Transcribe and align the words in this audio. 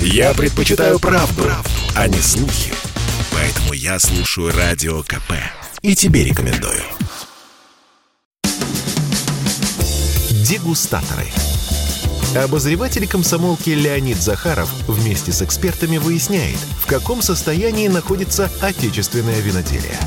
Я 0.00 0.34
предпочитаю 0.34 0.98
правду, 0.98 1.42
правду, 1.42 1.70
а 1.94 2.08
не 2.08 2.18
слухи. 2.18 2.72
Поэтому 3.32 3.72
я 3.72 3.98
слушаю 3.98 4.52
Радио 4.52 5.02
КП. 5.02 5.32
И 5.82 5.94
тебе 5.94 6.24
рекомендую. 6.24 6.82
Дегустаторы. 10.30 11.26
Обозреватель 12.36 13.08
комсомолки 13.08 13.70
Леонид 13.70 14.18
Захаров 14.18 14.70
вместе 14.86 15.32
с 15.32 15.42
экспертами 15.42 15.96
выясняет, 15.96 16.58
в 16.82 16.86
каком 16.86 17.22
состоянии 17.22 17.88
находится 17.88 18.50
отечественное 18.60 19.40
виноделие. 19.40 19.98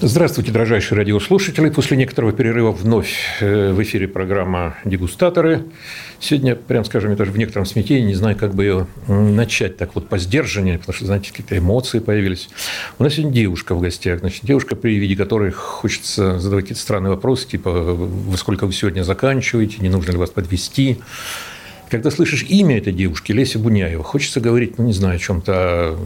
Здравствуйте, 0.00 0.52
дрожайшие 0.52 0.96
радиослушатели. 0.96 1.70
После 1.70 1.96
некоторого 1.96 2.32
перерыва 2.32 2.70
вновь 2.70 3.16
э, 3.40 3.72
в 3.72 3.82
эфире 3.82 4.06
программа 4.06 4.76
«Дегустаторы». 4.84 5.64
Сегодня, 6.20 6.54
прям 6.54 6.84
скажем, 6.84 7.10
я 7.10 7.16
даже 7.16 7.32
в 7.32 7.36
некотором 7.36 7.66
смятении, 7.66 8.06
не 8.06 8.14
знаю, 8.14 8.36
как 8.36 8.54
бы 8.54 8.62
ее 8.62 8.86
начать 9.08 9.76
так 9.76 9.96
вот 9.96 10.08
по 10.08 10.18
сдержанию, 10.18 10.78
потому 10.78 10.94
что, 10.94 11.06
знаете, 11.06 11.30
какие-то 11.30 11.58
эмоции 11.58 11.98
появились. 11.98 12.48
У 13.00 13.02
нас 13.02 13.14
сегодня 13.14 13.32
девушка 13.32 13.74
в 13.74 13.80
гостях. 13.80 14.20
Значит, 14.20 14.44
девушка, 14.44 14.76
при 14.76 14.96
виде 15.00 15.16
которой 15.16 15.50
хочется 15.50 16.38
задавать 16.38 16.66
какие-то 16.66 16.82
странные 16.82 17.10
вопросы, 17.10 17.48
типа, 17.48 17.72
во 17.72 18.36
сколько 18.36 18.68
вы 18.68 18.72
сегодня 18.72 19.02
заканчиваете, 19.02 19.78
не 19.80 19.88
нужно 19.88 20.12
ли 20.12 20.16
вас 20.16 20.30
подвести 20.30 20.98
когда 21.90 22.10
слышишь 22.10 22.44
имя 22.46 22.76
этой 22.76 22.92
девушки, 22.92 23.32
Леся 23.32 23.58
Буняева, 23.58 24.04
хочется 24.04 24.40
говорить, 24.40 24.76
ну, 24.76 24.84
не 24.84 24.92
знаю, 24.92 25.16
о 25.16 25.18
чем-то 25.18 25.98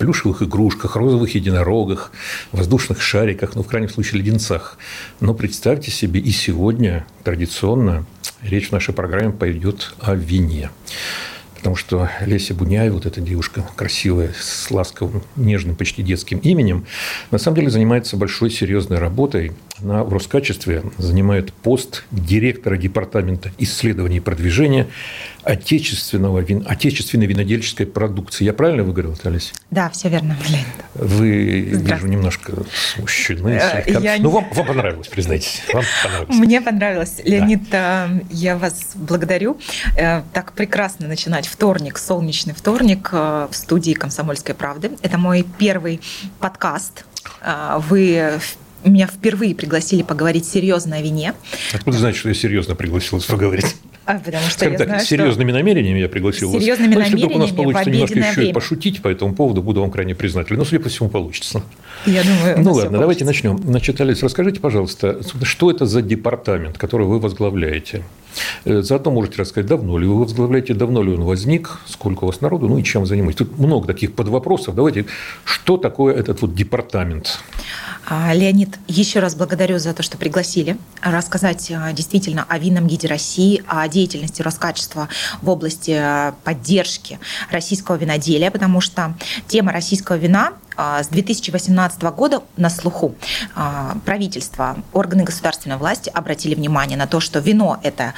плюшевых 0.00 0.42
игрушках, 0.42 0.96
розовых 0.96 1.34
единорогах, 1.34 2.10
воздушных 2.52 3.02
шариках, 3.02 3.54
ну, 3.54 3.62
в 3.62 3.66
крайнем 3.66 3.90
случае, 3.90 4.22
леденцах. 4.22 4.78
Но 5.20 5.34
представьте 5.34 5.90
себе, 5.90 6.20
и 6.20 6.30
сегодня 6.30 7.06
традиционно 7.22 8.06
речь 8.40 8.70
в 8.70 8.72
нашей 8.72 8.94
программе 8.94 9.30
пойдет 9.30 9.92
о 10.00 10.14
вине. 10.14 10.70
Потому 11.54 11.76
что 11.76 12.08
Леся 12.24 12.54
Буняева, 12.54 12.94
вот 12.94 13.04
эта 13.04 13.20
девушка 13.20 13.62
красивая, 13.76 14.32
с 14.40 14.70
ласковым, 14.70 15.22
нежным, 15.36 15.76
почти 15.76 16.02
детским 16.02 16.38
именем, 16.38 16.86
на 17.30 17.36
самом 17.36 17.56
деле 17.56 17.70
занимается 17.70 18.16
большой 18.16 18.50
серьезной 18.50 18.98
работой– 18.98 19.52
она 19.82 20.04
в 20.04 20.12
Роскачестве 20.12 20.82
занимает 20.98 21.52
пост 21.52 22.04
директора 22.10 22.76
департамента 22.76 23.50
исследований 23.58 24.18
и 24.18 24.20
продвижения 24.20 24.86
отечественного, 25.42 26.44
отечественной 26.66 27.26
винодельческой 27.26 27.86
продукции. 27.86 28.44
Я 28.44 28.52
правильно 28.52 28.82
выговорил, 28.82 29.16
Олеся? 29.24 29.54
Да, 29.70 29.88
все 29.90 30.08
верно, 30.08 30.36
Леонид. 30.48 30.66
Вы, 30.94 31.60
вижу, 31.60 32.06
немножко 32.06 32.52
смущены. 32.94 33.58
Э. 33.60 33.84
Я... 33.86 34.18
Ну, 34.18 34.30
вам, 34.30 34.46
вам 34.52 34.66
понравилось, 34.66 35.08
признайтесь. 35.08 35.62
Вам 35.72 35.84
понравилось. 36.02 36.36
Мне 36.36 36.60
понравилось. 36.60 37.20
Леонид, 37.24 37.70
да. 37.70 38.10
я 38.30 38.56
вас 38.56 38.92
благодарю. 38.94 39.58
Э, 39.96 40.22
так 40.32 40.52
прекрасно 40.52 41.08
начинать 41.08 41.46
вторник, 41.46 41.98
солнечный 41.98 42.54
вторник 42.54 43.08
э, 43.12 43.48
в 43.50 43.56
студии 43.56 43.92
«Комсомольской 43.92 44.54
правды». 44.54 44.90
Это 45.02 45.16
мой 45.16 45.46
первый 45.58 46.00
подкаст. 46.38 47.04
Вы 47.88 48.40
меня 48.84 49.06
впервые 49.06 49.54
пригласили 49.54 50.02
поговорить 50.02 50.46
серьезно 50.46 50.96
о 50.96 51.02
вине. 51.02 51.34
Откуда 51.72 51.98
знаете, 51.98 52.18
что 52.18 52.28
я 52.28 52.34
серьезно 52.34 52.74
пригласил 52.74 53.18
вас 53.18 53.26
поговорить? 53.26 53.76
А, 54.06 54.18
потому 54.18 54.42
что 54.44 54.52
Скажем 54.52 54.72
я 54.72 54.78
так, 54.78 54.88
знаю, 54.88 55.04
серьезными 55.04 55.50
что... 55.50 55.58
намерениями 55.58 55.98
я 56.00 56.08
пригласил 56.08 56.50
серьезными 56.52 56.54
вас. 56.54 56.62
Серьезными 56.64 56.94
намерениями 56.94 57.20
Если 57.20 57.26
вдруг 57.26 57.36
у 57.36 57.38
нас 57.38 57.50
получится 57.50 57.90
немножко 57.90 58.18
еще 58.18 58.32
время. 58.32 58.50
и 58.50 58.52
пошутить 58.54 59.02
по 59.02 59.08
этому 59.08 59.34
поводу, 59.34 59.62
буду 59.62 59.80
вам 59.82 59.90
крайне 59.90 60.14
признателен. 60.14 60.58
Но, 60.58 60.64
судя 60.64 60.80
по 60.82 60.88
всему, 60.88 61.08
получится. 61.10 61.62
Я 62.06 62.22
думаю, 62.24 62.58
Ну 62.60 62.72
ладно, 62.72 62.98
давайте 62.98 63.24
начнем. 63.24 63.58
Значит, 63.58 64.00
Олесь, 64.00 64.22
расскажите, 64.22 64.58
пожалуйста, 64.58 65.20
что 65.42 65.70
это 65.70 65.86
за 65.86 66.02
департамент, 66.02 66.76
который 66.76 67.06
вы 67.06 67.20
возглавляете? 67.20 68.02
Э, 68.64 68.82
заодно 68.82 69.10
можете 69.10 69.38
рассказать, 69.38 69.68
давно 69.68 69.98
ли 69.98 70.06
вы 70.06 70.20
возглавляете, 70.20 70.74
давно 70.74 71.02
ли 71.02 71.12
он 71.12 71.22
возник, 71.22 71.78
сколько 71.86 72.24
у 72.24 72.26
вас 72.28 72.40
народу, 72.40 72.68
ну 72.68 72.78
и 72.78 72.82
чем 72.84 73.06
занимаетесь. 73.06 73.38
Тут 73.38 73.58
много 73.58 73.86
таких 73.86 74.14
подвопросов. 74.14 74.74
Давайте, 74.74 75.06
что 75.44 75.76
такое 75.76 76.14
этот 76.14 76.40
вот 76.42 76.54
департамент? 76.54 77.40
А, 78.06 78.32
Леонид, 78.32 78.78
еще 78.88 79.20
раз 79.20 79.34
благодарю 79.34 79.78
за 79.78 79.94
то, 79.94 80.02
что 80.02 80.16
пригласили 80.16 80.76
рассказать 81.02 81.70
а, 81.70 81.92
действительно 81.92 82.44
о 82.48 82.58
винном 82.58 82.86
гиде 82.86 83.08
России, 83.08 83.62
о 83.66 83.86
деятельности 83.88 84.42
Роскачества 84.42 85.08
в 85.42 85.48
области 85.48 85.92
а, 85.92 86.34
поддержки 86.44 87.18
российского 87.50 87.96
виноделия, 87.96 88.50
потому 88.50 88.80
что 88.80 89.14
тема 89.46 89.72
российского 89.72 90.16
вина 90.16 90.54
с 90.76 91.08
2018 91.08 92.02
года 92.14 92.42
на 92.56 92.70
слуху. 92.70 93.14
Правительство, 94.06 94.78
органы 94.94 95.24
государственной 95.24 95.76
власти 95.76 96.10
обратили 96.14 96.54
внимание 96.54 96.96
на 96.96 97.06
то, 97.06 97.20
что 97.20 97.40
вино– 97.40 97.78
это 97.82 98.14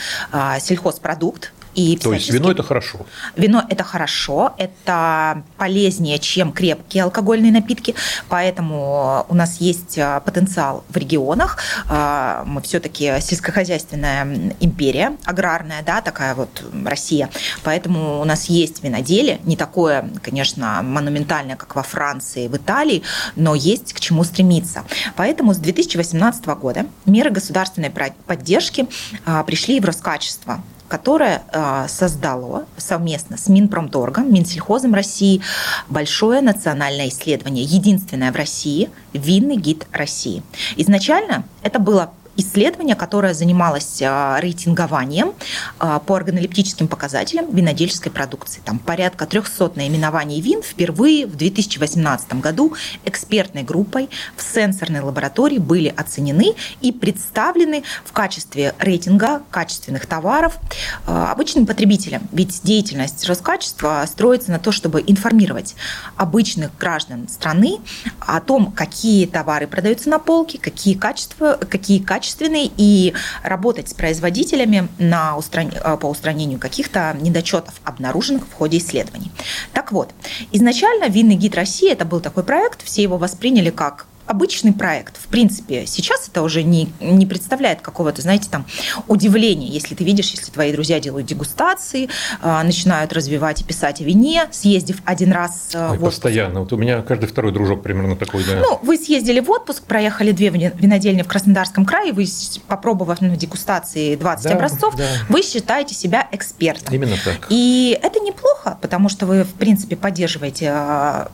сельхозпродукт, 0.61 1.53
и 1.75 1.97
То 1.97 2.13
есть 2.13 2.31
вино 2.31 2.51
это 2.51 2.63
хорошо? 2.63 3.07
Вино 3.37 3.65
это 3.69 3.83
хорошо, 3.85 4.55
это 4.59 5.43
полезнее, 5.57 6.19
чем 6.19 6.53
крепкие 6.53 7.05
алкогольные 7.05 7.53
напитки, 7.53 7.95
поэтому 8.29 9.25
у 9.29 9.35
нас 9.35 9.61
есть 9.61 9.99
а, 9.99 10.21
потенциал 10.21 10.85
в 10.89 10.97
регионах. 10.97 11.59
А, 11.89 12.45
мы 12.47 12.61
все-таки 12.63 13.21
сельскохозяйственная 13.21 14.55
империя, 14.61 15.17
аграрная, 15.25 15.83
да, 15.83 16.03
такая 16.03 16.35
вот 16.35 16.63
Россия, 16.85 17.31
поэтому 17.63 18.21
у 18.21 18.25
нас 18.25 18.47
есть 18.47 18.83
виноделие, 18.83 19.41
не 19.45 19.57
такое, 19.57 20.11
конечно, 20.23 20.83
монументальное, 20.83 21.57
как 21.57 21.75
во 21.75 21.83
Франции, 21.83 22.49
в 22.49 22.57
Италии, 22.57 23.03
но 23.37 23.55
есть 23.55 23.93
к 23.95 24.01
чему 24.01 24.25
стремиться. 24.25 24.85
Поэтому 25.17 25.55
с 25.55 25.59
2018 25.59 26.45
года 26.47 26.87
меры 27.07 27.31
государственной 27.31 27.91
поддержки 27.91 28.87
а, 29.25 29.43
пришли 29.45 29.81
в 29.81 29.85
Роскачество 29.85 30.63
которое 30.89 31.43
а, 31.53 31.89
создало 31.89 32.67
совместно 32.77 33.37
с 33.37 33.49
Минпромторгом, 33.49 34.33
Минсельхозом 34.33 34.95
России 34.95 35.43
большое 35.89 36.41
национальное 36.41 37.09
исследование, 37.09 37.65
единственное 37.65 38.33
в 38.33 38.37
России, 38.37 38.91
винный 39.13 39.57
гид 39.57 39.87
России. 39.93 40.43
Изначально 40.77 41.45
это 41.63 41.79
было 41.79 42.13
исследование, 42.37 42.97
которое 42.97 43.35
занималось 43.35 44.01
а, 44.03 44.41
рейтингованием 44.41 45.35
а, 45.79 45.99
по 45.99 46.17
органолептическим 46.17 46.89
показателям 46.89 47.55
винодельческой 47.55 48.11
продукции. 48.11 48.63
Там 48.65 48.79
порядка 48.79 49.27
300 49.27 49.73
наименований 49.77 50.41
вин 50.41 50.63
впервые 50.63 51.27
в 51.27 51.37
2018 51.37 52.35
году 52.41 52.75
экспертной 53.05 53.63
группой 53.63 54.09
в 54.37 54.43
сенсорной 54.43 55.01
лаборатории 55.01 55.59
были 55.59 55.89
оценены 55.89 56.55
и 56.81 56.93
представлены 56.93 57.83
в 58.05 58.13
качестве 58.13 58.75
рейтинга 58.79 59.43
качественных 59.51 60.07
товаров 60.07 60.59
а, 61.07 61.33
обычным 61.33 61.67
потребителям. 61.67 62.23
Ведь 62.33 62.63
деятельность 62.63 63.27
Роскачества 63.29 64.05
строится 64.07 64.51
на 64.51 64.59
то, 64.59 64.73
чтобы 64.73 65.05
информировать 65.07 65.75
обычных 66.17 66.77
граждан 66.79 67.29
страны 67.29 67.79
о 68.21 68.41
том, 68.41 68.73
какие 68.73 69.27
товары 69.27 69.67
продаются 69.67 70.09
на 70.09 70.19
полке, 70.19 70.59
какие 70.59 70.95
качества, 70.95 71.59
какие 71.69 71.99
качества 71.99 72.22
качественный 72.23 72.71
и 72.77 73.15
работать 73.43 73.89
с 73.89 73.95
производителями 73.95 74.89
на 74.99 75.37
устран... 75.37 75.73
Э, 75.83 75.97
по 75.97 76.07
устранению 76.07 76.61
каких-то 76.61 77.17
недочетов, 77.21 77.75
обнаруженных 77.85 78.47
в 78.47 78.53
ходе 78.53 78.79
исследований. 78.79 79.33
Так 79.73 79.91
вот, 79.91 80.11
изначально 80.53 81.09
винный 81.09 81.35
гид 81.35 81.57
России 81.57 81.91
это 81.91 82.05
был 82.05 82.21
такой 82.21 82.45
проект, 82.45 82.85
все 82.85 83.03
его 83.03 83.19
восприняли 83.19 83.71
как 83.71 84.07
обычный 84.33 84.73
проект. 84.73 85.19
В 85.19 85.29
принципе, 85.29 85.85
сейчас 85.87 86.27
это 86.27 86.43
уже 86.43 86.63
не, 86.63 86.91
не 87.01 87.27
представляет 87.27 87.83
какого-то, 87.83 88.23
знаете, 88.23 88.49
там 88.51 88.65
удивления, 89.07 89.69
если 89.69 89.95
ты 89.95 90.05
видишь, 90.05 90.31
если 90.31 90.51
твои 90.51 90.73
друзья 90.73 91.01
делают 91.01 91.27
дегустации, 91.27 92.09
э, 92.41 92.63
начинают 92.63 93.13
развивать 93.13 93.61
и 93.61 93.65
писать 93.65 94.01
о 94.01 94.05
вине, 94.05 94.47
съездив 94.51 95.03
один 95.05 95.33
раз 95.33 95.73
э, 95.75 95.79
Ой, 95.79 95.99
в 95.99 96.05
отпуск. 96.05 96.23
Постоянно. 96.23 96.61
Вот 96.61 96.73
у 96.73 96.79
меня 96.79 97.03
каждый 97.03 97.27
второй 97.27 97.53
дружок 97.53 97.83
примерно 97.83 98.17
такой, 98.17 98.43
да. 98.45 98.57
Ну, 98.57 98.81
вы 98.83 98.97
съездили 98.97 99.41
в 99.41 99.51
отпуск, 99.51 99.83
проехали 99.83 100.33
две 100.33 100.49
винодельни 100.49 101.21
в 101.21 101.29
Краснодарском 101.29 101.85
крае, 101.85 102.15
вы, 102.15 102.27
попробовав 102.67 103.21
на 103.21 103.37
дегустации 103.37 104.17
20 104.17 104.45
да, 104.45 104.55
образцов, 104.55 104.97
да. 104.97 105.05
вы 105.29 105.43
считаете 105.43 105.95
себя 105.95 106.27
экспертом. 106.33 106.95
Именно 106.95 107.17
так. 107.23 107.49
И 107.51 107.99
это 108.03 108.19
неплохо, 108.21 108.79
потому 108.81 109.11
что 109.11 109.27
вы, 109.27 109.45
в 109.45 109.53
принципе, 109.53 109.95
поддерживаете 109.95 110.73
э, 110.75 111.27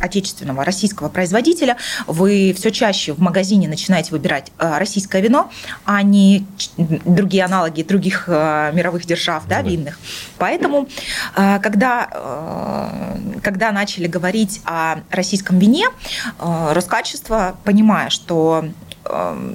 отечественного 0.00 0.64
российского 0.64 1.08
производителя, 1.08 1.76
вы 2.08 2.23
все 2.26 2.70
чаще 2.70 3.12
в 3.12 3.20
магазине 3.20 3.68
начинаете 3.68 4.10
выбирать 4.10 4.52
э, 4.58 4.78
российское 4.78 5.20
вино, 5.20 5.50
а 5.84 6.02
не 6.02 6.46
другие 6.76 7.44
аналоги 7.44 7.82
других 7.82 8.24
э, 8.26 8.70
мировых 8.72 9.04
держав, 9.04 9.46
да, 9.48 9.62
винных. 9.62 9.98
Поэтому, 10.38 10.88
э, 11.36 11.58
когда, 11.60 12.08
когда 13.42 13.72
начали 13.72 14.06
говорить 14.06 14.60
о 14.64 14.96
российском 15.10 15.58
вине, 15.58 15.86
Роскачество, 16.40 17.56
понимая, 17.64 18.10
что 18.10 18.64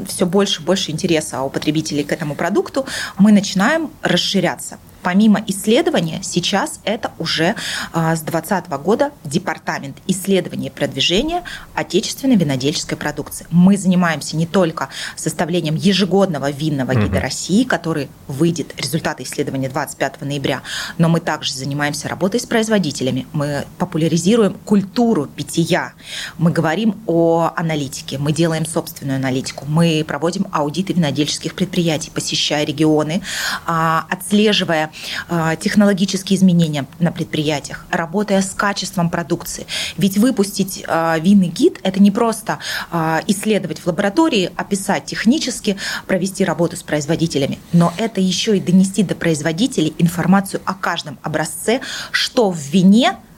все 0.07 0.25
больше 0.25 0.61
и 0.61 0.65
больше 0.65 0.91
интереса 0.91 1.41
у 1.41 1.49
потребителей 1.49 2.03
к 2.03 2.11
этому 2.11 2.35
продукту, 2.35 2.85
мы 3.17 3.31
начинаем 3.31 3.89
расширяться. 4.01 4.77
Помимо 5.01 5.43
исследования, 5.47 6.19
сейчас 6.23 6.79
это 6.83 7.11
уже 7.19 7.55
а, 7.93 8.15
с 8.15 8.21
2020 8.21 8.69
года 8.83 9.11
департамент 9.23 9.97
исследования 10.07 10.67
и 10.67 10.71
продвижения 10.71 11.43
отечественной 11.73 12.35
винодельческой 12.35 12.97
продукции. 12.97 13.47
Мы 13.49 13.77
занимаемся 13.77 14.35
не 14.35 14.45
только 14.45 14.89
составлением 15.15 15.75
ежегодного 15.75 16.51
винного 16.51 16.93
гида 16.95 17.17
угу. 17.17 17.19
России, 17.19 17.63
который 17.63 18.09
выйдет, 18.27 18.73
результаты 18.77 19.23
исследования 19.23 19.69
25 19.69 20.21
ноября, 20.21 20.61
но 20.97 21.09
мы 21.09 21.19
также 21.19 21.53
занимаемся 21.53 22.07
работой 22.07 22.39
с 22.39 22.45
производителями. 22.45 23.27
Мы 23.33 23.65
популяризируем 23.77 24.53
культуру 24.65 25.27
питья. 25.27 25.93
Мы 26.37 26.51
говорим 26.51 26.95
о 27.07 27.51
аналитике, 27.55 28.17
мы 28.17 28.33
делаем 28.33 28.65
собственную 28.65 29.17
аналитику, 29.17 29.65
мы 29.67 30.03
проводим 30.07 30.47
аудиты 30.51 30.93
винодельческих 30.93 31.55
предприятий, 31.55 32.11
посещая 32.13 32.65
регионы, 32.65 33.21
а, 33.65 34.05
отслеживая 34.09 34.88
Э, 35.29 35.55
технологические 35.59 36.37
изменения 36.37 36.85
на 36.99 37.11
предприятиях, 37.11 37.85
работая 37.91 38.41
с 38.41 38.51
качеством 38.51 39.09
продукции. 39.09 39.65
Ведь 39.97 40.17
выпустить 40.17 40.83
э, 40.87 41.19
винный 41.19 41.47
гид– 41.47 41.79
это 41.83 42.01
не 42.01 42.11
просто 42.11 42.59
э, 42.91 43.21
исследовать 43.27 43.79
в 43.79 43.87
лаборатории, 43.87 44.51
описать 44.55 45.05
технически, 45.05 45.77
провести 46.07 46.45
работу 46.45 46.75
с 46.75 46.83
производителями, 46.83 47.59
но 47.73 47.93
это 47.97 48.21
еще 48.21 48.57
и 48.57 48.59
донести 48.59 49.03
до 49.03 49.15
производителей 49.15 49.93
информацию 49.97 50.61
о 50.65 50.73
каждом 50.73 51.17
образце, 51.23 51.81
что 52.11 52.51
в 52.51 52.59
вине– 52.59 53.15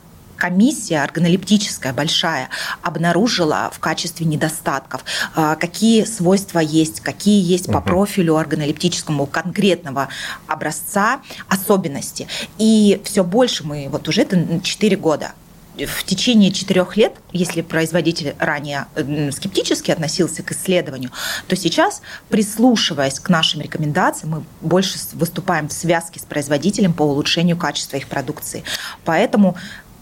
комиссия 0.42 1.04
органолептическая 1.04 1.94
большая 1.94 2.50
обнаружила 2.82 3.70
в 3.72 3.78
качестве 3.78 4.26
недостатков, 4.26 5.06
а, 5.36 5.56
какие 5.56 6.04
свойства 6.04 6.58
есть, 6.58 7.00
какие 7.02 7.44
есть 7.44 7.72
по 7.72 7.80
профилю 7.80 8.38
органолептическому 8.38 9.28
конкретного 9.28 10.10
образца 10.48 11.22
особенности. 11.48 12.28
И 12.58 13.00
все 13.04 13.24
больше 13.24 13.64
мы, 13.64 13.88
вот 13.92 14.08
уже 14.08 14.24
это 14.24 14.62
4 14.64 14.98
года, 14.98 15.34
в 15.76 16.04
течение 16.04 16.52
четырех 16.52 16.98
лет, 16.98 17.14
если 17.32 17.62
производитель 17.62 18.36
ранее 18.40 18.88
скептически 19.32 19.92
относился 19.92 20.44
к 20.44 20.52
исследованию, 20.52 21.12
то 21.48 21.56
сейчас, 21.56 22.02
прислушиваясь 22.30 23.20
к 23.20 23.30
нашим 23.30 23.62
рекомендациям, 23.62 24.32
мы 24.32 24.44
больше 24.68 24.98
выступаем 25.14 25.70
в 25.70 25.74
связке 25.74 26.20
с 26.20 26.24
производителем 26.24 26.94
по 26.94 27.04
улучшению 27.04 27.58
качества 27.58 27.98
их 27.98 28.08
продукции. 28.08 28.64
Поэтому 29.06 29.56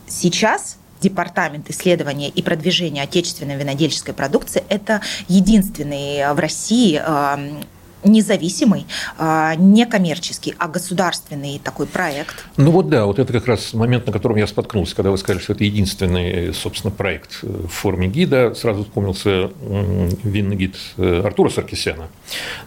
Сейчас 0.10 0.78
Департамент 1.02 1.70
исследования 1.70 2.28
и 2.28 2.42
продвижения 2.42 3.04
отечественной 3.04 3.56
винодельческой 3.56 4.14
продукции– 4.14 4.64
это 4.70 5.02
единственный 5.30 6.34
в 6.34 6.40
России 6.40 6.98
эм, 7.00 7.64
независимый, 8.04 8.86
э, 9.18 9.54
не 9.58 9.86
коммерческий, 9.86 10.56
а 10.58 10.68
государственный 10.68 11.60
такой 11.64 11.86
проект. 11.86 12.46
Ну 12.58 12.72
вот 12.72 12.90
да, 12.90 13.06
вот 13.06 13.18
это 13.18 13.32
как 13.32 13.48
раз 13.48 13.74
момент, 13.74 14.08
на 14.08 14.12
котором 14.12 14.36
я 14.36 14.48
споткнулся, 14.48 14.96
когда 14.96 15.12
вы 15.12 15.18
сказали, 15.18 15.42
что 15.42 15.54
это 15.54 15.64
единственный, 15.64 16.54
собственно, 16.54 16.92
проект 16.92 17.44
в 17.44 17.68
форме 17.68 18.08
гида. 18.08 18.54
Сразу 18.54 18.84
вспомнился 18.84 19.52
винный 19.62 20.58
гид 20.58 20.76
э, 20.98 21.22
Артура 21.24 21.50
Саркисяна. 21.50 22.10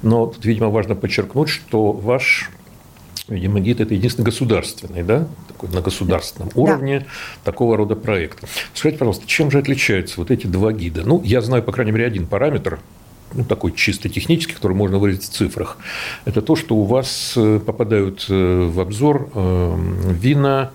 Но 0.03 0.27
тут, 0.27 0.45
видимо, 0.45 0.69
важно 0.69 0.95
подчеркнуть, 0.95 1.51
что 1.51 1.93
ваш 1.93 2.51
ГИД– 3.29 3.81
это 3.83 3.95
единственный 3.95 4.25
государственный, 4.25 5.03
да, 5.03 5.27
такой 5.49 5.69
на 5.71 5.81
государственном 5.81 6.51
да. 6.55 6.61
уровне 6.61 7.07
такого 7.45 7.77
рода 7.77 7.95
проект. 7.95 8.45
Скажите, 8.75 8.99
пожалуйста, 8.99 9.27
чем 9.27 9.51
же 9.51 9.59
отличаются 9.59 10.19
вот 10.19 10.31
эти 10.31 10.47
два 10.47 10.73
гида? 10.73 11.03
Ну, 11.05 11.23
я 11.25 11.41
знаю, 11.41 11.63
по 11.63 11.73
крайней 11.73 11.93
мере, 11.93 12.07
один 12.07 12.27
параметр, 12.27 12.81
ну, 13.35 13.45
такой 13.45 13.73
чисто 13.73 14.09
технический, 14.09 14.55
который 14.55 14.77
можно 14.77 14.99
выразить 14.99 15.25
в 15.25 15.31
цифрах. 15.31 15.79
Это 16.25 16.43
то, 16.43 16.57
что 16.57 16.77
у 16.77 16.85
вас 16.85 17.35
э, 17.37 17.61
попадают 17.65 18.27
э, 18.29 18.69
в 18.71 18.81
обзор 18.81 19.31
э, 19.35 19.77
вина 20.11 20.73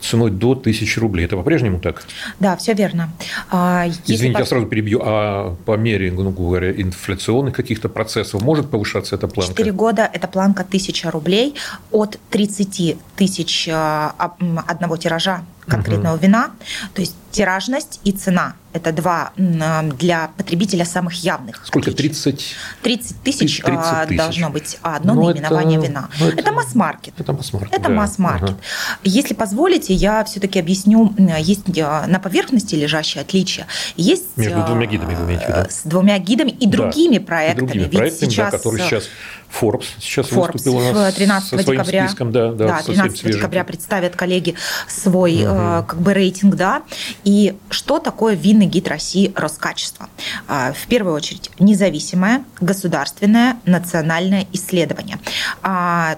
ценой 0.00 0.30
до 0.30 0.52
1000 0.52 1.00
рублей. 1.00 1.26
Это 1.26 1.36
по-прежнему 1.36 1.80
так? 1.80 2.04
Да, 2.40 2.56
все 2.56 2.74
верно. 2.74 3.12
А, 3.50 3.86
Извините, 4.06 4.34
по... 4.34 4.38
я 4.38 4.46
сразу 4.46 4.66
перебью. 4.66 5.00
А 5.02 5.56
по 5.64 5.76
мере, 5.76 6.12
ну, 6.12 6.30
говоря, 6.30 6.70
инфляционных 6.70 7.54
каких-то 7.54 7.88
процессов 7.88 8.42
может 8.42 8.70
повышаться 8.70 9.16
эта 9.16 9.28
планка? 9.28 9.52
Четыре 9.52 9.72
года– 9.72 10.10
это 10.12 10.28
планка 10.28 10.62
1000 10.62 11.10
рублей 11.10 11.54
от 11.90 12.18
30 12.30 12.96
тысяч 13.16 13.68
а, 13.70 14.14
одного 14.66 14.96
тиража 14.96 15.42
конкретного 15.68 16.14
угу. 16.14 16.22
вина. 16.22 16.50
То 16.94 17.00
есть 17.00 17.14
тиражность 17.30 18.00
и 18.04 18.12
цена– 18.12 18.54
это 18.76 18.92
два 18.92 19.32
для 19.36 20.30
потребителя 20.36 20.84
самых 20.84 21.14
явных. 21.24 21.66
Сколько? 21.66 21.92
30? 21.92 22.56
30 22.82 23.22
тысяч, 23.22 23.60
30 23.60 23.84
а, 23.84 24.06
тысяч. 24.06 24.18
должно 24.18 24.50
быть 24.50 24.78
одно 24.82 25.14
но 25.14 25.20
ну, 25.22 25.28
наименование 25.28 25.78
это, 25.78 25.86
вина. 25.86 26.08
Это, 26.20 26.40
это 26.40 26.52
масс-маркет. 26.52 27.14
Это 27.18 27.32
масс-маркет. 27.32 27.72
Это 27.72 27.88
да. 27.88 27.88
масс-маркет. 27.88 28.50
Ага. 28.50 28.58
Если 29.04 29.34
позволите, 29.34 29.94
я 29.94 30.24
все-таки 30.24 30.58
объясню. 30.58 31.14
Есть 31.38 31.66
на 31.66 32.20
поверхности 32.22 32.74
лежащие 32.74 33.22
отличия. 33.22 33.66
Есть 33.96 34.36
Между 34.36 34.62
двумя 34.64 34.86
гидами, 34.86 35.14
вы 35.14 35.24
имеете 35.24 35.46
в 35.46 35.48
виду? 35.48 35.70
С 35.70 35.82
двумя 35.84 36.18
гидами 36.18 36.50
и 36.50 36.66
другими 36.66 37.18
да, 37.18 37.24
проектами. 37.24 37.64
И 37.64 37.68
другими 37.68 37.96
проектами, 37.96 38.30
сейчас, 38.30 38.52
да, 38.52 38.58
которые 38.58 38.86
сейчас 38.86 39.04
Forbes 39.50 39.86
сейчас 40.00 40.26
Forbes 40.26 40.52
выступил 40.52 40.76
у 40.76 40.92
нас 40.92 41.14
13 41.14 41.48
со 41.48 41.58
своим 41.58 41.80
декабря, 41.80 42.06
списком, 42.06 42.32
да, 42.32 42.52
да, 42.52 42.66
да 42.68 42.82
13 42.82 43.32
декабря 43.32 43.64
представят 43.64 44.16
коллеги 44.16 44.54
свой 44.88 45.44
угу. 45.44 45.54
э, 45.54 45.84
как 45.86 46.00
бы 46.00 46.14
рейтинг, 46.14 46.54
да. 46.56 46.82
И 47.24 47.56
что 47.70 47.98
такое 47.98 48.34
винный 48.34 48.66
гид 48.66 48.88
России 48.88 49.32
Роскачество? 49.34 50.08
Э, 50.48 50.72
в 50.72 50.86
первую 50.86 51.14
очередь 51.14 51.50
независимое 51.58 52.44
государственное 52.60 53.56
национальное 53.64 54.46
исследование. 54.52 55.18
Э, 55.62 56.16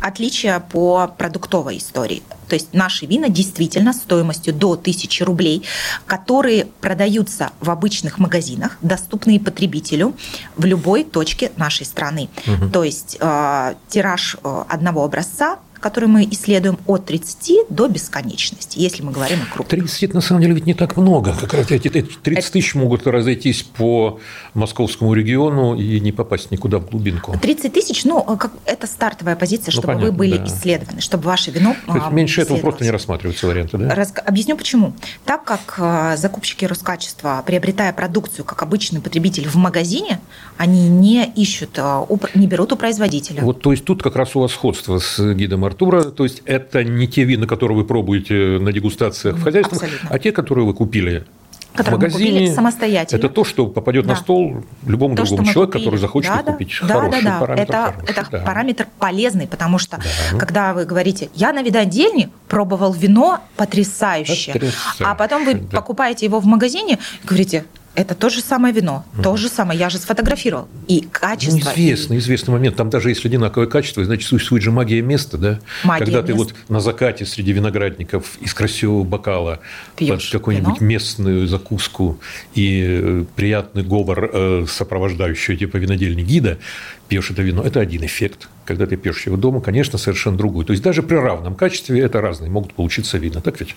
отличия 0.00 0.60
по 0.60 1.08
продуктовой 1.18 1.78
истории. 1.78 2.22
То 2.48 2.54
есть 2.54 2.72
наши 2.72 3.06
вина 3.06 3.28
действительно 3.28 3.92
стоимостью 3.92 4.54
до 4.54 4.72
1000 4.72 5.24
рублей, 5.24 5.62
которые 6.06 6.66
продаются 6.80 7.50
в 7.60 7.70
обычных 7.70 8.18
магазинах, 8.18 8.78
доступные 8.82 9.40
потребителю 9.40 10.14
в 10.56 10.64
любой 10.64 11.04
точке 11.04 11.50
нашей 11.56 11.86
страны. 11.86 12.28
Угу. 12.46 12.70
То 12.70 12.84
есть 12.84 13.16
э, 13.20 13.74
тираж 13.88 14.36
э, 14.42 14.64
одного 14.68 15.04
образца 15.04 15.58
который 15.86 16.08
мы 16.08 16.26
исследуем 16.28 16.80
от 16.86 17.04
30 17.04 17.68
до 17.68 17.86
бесконечности, 17.86 18.80
если 18.80 19.04
мы 19.04 19.12
говорим 19.12 19.38
о 19.42 19.54
крупных. 19.54 19.82
30 19.82 20.02
это 20.02 20.14
на 20.16 20.20
самом 20.20 20.40
деле 20.42 20.54
ведь 20.54 20.66
не 20.66 20.74
так 20.74 20.96
много. 20.96 21.32
Как 21.40 21.54
раз 21.54 21.70
эти 21.70 21.88
30 21.88 22.52
тысяч 22.52 22.74
могут 22.74 23.06
разойтись 23.06 23.62
по 23.62 24.18
московскому 24.54 25.14
региону 25.14 25.76
и 25.76 26.00
не 26.00 26.10
попасть 26.10 26.50
никуда 26.50 26.80
в 26.80 26.90
глубинку. 26.90 27.38
30 27.40 27.72
тысяч, 27.72 28.04
ну, 28.04 28.20
как, 28.36 28.50
это 28.64 28.88
стартовая 28.88 29.36
позиция, 29.36 29.66
ну, 29.66 29.72
чтобы 29.80 29.92
ну, 29.92 29.98
понятно, 30.00 30.10
вы 30.10 30.18
были 30.18 30.38
да. 30.38 30.46
исследованы, 30.46 31.00
чтобы 31.00 31.22
ваше 31.22 31.52
вино 31.52 31.76
То 31.86 31.94
есть 31.94 32.10
меньше 32.10 32.40
этого 32.40 32.58
просто 32.58 32.82
не 32.82 32.90
рассматриваются 32.90 33.46
варианты, 33.46 33.78
да? 33.78 33.94
Раз... 33.94 34.12
Объясню 34.24 34.56
почему. 34.56 34.92
Так 35.24 35.44
как 35.44 35.76
а, 35.78 36.16
закупщики 36.16 36.64
Роскачества, 36.64 37.44
приобретая 37.46 37.92
продукцию 37.92 38.44
как 38.44 38.60
обычный 38.64 39.00
потребитель 39.00 39.48
в 39.48 39.54
магазине, 39.54 40.18
они 40.56 40.88
не 40.88 41.24
ищут, 41.36 41.78
а, 41.78 42.04
не 42.34 42.48
берут 42.48 42.72
у 42.72 42.76
производителя. 42.76 43.42
Вот, 43.42 43.62
то 43.62 43.70
есть 43.70 43.84
тут 43.84 44.02
как 44.02 44.16
раз 44.16 44.34
у 44.34 44.40
вас 44.40 44.50
сходство 44.50 44.98
с 44.98 45.32
гидом 45.34 45.64
Артура, 45.76 46.04
то 46.04 46.24
есть 46.24 46.40
это 46.46 46.82
не 46.84 47.06
те 47.06 47.24
вина, 47.24 47.46
которые 47.46 47.76
вы 47.76 47.84
пробуете 47.84 48.58
на 48.58 48.72
дегустациях 48.72 49.36
в 49.36 49.42
хозяйстве, 49.42 49.90
а 50.08 50.18
те, 50.18 50.32
которые 50.32 50.64
вы 50.64 50.72
купили 50.72 51.26
в 51.74 51.90
магазине 51.90 52.50
самостоятельно. 52.50 53.18
Это 53.18 53.28
то, 53.28 53.44
что 53.44 53.66
попадет 53.66 54.06
да. 54.06 54.14
на 54.14 54.16
стол 54.18 54.64
любому 54.86 55.14
то, 55.16 55.24
другому 55.24 55.44
человеку, 55.44 55.72
купили. 55.72 55.84
который 55.84 56.00
захочет 56.00 56.32
да, 56.32 56.52
купить 56.52 56.78
да, 56.80 56.94
хороший 56.94 57.22
да, 57.22 57.30
да. 57.30 57.40
параметр. 57.40 57.62
Это, 57.62 57.82
хороший, 57.82 58.10
это 58.10 58.28
да. 58.30 58.38
параметр 58.38 58.86
полезный, 58.98 59.46
потому 59.46 59.76
что 59.76 59.98
да. 59.98 60.38
когда 60.38 60.72
вы 60.72 60.86
говорите, 60.86 61.28
я 61.34 61.52
на 61.52 61.62
видодельне 61.62 62.30
пробовал 62.48 62.94
вино 62.94 63.40
потрясающее, 63.56 64.54
потрясающе, 64.54 65.04
а 65.04 65.14
потом 65.14 65.44
вы 65.44 65.54
да. 65.56 65.76
покупаете 65.76 66.24
его 66.24 66.40
в 66.40 66.46
магазине 66.46 66.98
и 67.22 67.26
говорите, 67.26 67.66
это 67.96 68.14
то 68.14 68.28
же 68.28 68.42
самое 68.42 68.74
вино, 68.74 69.04
mm. 69.14 69.22
то 69.22 69.36
же 69.36 69.48
самое. 69.48 69.80
Я 69.80 69.88
же 69.88 69.96
сфотографировал. 69.96 70.68
И 70.86 71.00
качество. 71.10 71.56
Ну, 71.56 71.72
известный, 71.72 72.18
известный 72.18 72.52
момент. 72.52 72.76
Там 72.76 72.90
даже 72.90 73.08
если 73.08 73.28
одинаковое 73.28 73.66
качество, 73.66 74.04
значит, 74.04 74.28
существует 74.28 74.62
же 74.62 74.70
магия 74.70 75.00
места, 75.00 75.38
да? 75.38 75.60
Магия 75.82 76.04
Когда 76.04 76.18
места. 76.20 76.26
ты 76.26 76.34
вот 76.34 76.54
на 76.68 76.80
закате 76.80 77.24
среди 77.24 77.52
виноградников 77.52 78.36
из 78.40 78.52
красивого 78.52 79.02
бокала 79.02 79.60
Пьешь 79.96 80.30
под 80.30 80.40
какую-нибудь 80.40 80.80
вино? 80.80 80.86
местную 80.86 81.48
закуску 81.48 82.20
и 82.54 82.84
э, 82.86 83.24
приятный 83.34 83.82
говор 83.82 84.30
э, 84.30 84.66
сопровождающего 84.68 85.56
типа 85.56 85.78
винодельни 85.78 86.22
гида, 86.22 86.58
пьешь 87.08 87.30
это 87.30 87.40
вино. 87.40 87.62
Это 87.62 87.80
один 87.80 88.04
эффект. 88.04 88.48
Когда 88.66 88.86
ты 88.86 88.96
пьешь 88.96 89.24
его 89.24 89.38
дома, 89.38 89.62
конечно, 89.62 89.98
совершенно 89.98 90.36
другой. 90.36 90.66
То 90.66 90.72
есть 90.72 90.82
даже 90.82 91.02
при 91.02 91.14
равном 91.14 91.54
качестве 91.54 92.00
это 92.00 92.20
разные 92.20 92.50
могут 92.50 92.74
получиться 92.74 93.16
вина. 93.16 93.40
Так 93.40 93.58
ведь? 93.60 93.74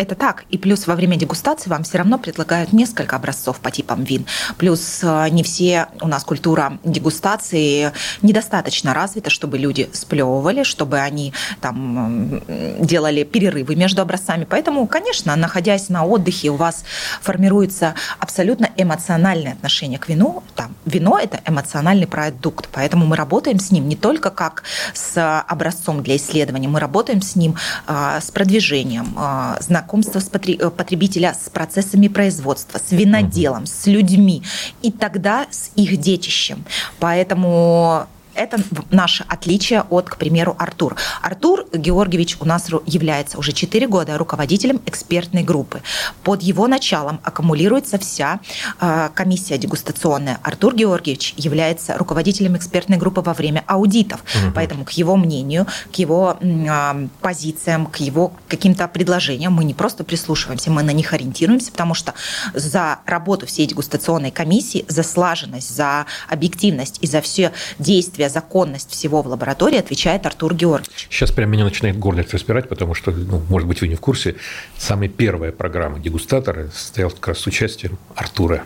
Это 0.00 0.14
так. 0.14 0.44
И 0.48 0.56
плюс 0.56 0.86
во 0.86 0.94
время 0.96 1.16
дегустации 1.16 1.68
вам 1.68 1.82
все 1.82 1.98
равно 1.98 2.18
предлагают 2.18 2.72
несколько 2.72 3.16
образцов 3.16 3.60
по 3.60 3.70
типам 3.70 4.02
вин. 4.02 4.24
Плюс 4.56 5.00
э, 5.02 5.28
не 5.28 5.42
все 5.42 5.88
у 6.00 6.08
нас 6.08 6.24
культура 6.24 6.78
дегустации 6.84 7.92
недостаточно 8.22 8.94
развита, 8.94 9.28
чтобы 9.28 9.58
люди 9.58 9.90
сплевывали, 9.92 10.62
чтобы 10.62 11.00
они 11.00 11.34
там 11.60 12.40
делали 12.78 13.24
перерывы 13.24 13.76
между 13.76 14.00
образцами. 14.00 14.46
Поэтому, 14.48 14.86
конечно, 14.86 15.36
находясь 15.36 15.90
на 15.90 16.06
отдыхе, 16.06 16.48
у 16.48 16.56
вас 16.56 16.84
формируется 17.20 17.94
абсолютно 18.18 18.70
эмоциональное 18.78 19.52
отношение 19.52 19.98
к 19.98 20.08
вину. 20.08 20.42
Там, 20.54 20.74
вино– 20.86 21.18
это 21.22 21.42
эмоциональный 21.44 22.06
продукт, 22.06 22.70
поэтому 22.72 23.04
мы 23.04 23.16
работаем 23.16 23.58
с 23.58 23.70
ним 23.70 23.86
не 23.86 23.96
только 23.96 24.30
как 24.30 24.62
с 24.94 25.42
образцом 25.46 26.02
для 26.02 26.16
исследования, 26.16 26.68
мы 26.68 26.80
работаем 26.80 27.20
с 27.20 27.36
ним 27.36 27.56
э, 27.86 28.18
с 28.22 28.30
продвижением, 28.30 29.14
э, 29.18 29.56
знакомство 29.90 30.20
с 30.20 30.30
э, 30.32 30.70
потребителя 30.70 31.34
с 31.34 31.48
процессами 31.48 32.08
производства, 32.08 32.78
с 32.78 32.92
виноделом, 32.92 33.66
с 33.66 33.86
людьми 33.86 34.42
и 34.82 34.92
тогда 34.92 35.46
с 35.50 35.70
их 35.76 35.96
детищем. 35.96 36.64
Поэтому 37.00 38.06
это 38.40 38.58
наше 38.90 39.24
отличие 39.28 39.82
от, 39.90 40.08
к 40.08 40.16
примеру, 40.16 40.56
Артур. 40.58 40.96
Артур 41.20 41.66
Георгиевич 41.72 42.38
у 42.40 42.44
нас 42.44 42.68
является 42.86 43.38
уже 43.38 43.52
4 43.52 43.86
года 43.86 44.16
руководителем 44.16 44.80
экспертной 44.86 45.42
группы. 45.42 45.82
Под 46.22 46.42
его 46.42 46.66
началом 46.66 47.20
аккумулируется 47.22 47.98
вся 47.98 48.40
э, 48.80 49.10
комиссия 49.14 49.58
дегустационная. 49.58 50.38
Артур 50.42 50.74
Георгиевич 50.74 51.34
является 51.36 51.98
руководителем 51.98 52.56
экспертной 52.56 52.96
группы 52.96 53.20
во 53.20 53.34
время 53.34 53.62
аудитов. 53.66 54.20
Угу. 54.20 54.52
Поэтому 54.54 54.84
к 54.84 54.92
его 54.92 55.16
мнению, 55.16 55.66
к 55.92 55.96
его 55.96 56.38
э, 56.40 57.08
позициям, 57.20 57.86
к 57.86 57.96
его 57.96 58.32
каким-то 58.48 58.88
предложениям 58.88 59.52
мы 59.52 59.64
не 59.64 59.74
просто 59.74 60.02
прислушиваемся, 60.02 60.70
мы 60.70 60.82
на 60.82 60.92
них 60.92 61.12
ориентируемся, 61.12 61.70
потому 61.72 61.94
что 61.94 62.14
за 62.54 63.00
работу 63.04 63.46
всей 63.46 63.66
дегустационной 63.66 64.30
комиссии, 64.30 64.84
за 64.88 65.02
слаженность, 65.02 65.74
за 65.74 66.06
объективность 66.28 66.98
и 67.02 67.06
за 67.06 67.20
все 67.20 67.52
действия 67.78 68.29
законность 68.30 68.90
всего 68.90 69.22
в 69.22 69.26
лаборатории 69.26 69.78
отвечает 69.78 70.24
Артур 70.24 70.54
Георгиевич. 70.54 71.08
Сейчас 71.10 71.30
прям 71.30 71.50
меня 71.50 71.64
начинает 71.64 71.98
гордость 71.98 72.32
распирать, 72.32 72.68
потому 72.68 72.94
что, 72.94 73.10
ну, 73.10 73.42
может 73.48 73.68
быть, 73.68 73.80
вы 73.80 73.88
не 73.88 73.96
в 73.96 74.00
курсе, 74.00 74.36
самая 74.78 75.08
первая 75.08 75.52
программа 75.52 75.98
«Дегустаторы» 75.98 76.70
состояла 76.74 77.10
как 77.10 77.28
раз 77.28 77.38
с 77.40 77.46
участием 77.46 77.98
Артура 78.14 78.64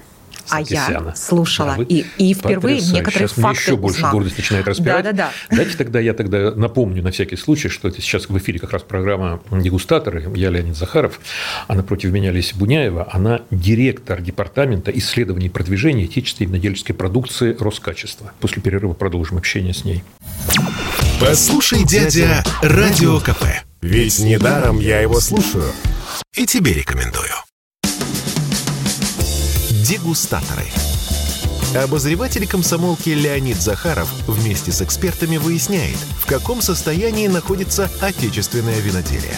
а 0.51 0.61
я 0.61 1.15
слушала 1.15 1.71
да, 1.71 1.77
вы... 1.77 1.85
и, 1.85 2.07
и 2.19 2.35
впервые 2.35 2.77
Потрясающе. 2.77 2.95
некоторые 2.95 3.29
сейчас 3.29 3.43
факты 3.43 3.47
мне 3.47 3.61
еще 3.61 3.77
больше 3.77 4.03
гордость 4.11 4.37
начинает 4.37 4.69
распирать. 4.69 5.05
Да, 5.05 5.13
да, 5.13 5.31
да. 5.51 5.57
Дайте 5.57 5.77
тогда 5.77 6.01
я 6.01 6.15
тогда 6.15 6.53
напомню 6.53 7.03
на 7.03 7.11
всякий 7.11 7.37
случай, 7.37 7.69
что 7.69 7.89
это 7.89 8.01
сейчас 8.01 8.29
в 8.29 8.39
эфире 8.39 8.59
как 8.59 8.73
раз 8.73 8.83
программа 8.83 9.41
«Дегустаторы». 9.51 10.31
Я 10.35 10.51
Леонид 10.51 10.77
Захаров, 10.77 11.21
а 11.67 11.75
напротив 11.75 12.11
меня 12.11 12.33
Леся 12.33 12.57
Буняева. 12.57 13.09
Она 13.13 13.43
директор 13.51 14.21
департамента 14.21 14.91
исследований 14.91 15.47
и 15.47 15.51
продвижения 15.51 16.05
отечественной 16.05 16.49
винодельческой 16.49 16.95
продукции 16.95 17.57
Роскачества. 17.59 18.33
После 18.41 18.63
перерыва 18.63 18.93
продолжим 18.93 19.39
общение 19.39 19.75
с 19.75 19.85
ней. 19.85 20.05
Послушай, 21.21 21.85
дядя, 21.85 22.45
Радио 22.63 23.21
КП. 23.21 23.45
Ведь 23.81 24.19
недаром 24.19 24.81
я 24.81 25.01
его 25.01 25.21
слушаю. 25.21 25.73
И 26.35 26.47
тебе 26.47 26.73
рекомендую. 26.73 27.33
Дегустаторы. 29.85 30.65
Обозреватель 31.77 32.47
комсомолки 32.47 33.11
Леонид 33.11 33.59
Захаров 33.59 34.09
вместе 34.27 34.73
с 34.73 34.81
экспертами 34.81 35.37
выясняет, 35.37 35.99
в 36.19 36.25
каком 36.25 36.63
состоянии 36.63 37.27
находится 37.27 37.91
отечественное 38.01 38.79
виноделие. 38.81 39.37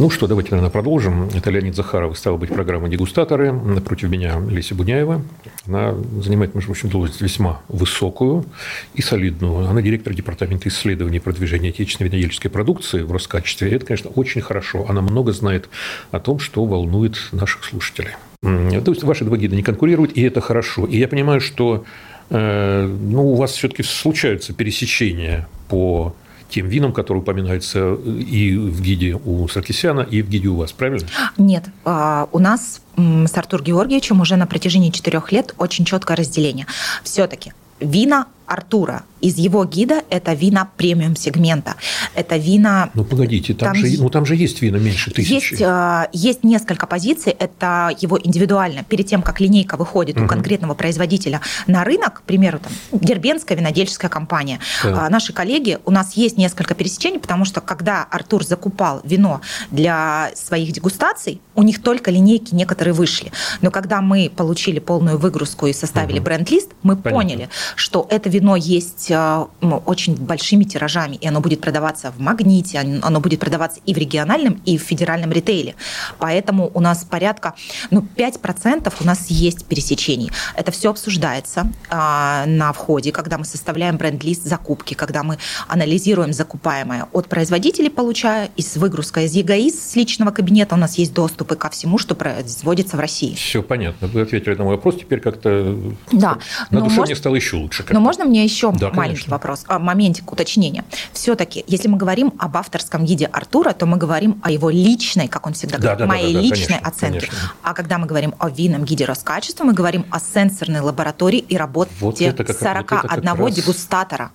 Ну 0.00 0.08
что, 0.08 0.26
давайте, 0.26 0.52
наверное, 0.52 0.70
продолжим. 0.70 1.28
Это 1.34 1.50
Леонид 1.50 1.76
Захаров, 1.76 2.16
стала 2.16 2.38
быть 2.38 2.48
программа 2.48 2.88
«Дегустаторы». 2.88 3.52
Напротив 3.52 4.08
меня 4.08 4.40
Леся 4.48 4.74
Буняева. 4.74 5.22
Она 5.66 5.94
занимает, 6.22 6.54
между 6.54 6.72
прочим, 6.72 6.88
должность 6.88 7.20
весьма 7.20 7.60
высокую 7.68 8.46
и 8.94 9.02
солидную. 9.02 9.68
Она 9.68 9.82
директор 9.82 10.14
департамента 10.14 10.70
исследований 10.70 11.18
и 11.18 11.20
продвижения 11.20 11.68
отечественной 11.68 12.08
винодельческой 12.08 12.50
продукции 12.50 13.02
в 13.02 13.12
Роскачестве. 13.12 13.68
И 13.68 13.74
это, 13.74 13.84
конечно, 13.84 14.08
очень 14.14 14.40
хорошо. 14.40 14.86
Она 14.88 15.02
много 15.02 15.32
знает 15.32 15.68
о 16.12 16.18
том, 16.18 16.38
что 16.38 16.64
волнует 16.64 17.18
наших 17.32 17.62
слушателей. 17.64 18.12
То 18.40 18.90
есть 18.92 19.02
ваши 19.02 19.26
два 19.26 19.36
гида 19.36 19.54
не 19.54 19.62
конкурируют, 19.62 20.12
и 20.16 20.22
это 20.22 20.40
хорошо. 20.40 20.86
И 20.86 20.96
я 20.96 21.08
понимаю, 21.08 21.42
что 21.42 21.84
э, 22.30 22.86
ну, 22.86 23.32
у 23.32 23.34
вас 23.34 23.52
все-таки 23.52 23.82
случаются 23.82 24.54
пересечения 24.54 25.46
по 25.68 26.14
тем 26.50 26.68
винам, 26.68 26.92
которые 26.92 27.22
упоминаются 27.22 27.94
и 27.94 28.56
в 28.56 28.80
гиде 28.80 29.18
у 29.24 29.48
Саркисяна, 29.48 30.00
и 30.00 30.22
в 30.22 30.28
гиде 30.28 30.48
у 30.48 30.56
вас, 30.56 30.72
правильно? 30.72 31.06
Нет, 31.38 31.64
а, 31.84 32.28
у 32.32 32.38
нас 32.38 32.82
с 32.96 33.36
Артуром 33.36 33.64
Георгиевичем 33.64 34.20
уже 34.20 34.36
на 34.36 34.46
протяжении 34.46 34.90
четырех 34.90 35.32
лет 35.32 35.54
очень 35.58 35.84
четкое 35.84 36.16
разделение. 36.16 36.66
Все-таки 37.02 37.52
вина 37.80 38.26
Артура 38.50 39.04
из 39.20 39.36
его 39.36 39.64
гида 39.64 40.02
это 40.10 40.32
вина 40.32 40.68
премиум 40.76 41.16
сегмента. 41.16 41.74
Это 42.14 42.36
вина... 42.36 42.90
Ну, 42.94 43.04
погодите, 43.04 43.54
там, 43.54 43.74
там, 43.74 43.76
же, 43.76 44.02
ну, 44.02 44.10
там 44.10 44.26
же 44.26 44.34
есть 44.34 44.60
вина 44.62 44.78
меньше 44.78 45.10
тысячи. 45.10 45.32
Есть, 45.32 45.60
э, 45.60 46.08
есть 46.12 46.42
несколько 46.42 46.86
позиций. 46.86 47.32
Это 47.32 47.94
его 48.00 48.18
индивидуально. 48.22 48.82
Перед 48.84 49.06
тем, 49.06 49.22
как 49.22 49.40
линейка 49.40 49.76
выходит 49.76 50.16
угу. 50.16 50.24
у 50.24 50.28
конкретного 50.28 50.74
производителя 50.74 51.40
на 51.66 51.84
рынок, 51.84 52.20
к 52.20 52.22
примеру, 52.22 52.60
там, 52.60 52.72
Дербенская 52.98 53.56
винодельческая 53.56 54.10
компания, 54.10 54.58
да. 54.82 55.06
э, 55.06 55.10
наши 55.10 55.32
коллеги, 55.32 55.78
у 55.84 55.90
нас 55.90 56.14
есть 56.14 56.36
несколько 56.36 56.74
пересечений, 56.74 57.18
потому 57.18 57.44
что 57.44 57.60
когда 57.60 58.04
Артур 58.10 58.44
закупал 58.44 59.00
вино 59.04 59.42
для 59.70 60.30
своих 60.34 60.72
дегустаций, 60.72 61.40
у 61.54 61.62
них 61.62 61.82
только 61.82 62.10
линейки 62.10 62.54
некоторые 62.54 62.94
вышли. 62.94 63.32
Но 63.60 63.70
когда 63.70 64.00
мы 64.00 64.32
получили 64.34 64.78
полную 64.78 65.18
выгрузку 65.18 65.66
и 65.66 65.72
составили 65.72 66.18
угу. 66.18 66.24
бренд-лист, 66.24 66.70
мы 66.82 66.96
Понятно. 66.96 67.10
поняли, 67.10 67.48
что 67.76 68.06
это 68.10 68.30
вино 68.30 68.39
есть 68.56 69.10
э, 69.10 69.46
очень 69.86 70.16
большими 70.16 70.64
тиражами, 70.64 71.16
и 71.16 71.26
оно 71.26 71.40
будет 71.40 71.60
продаваться 71.60 72.12
в 72.12 72.20
магните, 72.20 72.78
оно 72.78 73.20
будет 73.20 73.40
продаваться 73.40 73.80
и 73.86 73.94
в 73.94 73.98
региональном, 73.98 74.60
и 74.64 74.78
в 74.78 74.82
федеральном 74.82 75.32
ритейле. 75.32 75.74
Поэтому 76.18 76.70
у 76.74 76.80
нас 76.80 77.04
порядка, 77.04 77.54
ну, 77.90 78.06
5% 78.16 78.92
у 79.00 79.04
нас 79.04 79.28
есть 79.28 79.64
пересечений. 79.66 80.30
Это 80.56 80.72
все 80.72 80.90
обсуждается 80.90 81.66
а, 81.88 82.44
на 82.46 82.72
входе, 82.72 83.12
когда 83.12 83.38
мы 83.38 83.44
составляем 83.44 83.96
бренд-лист 83.96 84.44
закупки, 84.44 84.94
когда 84.94 85.22
мы 85.22 85.38
анализируем 85.68 86.32
закупаемое 86.32 87.06
от 87.12 87.28
производителей, 87.28 87.90
получая, 87.90 88.50
и 88.56 88.62
с 88.62 88.76
выгрузкой 88.76 89.26
из 89.26 89.34
ЕГАИС, 89.34 89.92
с 89.92 89.96
личного 89.96 90.30
кабинета 90.30 90.74
у 90.74 90.78
нас 90.78 90.98
есть 90.98 91.14
доступы 91.14 91.56
ко 91.56 91.70
всему, 91.70 91.98
что 91.98 92.14
производится 92.14 92.96
в 92.96 93.00
России. 93.00 93.34
Все 93.34 93.62
понятно. 93.62 94.08
Вы 94.08 94.22
ответили 94.22 94.54
на 94.54 94.64
мой 94.64 94.76
вопрос. 94.76 94.96
Теперь 94.96 95.20
как-то 95.20 95.76
да. 96.12 96.38
на 96.70 96.80
душе 96.80 96.96
может... 96.96 97.06
мне 97.06 97.16
стало 97.16 97.34
еще 97.36 97.56
лучше. 97.56 97.84
Но 97.90 98.00
можно 98.00 98.24
мне 98.30 98.44
еще 98.44 98.72
да, 98.72 98.90
маленький 98.90 99.22
конечно. 99.22 99.32
вопрос, 99.32 99.64
а, 99.68 99.78
моментик 99.78 100.32
уточнения. 100.32 100.84
Все-таки, 101.12 101.64
если 101.66 101.88
мы 101.88 101.98
говорим 101.98 102.32
об 102.38 102.56
авторском 102.56 103.04
гиде 103.04 103.26
Артура, 103.26 103.72
то 103.72 103.86
мы 103.86 103.96
говорим 103.96 104.40
о 104.42 104.50
его 104.50 104.70
личной, 104.70 105.28
как 105.28 105.46
он 105.46 105.52
всегда 105.52 105.78
да, 105.78 105.82
говорит, 105.82 105.98
да, 105.98 106.06
моей 106.06 106.34
да, 106.34 106.40
да, 106.40 106.44
личной 106.44 106.66
конечно, 106.66 106.88
оценке. 106.88 107.26
Конечно. 107.26 107.52
А 107.62 107.74
когда 107.74 107.98
мы 107.98 108.06
говорим 108.06 108.34
о 108.38 108.48
винном 108.48 108.84
гиде 108.84 109.04
Роскачества, 109.04 109.64
мы 109.64 109.72
говорим 109.72 110.06
о 110.10 110.20
сенсорной 110.20 110.80
лаборатории 110.80 111.38
и 111.40 111.56
работе 111.56 111.90
вот 112.00 112.18
41 112.18 113.34
вот 113.34 113.52
дегустатора. 113.52 114.30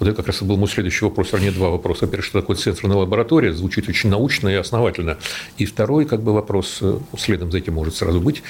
Вот 0.00 0.08
это 0.08 0.16
как 0.16 0.28
раз 0.28 0.42
был 0.42 0.56
мой 0.56 0.66
следующий 0.66 1.04
вопрос, 1.04 1.32
вернее, 1.32 1.52
два 1.52 1.68
вопроса. 1.68 2.06
Во-первых, 2.06 2.24
что 2.24 2.40
такое 2.40 2.56
сенсорная 2.56 2.96
лаборатория? 2.96 3.52
Звучит 3.52 3.86
очень 3.88 4.08
научно 4.08 4.48
и 4.48 4.54
основательно. 4.54 5.18
И 5.58 5.66
второй 5.66 6.06
как 6.06 6.22
бы 6.22 6.32
вопрос, 6.32 6.78
э, 6.80 6.98
следом 7.18 7.52
за 7.52 7.58
этим 7.58 7.74
может 7.74 7.94
сразу 7.94 8.18
быть, 8.18 8.42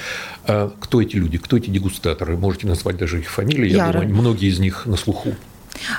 а 0.45 0.71
кто 0.79 1.01
эти 1.01 1.17
люди, 1.17 1.37
кто 1.37 1.57
эти 1.57 1.69
дегустаторы? 1.69 2.37
Можете 2.37 2.67
назвать 2.67 2.95
даже 2.95 3.19
их 3.19 3.29
фамилии, 3.29 3.69
я, 3.69 3.87
я 3.87 3.91
думаю, 3.91 4.09
многие 4.09 4.47
из 4.47 4.59
них 4.59 4.85
на 4.85 4.95
слуху. 4.95 5.35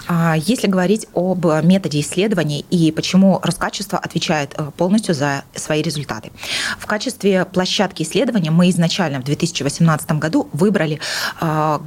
А, 0.08 0.36
если 0.36 0.66
говорить 0.66 1.06
об 1.14 1.46
методе 1.62 2.00
исследований 2.00 2.64
и 2.70 2.92
почему 2.92 3.40
Роскачество 3.42 3.98
отвечает 3.98 4.54
э, 4.56 4.70
полностью 4.76 5.14
за 5.14 5.44
свои 5.54 5.82
результаты. 5.82 6.30
В 6.78 6.86
качестве 6.86 7.44
площадки 7.44 8.02
исследования 8.02 8.50
мы 8.50 8.70
изначально 8.70 9.20
в 9.20 9.24
2018 9.24 10.12
году 10.12 10.48
выбрали 10.52 11.00
э, 11.40 11.78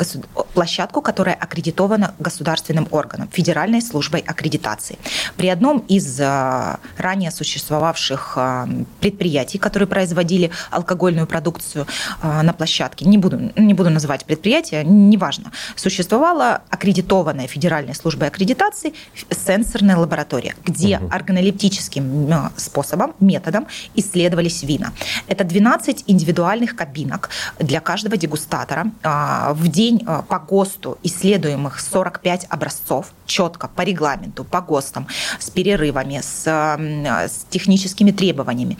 площадку, 0.54 1.02
которая 1.02 1.36
аккредитована 1.36 2.14
государственным 2.20 2.88
органом, 2.92 3.30
Федеральной 3.32 3.82
службой 3.82 4.22
аккредитации. 4.22 4.98
При 5.38 5.50
одном 5.50 5.80
из 5.80 6.20
э, 6.20 6.78
ранее 6.98 7.32
существовавших 7.32 8.38
предприятий, 9.00 9.58
которые 9.58 9.88
производили 9.88 10.52
алкогольную 10.72 11.28
продукцию 11.28 11.88
на 12.22 12.54
площадке, 12.54 13.06
не 13.06 13.18
буду, 13.18 13.52
не 13.56 13.74
буду 13.74 13.90
называть 13.90 14.26
предприятие, 14.26 14.84
неважно, 14.84 15.52
существовала 15.76 16.62
аккредитованная 16.70 17.48
Федеральная 17.48 17.85
Федеральной 17.86 17.96
службой 17.96 18.28
аккредитации 18.30 18.94
сенсорная 19.30 19.98
лаборатория, 19.98 20.56
где 20.66 20.98
угу. 20.98 21.10
органолептическим 21.12 22.32
э, 22.32 22.50
способом, 22.58 23.14
методом 23.20 23.68
исследовались 23.96 24.64
вина. 24.64 24.92
Это 25.28 25.44
12 25.44 26.06
индивидуальных 26.08 26.76
кабинок 26.76 27.30
для 27.60 27.80
каждого 27.80 28.18
дегустатора. 28.18 28.92
А, 29.04 29.54
в 29.54 29.68
день 29.68 30.04
э, 30.08 30.24
по 30.28 30.40
ГОСТу 30.40 30.98
исследуемых 31.04 31.80
45 31.80 32.48
образцов, 32.50 33.14
четко 33.26 33.68
по 33.68 33.82
регламенту, 33.82 34.44
по 34.44 34.62
ГОСТам, 34.62 35.08
с 35.40 35.50
перерывами, 35.50 36.22
с, 36.22 36.48
с 36.48 37.46
техническими 37.50 38.12
требованиями. 38.12 38.78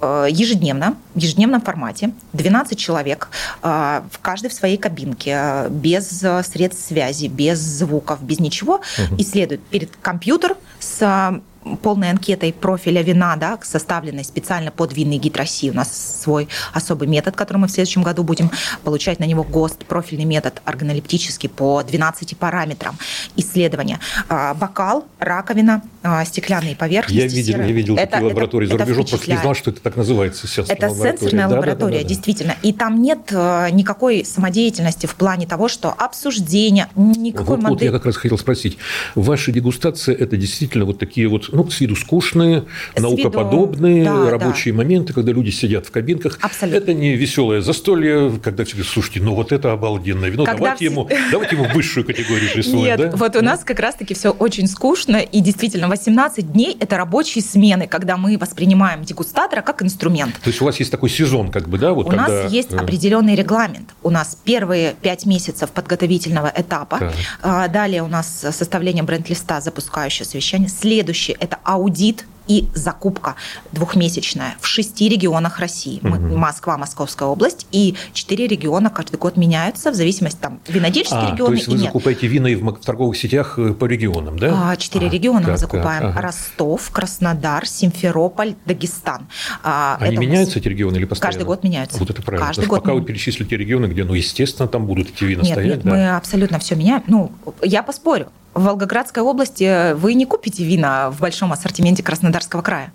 Э, 0.00 0.26
ежедневно, 0.30 0.96
в 1.14 1.18
ежедневном 1.18 1.60
формате 1.60 2.12
12 2.32 2.78
человек, 2.78 3.28
э, 3.62 4.02
в 4.10 4.18
каждой 4.20 4.48
в 4.50 4.52
своей 4.52 4.76
кабинке, 4.76 5.66
без 5.70 6.24
средств 6.44 6.86
связи, 6.86 7.26
без 7.26 7.58
звуков, 7.58 8.22
без 8.22 8.38
ничего, 8.38 8.74
угу. 8.74 9.16
исследуют 9.18 9.62
перед 9.64 9.90
компьютер 9.96 10.56
с 10.78 11.40
полной 11.82 12.10
анкетой 12.10 12.52
профиля 12.52 13.02
вина, 13.02 13.36
да, 13.36 13.58
составленной 13.62 14.24
специально 14.24 14.70
под 14.70 14.94
винный 14.94 15.18
гид 15.18 15.36
России. 15.36 15.70
У 15.70 15.74
нас 15.74 16.20
свой 16.22 16.48
особый 16.72 17.08
метод, 17.08 17.36
который 17.36 17.58
мы 17.58 17.68
в 17.68 17.70
следующем 17.70 18.02
году 18.02 18.22
будем 18.22 18.50
получать 18.84 19.18
на 19.18 19.24
него 19.24 19.44
ГОСТ, 19.44 19.84
профильный 19.84 20.24
метод 20.24 20.62
органолептический 20.64 21.48
по 21.48 21.82
12 21.82 22.36
параметрам 22.36 22.96
исследования. 23.36 24.00
А, 24.28 24.54
бокал, 24.54 25.06
раковина, 25.18 25.82
а, 26.02 26.24
стеклянные 26.24 26.76
поверхности. 26.76 27.18
Я 27.18 27.26
видел, 27.26 27.60
я 27.60 27.72
видел 27.72 27.96
это, 27.96 28.12
такие 28.12 28.28
лаборатории 28.28 28.66
это, 28.66 28.78
за 28.78 28.84
рубежом, 28.84 29.06
просто 29.06 29.30
не 29.30 29.36
знал, 29.36 29.54
что 29.54 29.70
это 29.70 29.80
так 29.80 29.96
называется 29.96 30.46
сейчас. 30.46 30.70
Это 30.70 30.90
сенсорная 30.90 31.48
да, 31.48 31.56
лаборатория, 31.56 31.98
да, 31.98 31.98
да, 31.98 32.02
да, 32.02 32.08
действительно. 32.08 32.56
И 32.62 32.72
там 32.72 33.02
нет 33.02 33.18
э, 33.30 33.68
никакой 33.70 34.24
самодеятельности 34.24 35.06
в 35.06 35.14
плане 35.14 35.46
того, 35.46 35.68
что 35.68 35.90
обсуждение, 35.90 36.88
никакой 36.94 37.56
вот, 37.56 37.62
модели... 37.62 37.70
Вот 37.70 37.82
я 37.82 37.90
как 37.92 38.06
раз 38.06 38.16
хотел 38.16 38.38
спросить. 38.38 38.78
Ваша 39.14 39.52
дегустация– 39.52 40.14
это 40.18 40.36
действительно 40.36 40.84
вот 40.84 40.98
такие 40.98 41.28
вот 41.28 41.48
ну, 41.58 41.70
с 41.70 41.80
виду 41.80 41.96
скучные, 41.96 42.64
с 42.96 43.00
наукоподобные 43.00 44.00
виду, 44.02 44.24
да, 44.24 44.30
рабочие 44.30 44.72
да. 44.72 44.78
моменты, 44.78 45.12
когда 45.12 45.32
люди 45.32 45.50
сидят 45.50 45.86
в 45.86 45.90
кабинках. 45.90 46.38
Абсолютно. 46.40 46.78
Это 46.78 46.94
не 46.94 47.16
веселое 47.16 47.60
застолье, 47.60 48.32
когда 48.42 48.64
тебе, 48.64 48.84
слушайте, 48.84 49.20
ну 49.20 49.34
вот 49.34 49.52
это 49.52 49.72
обалденное 49.72 50.28
вино, 50.28 50.44
когда 50.44 50.58
давайте, 50.58 50.76
все... 50.76 50.94
ему, 50.94 51.08
давайте 51.32 51.56
ему 51.56 51.66
высшую 51.74 52.06
категорию 52.06 52.52
присвоим. 52.52 52.84
Нет, 52.84 52.98
да? 52.98 53.10
вот 53.16 53.36
у 53.36 53.42
нас 53.42 53.64
как 53.64 53.80
раз-таки 53.80 54.14
все 54.14 54.30
очень 54.30 54.68
скучно, 54.68 55.16
и 55.16 55.40
действительно 55.40 55.88
18 55.88 56.52
дней– 56.52 56.76
это 56.80 56.96
рабочие 56.96 57.42
смены, 57.42 57.88
когда 57.88 58.16
мы 58.16 58.38
воспринимаем 58.38 59.02
дегустатора 59.02 59.62
как 59.62 59.82
инструмент. 59.82 60.34
То 60.34 60.48
есть 60.48 60.62
у 60.62 60.64
вас 60.64 60.78
есть 60.78 60.92
такой 60.92 61.10
сезон, 61.10 61.50
как 61.50 61.68
бы, 61.68 61.78
да? 61.78 61.92
Вот 61.92 62.06
у 62.06 62.10
когда... 62.10 62.28
нас 62.28 62.52
есть 62.52 62.72
э, 62.72 62.76
определенный 62.76 63.34
регламент. 63.34 63.90
У 64.02 64.10
нас 64.10 64.38
первые 64.44 64.94
5 65.02 65.26
месяцев 65.26 65.70
подготовительного 65.70 66.52
этапа, 66.54 66.98
так. 66.98 67.12
А, 67.42 67.68
далее 67.68 68.02
у 68.02 68.08
нас 68.08 68.46
составление 68.52 69.02
бренд-листа, 69.02 69.60
запускающее 69.60 70.24
совещание, 70.24 70.68
следующий– 70.68 71.36
это 71.40 71.58
аудит 71.64 72.24
и 72.48 72.66
закупка 72.74 73.36
двухмесячная 73.72 74.56
в 74.60 74.66
шести 74.66 75.08
регионах 75.08 75.60
России. 75.60 76.00
Угу. 76.02 76.36
Москва, 76.36 76.76
Московская 76.78 77.28
область, 77.28 77.66
и 77.70 77.94
четыре 78.12 78.48
региона 78.48 78.90
каждый 78.90 79.16
год 79.18 79.36
меняются 79.36 79.92
в 79.92 79.94
зависимости, 79.94 80.38
там, 80.40 80.60
винодельческие 80.66 81.20
а, 81.20 81.32
регионы 81.32 81.50
то 81.50 81.56
есть 81.56 81.68
вы 81.68 81.76
и 81.76 81.78
закупаете 81.78 82.22
нет. 82.22 82.32
вина 82.32 82.46
и 82.48 82.54
в 82.54 82.72
торговых 82.78 83.16
сетях 83.16 83.58
э, 83.58 83.74
по 83.74 83.84
регионам, 83.84 84.38
да? 84.38 84.70
А, 84.70 84.76
четыре 84.76 85.08
а, 85.08 85.10
региона 85.10 85.40
так, 85.40 85.50
мы 85.50 85.58
закупаем. 85.58 86.02
Так, 86.02 86.10
ага. 86.12 86.20
Ростов, 86.22 86.90
Краснодар, 86.90 87.66
Симферополь, 87.66 88.54
Дагестан. 88.64 89.28
А, 89.62 89.98
Они 90.00 90.16
меняются, 90.16 90.56
нас... 90.56 90.62
эти 90.64 90.68
регионы 90.68 90.96
или 90.96 91.04
постоянно? 91.04 91.32
Каждый 91.34 91.46
год 91.46 91.64
меняются. 91.64 91.98
Вот 91.98 92.10
это 92.10 92.22
правильно. 92.22 92.46
Каждый 92.46 92.66
год. 92.66 92.80
Пока 92.80 92.94
вы 92.94 93.02
перечислите 93.02 93.56
регионы, 93.56 93.86
где, 93.86 94.04
ну, 94.04 94.14
естественно, 94.14 94.68
там 94.68 94.86
будут 94.86 95.10
эти 95.10 95.24
вина 95.24 95.42
нет, 95.42 95.52
стоять. 95.52 95.76
Нет, 95.76 95.84
да? 95.84 95.90
мы 95.90 96.16
абсолютно 96.16 96.58
все 96.58 96.76
меняем. 96.76 97.02
Ну, 97.06 97.32
я 97.62 97.82
поспорю 97.82 98.28
в 98.54 98.64
Волгоградской 98.64 99.22
области 99.22 99.92
вы 99.94 100.14
не 100.14 100.26
купите 100.26 100.64
вина 100.64 101.10
в 101.10 101.20
большом 101.20 101.52
ассортименте 101.52 102.02
Краснодарского 102.02 102.62
края. 102.62 102.92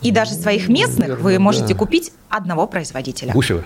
И 0.00 0.10
даже 0.10 0.32
своих 0.32 0.68
местных 0.68 1.08
Верно, 1.08 1.22
вы 1.22 1.38
можете 1.38 1.74
да. 1.74 1.74
купить 1.74 2.12
одного 2.30 2.66
производителя. 2.66 3.32
Гусева? 3.32 3.62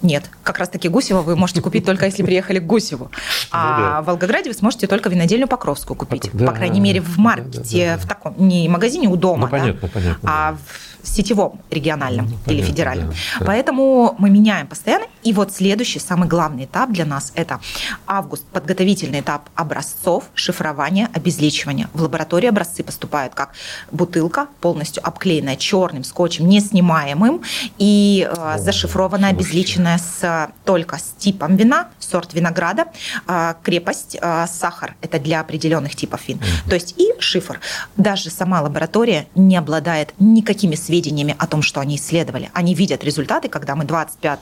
Нет, 0.00 0.30
как 0.42 0.58
раз-таки 0.58 0.88
Гусева 0.88 1.22
вы 1.22 1.36
можете 1.36 1.60
купить 1.60 1.84
только 1.84 2.06
если 2.06 2.22
приехали 2.22 2.58
к 2.58 2.66
Гусеву. 2.66 3.10
А 3.50 3.96
ну 3.96 4.02
в 4.02 4.06
Волгограде 4.06 4.50
вы 4.50 4.54
сможете 4.54 4.86
только 4.86 5.08
винодельню 5.08 5.46
Покровскую 5.46 5.96
купить. 5.96 6.30
По 6.30 6.52
крайней 6.52 6.80
мере, 6.80 7.00
в 7.00 7.18
маркете, 7.18 7.98
в 8.00 8.06
таком, 8.06 8.34
не 8.38 8.68
магазине 8.68 9.08
у 9.08 9.16
дома, 9.16 9.42
ну, 9.42 9.48
понятно, 9.48 9.88
понятно, 9.88 10.30
а 10.30 10.52
в 10.52 10.87
сетевом 11.08 11.60
региональном 11.70 12.26
ну, 12.26 12.32
понятно, 12.32 12.50
или 12.50 12.62
федеральном. 12.62 13.12
Да, 13.40 13.46
Поэтому 13.46 14.14
мы 14.18 14.30
меняем 14.30 14.66
постоянно. 14.66 15.06
И 15.22 15.32
вот 15.32 15.52
следующий, 15.52 15.98
самый 15.98 16.28
главный 16.28 16.64
этап 16.64 16.90
для 16.90 17.04
нас– 17.04 17.32
это 17.34 17.60
август, 18.06 18.44
подготовительный 18.46 19.20
этап 19.20 19.48
образцов, 19.54 20.24
шифрования, 20.34 21.10
обезличивания. 21.12 21.88
В 21.92 22.02
лаборатории 22.02 22.48
образцы 22.48 22.82
поступают 22.82 23.34
как 23.34 23.52
бутылка, 23.90 24.46
полностью 24.60 25.06
обклеенная 25.06 25.56
черным 25.56 26.04
скотчем, 26.04 26.48
неснимаемым, 26.48 27.42
и 27.78 28.28
э, 28.30 28.58
зашифрованная, 28.58 29.30
обезличенная 29.30 29.98
с, 29.98 30.50
только 30.64 30.98
с 30.98 31.14
типом 31.18 31.56
вина, 31.56 31.88
сорт 31.98 32.34
винограда, 32.34 32.86
э, 33.26 33.54
крепость, 33.62 34.16
э, 34.20 34.46
сахар– 34.46 34.94
это 35.02 35.18
для 35.18 35.40
определенных 35.40 35.96
типов 35.96 36.26
вин. 36.28 36.38
Mm-hmm. 36.38 36.68
То 36.68 36.74
есть 36.74 36.94
и 36.98 37.12
шифр. 37.18 37.60
Даже 37.96 38.30
сама 38.30 38.62
лаборатория 38.62 39.26
не 39.34 39.56
обладает 39.56 40.14
никакими 40.18 40.74
сведениями 40.74 40.97
о 41.38 41.46
том, 41.46 41.62
что 41.62 41.80
они 41.80 41.96
исследовали. 41.96 42.50
Они 42.52 42.74
видят 42.74 43.04
результаты, 43.04 43.48
когда 43.48 43.74
мы 43.74 43.84
25 43.84 44.40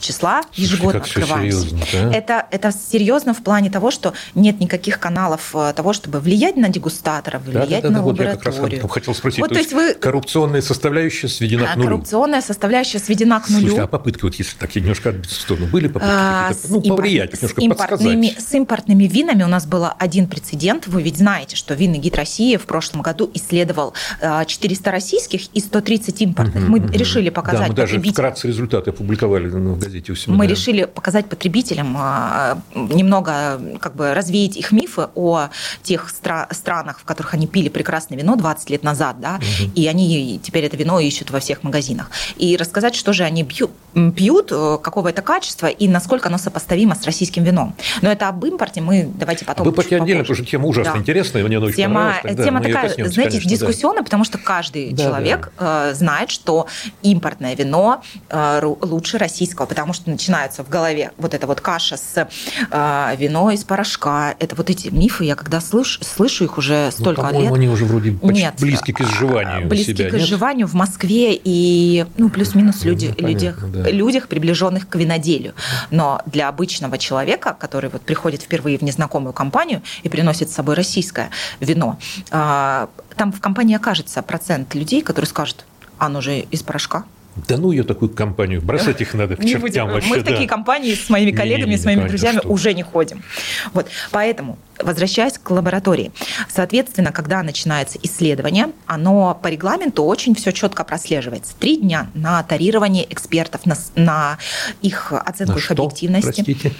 числа 0.00 0.42
ежегодно 0.54 1.04
Слушай, 1.04 1.22
открываемся. 1.22 1.60
Серьезно, 1.60 1.86
да? 1.92 2.12
это, 2.14 2.46
это 2.50 2.72
серьезно 2.72 3.34
в 3.34 3.42
плане 3.42 3.70
того, 3.70 3.90
что 3.90 4.14
нет 4.34 4.60
никаких 4.60 4.98
каналов 4.98 5.54
э, 5.54 5.72
того, 5.74 5.92
чтобы 5.92 6.20
влиять 6.20 6.56
на 6.56 6.68
дегустатора, 6.68 7.38
влиять 7.38 7.68
да, 7.68 7.76
да, 7.76 7.80
да, 7.82 7.90
на 7.90 7.98
да, 7.98 8.04
лабораторию. 8.04 8.60
Вот 8.60 8.72
я 8.72 8.78
как 8.78 8.84
раз 8.84 8.92
хотел 8.92 9.14
спросить. 9.14 9.40
Вот, 9.40 9.48
то, 9.48 9.54
то 9.54 9.60
есть 9.60 9.72
вы... 9.72 9.94
коррупционная 9.94 10.62
составляющая 10.62 11.28
сведена 11.28 11.66
к 11.66 11.76
нулю. 11.76 11.88
Коррупционная 11.88 12.42
составляющая 12.42 12.98
сведена 12.98 13.40
к 13.40 13.48
нулю. 13.48 13.60
Слушайте, 13.60 13.82
а 13.82 13.86
попытки, 13.86 14.22
вот 14.22 14.34
если 14.34 14.56
так 14.56 14.74
немножко 14.74 15.10
отбиться 15.10 15.36
в 15.36 15.40
сторону, 15.40 15.66
были 15.66 15.88
попытки 15.88 16.14
а, 16.14 16.52
ну, 16.68 16.82
повлиять, 16.82 17.34
импорт, 17.34 17.58
немножко 17.58 17.86
с 17.86 17.98
импортными, 17.98 18.26
подсказать? 18.26 18.48
С 18.48 18.54
импортными 18.54 19.04
винами 19.04 19.42
у 19.42 19.48
нас 19.48 19.66
был 19.66 19.86
один 19.98 20.26
прецедент. 20.26 20.86
Вы 20.86 21.02
ведь 21.02 21.18
знаете, 21.18 21.56
что 21.56 21.74
винный 21.74 21.98
гид 21.98 22.16
России 22.16 22.56
в 22.56 22.66
прошлом 22.66 23.02
году 23.02 23.30
исследовал 23.34 23.94
400 24.20 24.88
э, 24.88 24.92
российских 24.92 25.48
и 25.52 25.60
130 25.60 25.97
импортных. 26.06 26.64
Угу, 26.64 26.72
мы 26.72 26.78
угу. 26.78 26.92
решили 26.92 27.30
показать 27.30 27.62
да, 27.62 27.68
мы 27.68 27.74
даже 27.74 28.00
вкратце 28.00 28.48
результаты 28.48 28.90
опубликовали 28.90 29.48
в 29.48 29.78
газете 29.78 30.12
у 30.12 30.14
себя. 30.14 30.34
Мы 30.34 30.46
да. 30.46 30.50
решили 30.50 30.84
показать 30.84 31.26
потребителям, 31.26 31.96
а, 31.98 32.58
немного 32.74 33.60
как 33.80 33.94
бы 33.94 34.14
развеять 34.14 34.56
их 34.56 34.72
мифы 34.72 35.08
о 35.14 35.48
тех 35.82 36.08
стра- 36.08 36.52
странах, 36.52 37.00
в 37.00 37.04
которых 37.04 37.34
они 37.34 37.46
пили 37.46 37.68
прекрасное 37.68 38.18
вино 38.18 38.36
20 38.36 38.70
лет 38.70 38.82
назад, 38.82 39.20
да, 39.20 39.36
угу. 39.36 39.70
и 39.74 39.86
они 39.86 40.40
теперь 40.42 40.64
это 40.64 40.76
вино 40.76 41.00
ищут 41.00 41.30
во 41.30 41.40
всех 41.40 41.62
магазинах. 41.62 42.10
И 42.36 42.56
рассказать, 42.56 42.94
что 42.94 43.12
же 43.12 43.24
они 43.24 43.44
пьют, 43.44 43.70
пьют 44.14 44.52
э, 44.52 44.78
какого 44.82 45.08
это 45.08 45.22
качества 45.22 45.66
и 45.66 45.88
насколько 45.88 46.28
оно 46.28 46.38
сопоставимо 46.38 46.94
с 46.94 47.04
российским 47.04 47.44
вином. 47.44 47.74
Но 48.02 48.10
это 48.10 48.28
об 48.28 48.44
импорте 48.44 48.80
мы 48.80 49.08
давайте 49.14 49.44
потом 49.44 49.66
Об 49.66 49.72
импорте 49.72 49.96
отдельно, 49.96 50.22
потому 50.22 50.36
что 50.36 50.44
тема 50.44 50.66
ужасно 50.66 50.94
да. 50.94 50.98
интересная, 50.98 51.44
мне 51.44 51.56
она 51.56 51.66
очень 51.66 51.76
тема, 51.76 52.14
понравилась. 52.22 52.44
Тема 52.44 52.62
такая, 52.62 52.88
знаете, 52.88 53.38
конечно, 53.38 53.50
дискуссионная, 53.50 54.00
да. 54.00 54.04
потому 54.04 54.24
что 54.24 54.38
каждый 54.38 54.92
да, 54.92 55.04
человек 55.04 55.52
да. 55.58 55.77
Э, 55.78 55.94
знает, 55.94 56.30
что 56.30 56.66
импортное 57.02 57.54
вино 57.54 58.02
э, 58.28 58.60
лучше 58.82 59.18
российского, 59.18 59.66
потому 59.66 59.92
что 59.92 60.10
начинается 60.10 60.64
в 60.64 60.68
голове 60.68 61.12
вот 61.18 61.34
эта 61.34 61.46
вот 61.46 61.60
каша 61.60 61.96
с 61.96 62.28
вино 63.18 63.50
из 63.50 63.64
порошка. 63.64 64.34
Это 64.38 64.54
вот 64.54 64.70
эти 64.70 64.88
мифы, 64.88 65.24
я 65.24 65.34
когда 65.34 65.60
слышу, 65.60 66.02
слышу 66.04 66.44
их 66.44 66.58
уже 66.58 66.86
ну, 66.86 66.90
столько 66.90 67.30
ну, 67.32 67.40
лет. 67.40 67.52
они 67.52 67.68
уже 67.68 67.84
вроде 67.84 68.16
нет, 68.22 68.54
близки 68.58 68.92
к 68.92 69.00
изживанию 69.00 69.68
Близки 69.68 69.94
себя, 69.94 70.10
к 70.10 70.14
изживанию 70.14 70.66
в 70.66 70.74
Москве 70.74 71.38
и 71.42 72.06
ну, 72.16 72.28
плюс-минус 72.28 72.84
люди, 72.84 73.14
ну, 73.18 73.28
людях, 73.28 73.70
да. 73.70 73.90
людях, 73.90 74.28
приближенных 74.28 74.88
к 74.88 74.96
виноделию. 74.96 75.54
Но 75.90 76.22
для 76.26 76.48
обычного 76.48 76.98
человека, 76.98 77.56
который 77.58 77.90
вот 77.90 78.02
приходит 78.02 78.42
впервые 78.42 78.78
в 78.78 78.82
незнакомую 78.82 79.32
компанию 79.32 79.82
и 80.02 80.08
приносит 80.08 80.50
с 80.50 80.54
собой 80.54 80.74
российское 80.74 81.30
вино, 81.60 81.98
там 83.18 83.32
в 83.32 83.40
компании 83.40 83.76
окажется 83.76 84.22
процент 84.22 84.74
людей, 84.74 85.02
которые 85.02 85.28
скажут, 85.28 85.64
оно 85.98 86.20
же 86.20 86.40
из 86.40 86.62
порошка, 86.62 87.04
да 87.46 87.56
ну 87.56 87.70
ее 87.70 87.84
такую 87.84 88.10
компанию, 88.10 88.60
бросать 88.60 89.00
их 89.00 89.14
надо 89.14 89.36
к 89.36 89.38
не 89.44 89.52
чертям 89.52 89.60
будем. 89.60 89.88
вообще. 89.88 90.08
Мы 90.08 90.18
в 90.20 90.24
такие 90.24 90.48
компании 90.48 90.94
с 90.94 91.08
моими 91.08 91.30
коллегами, 91.30 91.70
не, 91.70 91.76
не, 91.76 91.78
с 91.78 91.84
моими 91.84 92.08
друзьями 92.08 92.38
что? 92.38 92.48
уже 92.48 92.74
не 92.74 92.82
ходим. 92.82 93.22
Вот. 93.72 93.86
Поэтому, 94.10 94.58
возвращаясь 94.78 95.38
к 95.38 95.50
лаборатории, 95.50 96.10
соответственно, 96.48 97.12
когда 97.12 97.42
начинается 97.42 97.98
исследование, 98.02 98.72
оно 98.86 99.38
по 99.40 99.48
регламенту 99.48 100.04
очень 100.04 100.34
все 100.34 100.52
четко 100.52 100.84
прослеживается. 100.84 101.54
Три 101.58 101.76
дня 101.76 102.10
на 102.14 102.42
тарирование 102.42 103.10
экспертов, 103.12 103.66
на, 103.66 103.76
на 103.94 104.38
их 104.82 105.12
оценку 105.12 105.54
на 105.54 105.58
их 105.58 105.64
что? 105.64 105.72
объективности. 105.74 106.42
Простите? 106.44 106.72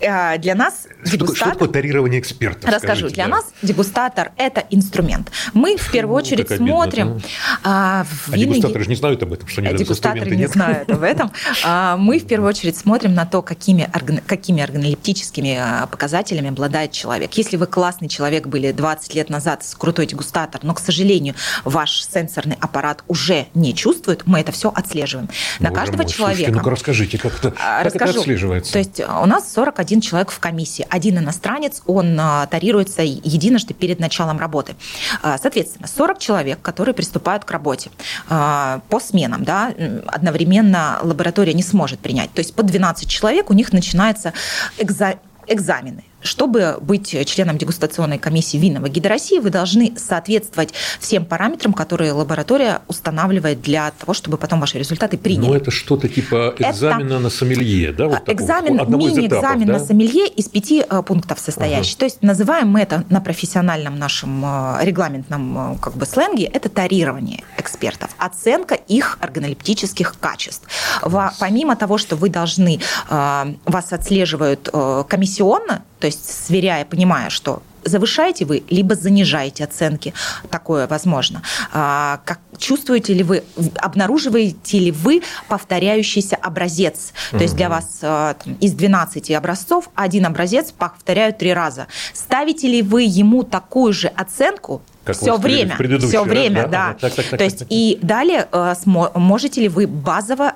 Э, 0.00 0.38
для 0.38 0.54
нас 0.54 0.86
что 1.04 1.16
дегустатор... 1.16 1.18
Такое, 1.18 1.36
что 1.36 1.50
такое 1.50 1.68
тарирование 1.68 2.20
экспертов? 2.20 2.64
Расскажу. 2.64 3.08
Скажите, 3.08 3.14
для 3.14 3.24
да. 3.24 3.30
нас 3.30 3.44
дегустатор– 3.62 4.32
это 4.36 4.64
инструмент. 4.70 5.30
Мы 5.54 5.76
в 5.76 5.90
первую 5.90 6.16
ну, 6.16 6.22
очередь 6.22 6.48
смотрим… 6.48 7.12
Обидно, 7.12 7.28
а, 7.62 8.04
в 8.04 8.32
а 8.32 8.36
винные... 8.36 8.54
дегустаторы 8.54 8.84
же 8.84 8.90
не 8.90 8.96
знают 8.96 9.22
об 9.22 9.32
этом, 9.32 9.48
что 9.48 9.60
они 9.60 9.76
Дегустаторы 9.76 10.30
не 10.30 10.36
нет. 10.36 10.50
знают 10.50 10.90
об 10.90 11.02
этом. 11.02 11.32
А, 11.64 11.96
мы 11.96 12.18
в 12.18 12.26
первую 12.26 12.48
очередь 12.48 12.76
смотрим 12.76 13.14
на 13.14 13.26
то, 13.26 13.42
какими, 13.42 13.90
какими 14.26 14.62
органолептическими 14.62 15.56
а, 15.56 15.86
показателями 15.86 16.48
обладает 16.48 16.92
человек. 16.92 17.32
Если 17.34 17.56
вы 17.56 17.66
классный 17.66 18.08
человек 18.08 18.46
были 18.46 18.72
20 18.72 19.14
лет 19.14 19.30
назад, 19.30 19.64
крутой 19.78 20.06
дегустатор, 20.06 20.60
но, 20.64 20.74
к 20.74 20.80
сожалению, 20.80 21.34
ваш 21.64 22.02
сенсорный 22.02 22.56
аппарат 22.60 23.04
уже 23.08 23.46
не 23.54 23.74
чувствует, 23.74 24.26
мы 24.26 24.40
это 24.40 24.52
все 24.52 24.70
отслеживаем. 24.74 25.28
На 25.60 25.70
Боже 25.70 25.80
каждого 25.80 26.02
мой, 26.02 26.10
человека… 26.12 26.36
Слушайте, 26.38 26.58
ну-ка 26.58 26.70
расскажите, 26.70 27.18
как 27.18 27.38
это, 27.38 27.50
как 27.52 27.94
это 27.94 28.04
отслеживается? 28.04 28.72
То 28.72 28.78
есть 28.78 29.00
у 29.00 29.26
нас 29.26 29.52
41 29.52 29.87
человек 30.00 30.30
в 30.30 30.38
комиссии. 30.38 30.86
Один 30.90 31.18
иностранец, 31.18 31.82
он 31.86 32.20
тарируется 32.50 33.02
единожды 33.02 33.74
перед 33.74 33.98
началом 33.98 34.38
работы. 34.38 34.76
Соответственно, 35.22 35.88
40 35.88 36.18
человек, 36.18 36.62
которые 36.62 36.94
приступают 36.94 37.44
к 37.44 37.50
работе 37.50 37.90
по 38.28 39.00
сменам, 39.00 39.44
да, 39.44 39.72
одновременно 40.06 40.98
лаборатория 41.02 41.54
не 41.54 41.62
сможет 41.62 41.98
принять. 42.00 42.32
То 42.32 42.40
есть 42.40 42.54
по 42.54 42.62
12 42.62 43.08
человек 43.08 43.50
у 43.50 43.54
них 43.54 43.72
начинаются 43.72 44.32
экза 44.78 45.14
экзамены. 45.46 46.04
Чтобы 46.22 46.78
быть 46.80 47.16
членом 47.26 47.58
дегустационной 47.58 48.18
комиссии 48.18 48.56
винного 48.56 48.88
гида 48.88 49.08
России, 49.08 49.38
вы 49.38 49.50
должны 49.50 49.94
соответствовать 49.96 50.74
всем 50.98 51.24
параметрам, 51.24 51.72
которые 51.72 52.12
лаборатория 52.12 52.82
устанавливает 52.88 53.60
для 53.62 53.92
того, 53.92 54.14
чтобы 54.14 54.36
потом 54.36 54.60
ваши 54.60 54.78
результаты 54.78 55.16
приняли. 55.16 55.46
Ну, 55.46 55.54
это 55.54 55.70
что-то 55.70 56.08
типа 56.08 56.54
экзамена 56.58 57.14
это 57.14 57.18
на 57.20 57.30
сомелье, 57.30 57.92
да? 57.92 58.08
Вот 58.08 58.28
экзамен, 58.28 58.76
мини-экзамен 58.88 59.66
да? 59.66 59.74
на 59.74 59.78
сомелье 59.78 60.26
из 60.26 60.48
пяти 60.48 60.84
э, 60.88 61.02
пунктов 61.02 61.38
состоящий. 61.38 61.92
Ага. 61.92 61.98
То 62.00 62.04
есть 62.06 62.22
называем 62.22 62.68
мы 62.68 62.80
это 62.80 63.04
на 63.10 63.20
профессиональном 63.20 63.98
нашем 63.98 64.44
э, 64.44 64.84
регламентном 64.84 65.74
э, 65.74 65.78
как 65.80 65.94
бы 65.96 66.06
сленге, 66.06 66.44
это 66.44 66.68
тарирование 66.68 67.42
экспертов, 67.56 68.10
оценка 68.18 68.74
их 68.74 69.18
органолептических 69.20 70.16
качеств. 70.18 70.66
Помимо 71.38 71.76
того, 71.76 71.98
что 71.98 72.16
вы 72.16 72.28
должны, 72.28 72.80
вас 73.08 73.92
отслеживают 73.92 74.68
комиссионно, 75.08 75.82
то 75.98 76.06
есть 76.06 76.46
сверяя, 76.46 76.84
понимая, 76.84 77.30
что 77.30 77.62
завышаете 77.84 78.44
вы, 78.44 78.62
либо 78.68 78.94
занижаете 78.94 79.64
оценки, 79.64 80.14
такое 80.50 80.86
возможно. 80.86 81.42
А, 81.72 82.20
как, 82.24 82.40
чувствуете 82.58 83.14
ли 83.14 83.22
вы, 83.22 83.42
обнаруживаете 83.76 84.78
ли 84.78 84.90
вы 84.92 85.22
повторяющийся 85.48 86.36
образец? 86.36 87.12
То 87.30 87.38
есть 87.38 87.56
для 87.56 87.68
вас 87.68 87.98
а, 88.02 88.36
из 88.60 88.72
12 88.72 89.30
образцов 89.32 89.88
один 89.94 90.26
образец 90.26 90.72
повторяют 90.72 91.38
три 91.38 91.52
раза. 91.52 91.86
Ставите 92.12 92.68
ли 92.68 92.82
вы 92.82 93.02
ему 93.02 93.42
такую 93.42 93.92
же 93.92 94.08
оценку, 94.08 94.82
как 95.08 95.16
все 95.16 95.36
время, 95.38 95.76
все 96.00 96.22
время, 96.22 96.68
да. 96.68 96.68
да. 96.68 96.96
Так, 97.00 97.14
так, 97.14 97.26
так, 97.26 97.38
То 97.38 97.44
есть 97.44 97.64
и 97.70 97.98
далее 98.02 98.46
э, 98.52 98.74
можете 98.84 99.62
ли 99.62 99.68
вы 99.68 99.86
базово 99.86 100.52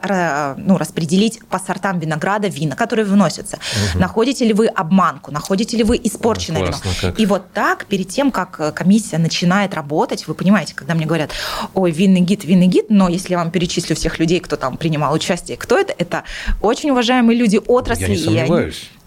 ну, 0.59 0.77
распределить 0.77 1.41
по 1.49 1.59
сортам 1.59 1.99
винограда 1.99 2.49
вина, 2.49 2.77
которые 2.77 3.07
вносятся? 3.07 3.57
Угу. 3.57 4.01
Находите 4.01 4.45
ли 4.45 4.53
вы 4.53 4.67
обманку? 4.67 5.31
Находите 5.31 5.77
ли 5.77 5.85
вы 5.85 5.99
испорченное 6.03 6.65
вино? 6.65 6.77
Как. 7.01 7.19
И 7.19 7.25
вот 7.25 7.53
так 7.53 7.87
перед 7.87 8.09
тем, 8.09 8.31
как 8.31 8.61
э, 8.61 8.73
комиссия 8.73 9.17
начинает 9.17 9.73
работать, 9.75 10.27
вы 10.27 10.35
понимаете, 10.35 10.75
когда 10.75 10.95
мне 10.95 11.07
говорят, 11.07 11.31
ой, 11.73 11.91
винный 11.91 12.21
гид, 12.21 12.45
винный 12.45 12.67
гид, 12.67 12.87
но 12.91 13.09
если 13.09 13.33
я 13.33 13.39
вам 13.39 13.51
перечислю 13.51 13.97
всех 13.97 14.19
людей, 14.19 14.41
кто 14.41 14.57
там 14.57 14.77
принимал 14.77 15.15
участие, 15.15 15.57
кто 15.57 15.79
это, 15.79 15.95
это 15.97 16.25
очень 16.61 16.91
уважаемые 16.91 17.39
люди 17.39 17.59
отрасли. 17.67 18.03
Я 18.03 18.09
не 18.09 18.17
сомневаюсь. 18.19 18.75
И 18.77 18.89
они 18.89 19.02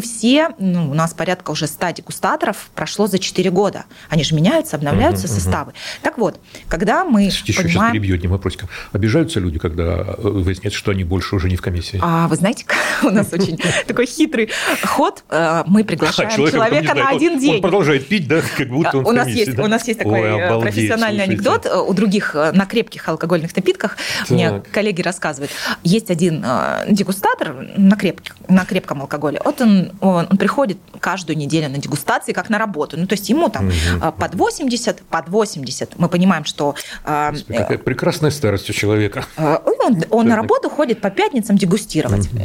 все, 0.00 0.50
ну, 0.58 0.90
у 0.90 0.94
нас 0.94 1.14
порядка 1.14 1.50
уже 1.50 1.66
100 1.66 1.90
дегустаторов 1.90 2.70
прошло 2.74 3.06
за 3.06 3.18
4 3.18 3.50
года. 3.50 3.84
Они 4.08 4.24
же 4.24 4.34
меняются, 4.34 4.76
обновляются 4.76 5.26
угу, 5.26 5.34
составы. 5.34 5.70
Угу. 5.70 5.78
Так 6.02 6.18
вот, 6.18 6.40
когда 6.68 7.04
мы 7.04 7.24
Еще 7.24 7.44
понимаем... 7.44 7.70
сейчас 7.70 7.92
перебью 7.92 8.14
одним 8.14 8.30
вопросиком. 8.30 8.68
Обижаются 8.92 9.40
люди, 9.40 9.58
когда 9.58 10.14
выясняется, 10.18 10.78
что 10.78 10.90
они 10.90 11.04
больше 11.04 11.36
уже 11.36 11.48
не 11.48 11.56
в 11.56 11.62
комиссии? 11.62 12.00
А 12.02 12.28
вы 12.28 12.36
знаете, 12.36 12.64
у 13.02 13.10
нас 13.10 13.32
очень 13.32 13.58
такой 13.86 14.06
хитрый 14.06 14.50
ход. 14.84 15.24
Э, 15.30 15.64
мы 15.66 15.84
приглашаем 15.84 16.30
человека 16.30 16.94
на 16.94 17.08
один 17.08 17.38
день. 17.38 17.56
Он 17.56 17.62
продолжает 17.62 18.08
пить, 18.08 18.28
да, 18.28 18.42
как 18.56 18.68
будто 18.68 18.98
он 18.98 19.06
у 19.06 19.12
нас 19.12 19.28
есть 19.28 19.58
У 19.58 19.66
нас 19.66 19.86
есть 19.86 19.98
такой 19.98 20.20
э, 20.20 20.60
профессиональный 20.60 21.24
анекдот. 21.24 21.66
Э, 21.66 21.78
у 21.78 21.92
других 21.94 22.34
на 22.34 22.66
крепких 22.66 23.08
алкогольных 23.08 23.54
напитках 23.54 23.96
мне 24.28 24.62
коллеги 24.72 25.02
рассказывают. 25.02 25.50
Есть 25.82 26.10
один 26.10 26.44
дегустатор 26.88 27.66
на 27.76 28.64
крепком 28.64 29.02
алкоголе 29.02 29.40
вот 29.48 29.62
он, 29.62 29.92
он, 30.00 30.26
он 30.30 30.36
приходит 30.36 30.76
каждую 31.00 31.38
неделю 31.38 31.70
на 31.70 31.78
дегустации, 31.78 32.32
как 32.32 32.50
на 32.50 32.58
работу. 32.58 32.98
Ну, 32.98 33.06
то 33.06 33.14
есть 33.14 33.30
ему 33.30 33.48
там 33.48 33.68
угу. 33.68 34.12
под 34.12 34.34
80, 34.34 35.00
под 35.02 35.28
80. 35.28 35.98
Мы 35.98 36.08
понимаем, 36.08 36.44
что... 36.44 36.74
А, 37.04 37.30
Господи, 37.30 37.58
какая 37.58 37.78
прекрасная 37.78 38.30
старость 38.30 38.68
у 38.68 38.74
человека. 38.74 39.24
А, 39.38 39.62
он, 39.64 40.02
он 40.10 40.28
на 40.28 40.36
работу 40.36 40.68
ходит 40.68 41.00
по 41.00 41.10
пятницам 41.10 41.56
дегустировать. 41.56 42.30
Угу. 42.30 42.42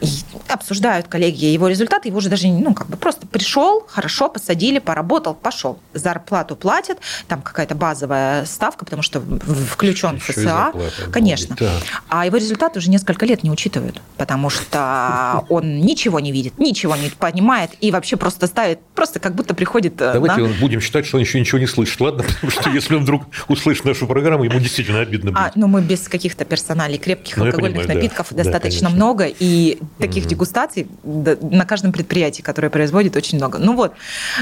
И 0.00 0.06
обсуждают 0.54 1.08
коллеги 1.08 1.46
его 1.46 1.68
результаты. 1.68 2.08
Его 2.08 2.18
уже 2.18 2.28
даже, 2.28 2.48
ну, 2.48 2.74
как 2.74 2.88
бы 2.88 2.96
просто 2.96 3.26
пришел, 3.26 3.84
хорошо, 3.88 4.28
посадили, 4.28 4.78
поработал, 4.78 5.34
пошел. 5.34 5.78
Зарплату 5.92 6.56
платят, 6.56 6.98
там 7.28 7.42
какая-то 7.42 7.74
базовая 7.74 8.44
ставка, 8.46 8.84
потому 8.84 9.02
что 9.02 9.20
включен 9.20 10.16
Еще 10.16 10.32
ФСА. 10.32 10.72
Конечно. 11.12 11.56
Да. 11.58 11.72
А 12.08 12.26
его 12.26 12.36
результаты 12.36 12.78
уже 12.78 12.90
несколько 12.90 13.26
лет 13.26 13.42
не 13.42 13.50
учитывают, 13.50 14.00
потому 14.16 14.50
что 14.50 15.44
он 15.48 15.80
ничего 15.80 16.20
не 16.20 16.32
видит, 16.32 16.58
ничего 16.58 16.96
не 16.96 17.10
понимает 17.10 17.70
и 17.80 17.90
вообще 17.90 18.16
просто 18.16 18.46
ставит, 18.46 18.80
просто 18.94 19.20
как 19.20 19.34
будто 19.34 19.54
приходит... 19.54 20.00
Э, 20.00 20.14
Давайте 20.14 20.46
да? 20.46 20.60
будем 20.60 20.80
считать, 20.80 21.06
что 21.06 21.16
он 21.16 21.22
еще 21.22 21.40
ничего 21.40 21.58
не 21.58 21.66
слышит, 21.66 22.00
ладно? 22.00 22.24
Потому 22.40 22.50
что 22.50 22.70
если 22.70 22.94
он 22.94 23.02
вдруг 23.02 23.24
услышит 23.48 23.84
нашу 23.84 24.06
программу, 24.06 24.44
ему 24.44 24.58
действительно 24.60 25.00
обидно 25.00 25.32
будет. 25.32 25.40
А, 25.40 25.52
ну, 25.54 25.66
мы 25.66 25.82
без 25.82 26.08
каких-то 26.08 26.44
персоналей 26.44 26.98
крепких 26.98 27.36
ну, 27.36 27.46
алкогольных 27.46 27.82
понимаю, 27.82 27.98
напитков 28.02 28.28
да. 28.30 28.42
достаточно 28.42 28.88
да, 28.88 28.94
много, 28.94 29.26
и 29.26 29.78
таких 29.98 30.24
угу. 30.24 30.30
Дегустаций 30.44 30.86
на 31.04 31.64
каждом 31.64 31.92
предприятии, 31.92 32.42
которое 32.42 32.70
производит, 32.70 33.16
очень 33.16 33.38
много. 33.38 33.58
Ну 33.58 33.74
вот, 33.74 33.92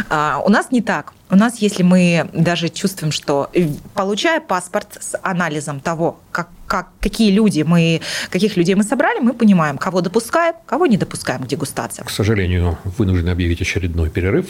а, 0.08 0.42
у 0.44 0.50
нас 0.50 0.70
не 0.70 0.82
так. 0.82 1.12
У 1.30 1.36
нас, 1.36 1.58
если 1.62 1.84
мы 1.84 2.28
даже 2.32 2.68
чувствуем, 2.68 3.12
что 3.12 3.48
э, 3.54 3.68
получая 3.94 4.40
паспорт 4.40 4.98
с 5.00 5.18
анализом 5.22 5.80
того, 5.80 6.18
как, 6.32 6.48
как, 6.66 6.88
какие 7.00 7.30
люди 7.30 7.62
мы, 7.62 8.00
каких 8.30 8.56
людей 8.56 8.74
мы 8.74 8.82
собрали, 8.82 9.20
мы 9.20 9.32
понимаем, 9.32 9.78
кого 9.78 10.00
допускаем, 10.00 10.54
кого 10.66 10.86
не 10.86 10.96
допускаем 10.96 11.42
к 11.42 11.46
дегустации. 11.46 12.02
К 12.02 12.10
сожалению, 12.10 12.78
вынуждены 12.98 13.30
объявить 13.30 13.62
очередной 13.62 14.10
перерыв. 14.10 14.46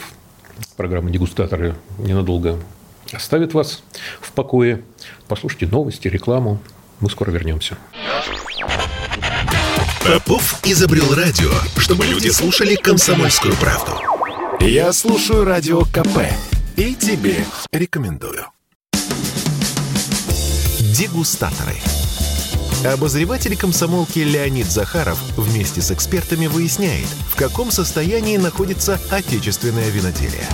Программа 0.75 1.09
«Дегустаторы» 1.09 1.75
ненадолго 1.99 2.59
оставит 3.11 3.53
вас 3.53 3.83
в 4.21 4.31
покое. 4.31 4.81
Послушайте 5.27 5.67
новости, 5.67 6.07
рекламу. 6.07 6.59
Мы 6.99 7.09
скоро 7.09 7.31
вернемся. 7.31 7.77
Попов 10.05 10.59
изобрел 10.65 11.13
радио, 11.13 11.49
чтобы 11.77 12.05
люди 12.05 12.27
слушали 12.27 12.75
комсомольскую 12.75 13.55
правду. 13.55 13.93
Я 14.59 14.91
слушаю 14.91 15.45
радио 15.45 15.85
КП 15.85 16.27
и 16.75 16.93
тебе 16.93 17.45
рекомендую. 17.71 18.45
Дегустаторы. 20.93 21.75
Обозреватель 22.85 23.55
комсомолки 23.55 24.19
Леонид 24.19 24.67
Захаров 24.67 25.17
вместе 25.37 25.81
с 25.81 25.89
экспертами 25.91 26.47
выясняет, 26.47 27.07
в 27.29 27.37
каком 27.37 27.71
состоянии 27.71 28.35
находится 28.35 28.99
отечественное 29.09 29.89
виноделие. 29.89 30.49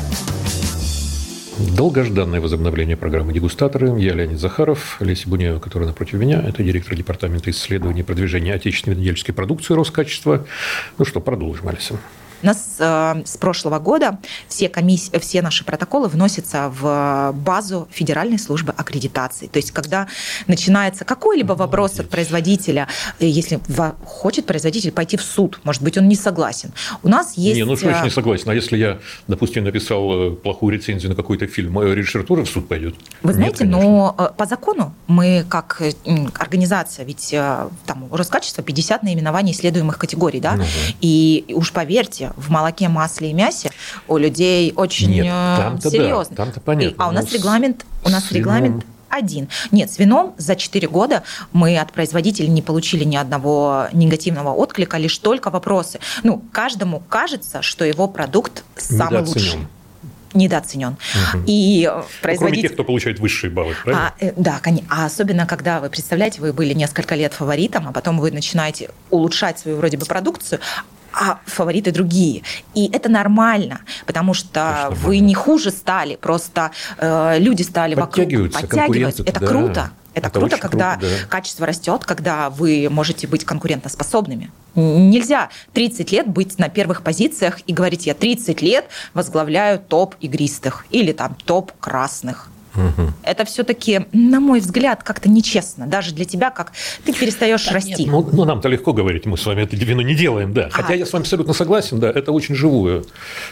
Долгожданное 1.59 2.39
возобновление 2.39 2.95
программы 2.95 3.33
«Дегустаторы». 3.33 3.99
Я 3.99 4.13
Леонид 4.13 4.39
Захаров, 4.39 4.95
Леся 5.01 5.27
Бунеева, 5.27 5.59
которая 5.59 5.89
напротив 5.89 6.13
меня. 6.13 6.41
Это 6.41 6.63
директор 6.63 6.95
департамента 6.95 7.51
исследований 7.51 7.99
и 7.99 8.03
продвижения 8.03 8.53
отечественной 8.53 8.95
винодельской 8.95 9.35
продукции 9.35 9.73
Роскачества. 9.73 10.45
Ну 10.97 11.03
что, 11.03 11.19
продолжим, 11.19 11.67
Алиса. 11.67 11.99
У 12.41 12.45
нас 12.45 12.77
э, 12.79 13.21
с 13.25 13.37
прошлого 13.37 13.79
года 13.79 14.19
все, 14.47 14.69
комиссии, 14.69 15.17
все 15.19 15.41
наши 15.41 15.65
протоколы 15.65 16.07
вносятся 16.07 16.71
в 16.73 17.31
базу 17.33 17.87
Федеральной 17.91 18.39
службы 18.39 18.73
аккредитации. 18.75 19.47
То 19.47 19.57
есть, 19.57 19.71
когда 19.71 20.07
начинается 20.47 21.05
какой-либо 21.05 21.53
вопрос 21.53 21.99
от 21.99 22.09
производителя, 22.09 22.87
э, 23.19 23.25
если 23.25 23.59
хочет 24.05 24.45
производитель 24.45 24.91
пойти 24.91 25.17
в 25.17 25.21
суд, 25.21 25.59
может 25.63 25.81
быть, 25.81 25.97
он 25.97 26.07
не 26.07 26.15
согласен. 26.15 26.71
У 27.03 27.09
нас 27.09 27.37
есть... 27.37 27.57
Не, 27.57 27.65
ну 27.65 27.75
что 27.75 27.85
значит 27.85 28.03
не 28.05 28.09
согласен? 28.09 28.49
А 28.49 28.55
если 28.55 28.77
я, 28.77 28.99
допустим, 29.27 29.63
написал 29.65 30.11
э, 30.13 30.31
плохую 30.31 30.73
рецензию 30.73 31.09
на 31.09 31.15
какой-то 31.15 31.47
фильм, 31.47 31.73
мой 31.73 31.93
режиссер 31.93 32.23
тоже 32.23 32.43
в 32.45 32.49
суд 32.49 32.67
пойдет? 32.67 32.95
Вы 33.21 33.33
знаете, 33.33 33.65
Нет, 33.65 33.71
но 33.73 34.15
э, 34.17 34.29
по 34.37 34.45
закону 34.45 34.93
мы 35.07 35.45
как 35.49 35.81
организация, 36.37 37.05
ведь 37.05 37.29
там 37.31 38.07
у 38.09 38.15
Роскачества 38.15 38.63
50 38.63 39.03
наименований 39.03 39.51
исследуемых 39.51 39.97
категорий, 39.97 40.39
да, 40.39 40.53
угу. 40.53 40.63
и 41.01 41.45
уж 41.49 41.71
поверьте, 41.71 42.28
в 42.35 42.49
молоке, 42.49 42.89
масле 42.89 43.31
и 43.31 43.33
мясе 43.33 43.71
у 44.07 44.17
людей 44.17 44.73
очень 44.75 45.11
Нет, 45.11 45.25
э, 45.25 45.57
там 45.57 45.81
серьезно. 45.81 46.35
Да, 46.35 46.43
там-то 46.43 46.59
понятно. 46.61 46.95
И, 46.95 46.95
а 46.97 47.09
у 47.09 47.11
нас 47.11 47.31
регламент, 47.31 47.85
у 48.03 48.09
нас 48.09 48.31
регламент 48.31 48.85
Один. 49.09 49.49
Нет, 49.71 49.91
с 49.91 49.97
вином 49.97 50.35
за 50.37 50.55
4 50.55 50.87
года 50.87 51.23
мы 51.51 51.77
от 51.79 51.91
производителей 51.91 52.49
не 52.49 52.61
получили 52.61 53.03
ни 53.03 53.15
одного 53.15 53.87
негативного 53.91 54.53
отклика, 54.53 54.97
лишь 54.97 55.17
только 55.17 55.49
вопросы. 55.49 55.99
Ну, 56.23 56.43
каждому 56.51 57.01
кажется, 57.09 57.61
что 57.63 57.85
его 57.85 58.07
продукт 58.07 58.63
самый 58.75 59.23
лучший 59.23 59.67
недооценен. 60.33 60.95
Угу. 61.33 61.43
И 61.47 61.91
производитель... 62.21 62.33
Ну, 62.33 62.37
кроме 62.37 62.61
тех, 62.61 62.73
кто 62.73 62.83
получает 62.83 63.19
высшие 63.19 63.49
баллы, 63.49 63.73
правильно? 63.83 64.13
А, 64.19 64.33
да, 64.35 64.59
конечно. 64.59 64.87
А 64.89 65.05
особенно, 65.05 65.45
когда 65.45 65.79
вы, 65.79 65.89
представляете, 65.89 66.41
вы 66.41 66.53
были 66.53 66.73
несколько 66.73 67.15
лет 67.15 67.33
фаворитом, 67.33 67.87
а 67.87 67.91
потом 67.91 68.19
вы 68.19 68.31
начинаете 68.31 68.91
улучшать 69.09 69.59
свою 69.59 69.77
вроде 69.77 69.97
бы 69.97 70.05
продукцию, 70.05 70.59
а 71.13 71.39
фавориты 71.45 71.91
другие. 71.91 72.43
И 72.73 72.89
это 72.91 73.09
нормально, 73.09 73.81
потому 74.05 74.33
что 74.33 74.85
Конечно, 74.85 75.07
вы 75.07 75.19
не 75.19 75.33
хуже 75.33 75.71
стали, 75.71 76.15
просто 76.15 76.71
э, 76.97 77.39
люди 77.39 77.63
стали 77.63 77.95
вокруг 77.95 78.27
подтягиваться. 78.53 79.23
Это 79.23 79.39
да. 79.39 79.47
круто. 79.47 79.91
Это, 80.13 80.27
это 80.27 80.39
круто, 80.39 80.57
когда 80.57 80.97
круто, 80.97 81.07
да. 81.07 81.27
качество 81.29 81.65
растет, 81.65 82.03
когда 82.05 82.49
вы 82.49 82.87
можете 82.89 83.27
быть 83.27 83.45
конкурентоспособными. 83.45 84.51
Нельзя 84.75 85.49
30 85.73 86.11
лет 86.11 86.27
быть 86.27 86.57
на 86.57 86.69
первых 86.69 87.03
позициях 87.03 87.59
и 87.67 87.73
говорить, 87.73 88.05
я 88.05 88.13
30 88.13 88.61
лет 88.61 88.85
возглавляю 89.13 89.79
топ 89.79 90.15
игристых 90.19 90.85
или 90.89 91.11
там 91.11 91.35
топ 91.45 91.71
красных. 91.79 92.49
Угу. 92.87 93.07
Это 93.23 93.45
все-таки, 93.45 94.01
на 94.13 94.39
мой 94.39 94.59
взгляд, 94.59 95.03
как-то 95.03 95.29
нечестно. 95.29 95.87
Даже 95.87 96.13
для 96.13 96.25
тебя, 96.25 96.49
как 96.49 96.71
ты 97.03 97.13
перестаешь 97.13 97.65
да, 97.65 97.73
расти. 97.73 98.03
Нет, 98.03 98.11
ну, 98.11 98.27
ну, 98.31 98.45
нам-то 98.45 98.67
легко 98.69 98.93
говорить, 98.93 99.25
мы 99.25 99.37
с 99.37 99.45
вами 99.45 99.63
это 99.63 99.75
вино 99.75 100.01
не 100.01 100.15
делаем, 100.15 100.53
да. 100.53 100.69
Хотя 100.71 100.93
а, 100.93 100.95
я 100.95 101.05
с 101.05 101.13
вами 101.13 101.23
абсолютно 101.23 101.53
согласен, 101.53 101.99
да, 101.99 102.09
это 102.09 102.31
очень 102.31 102.55
живое, 102.55 103.03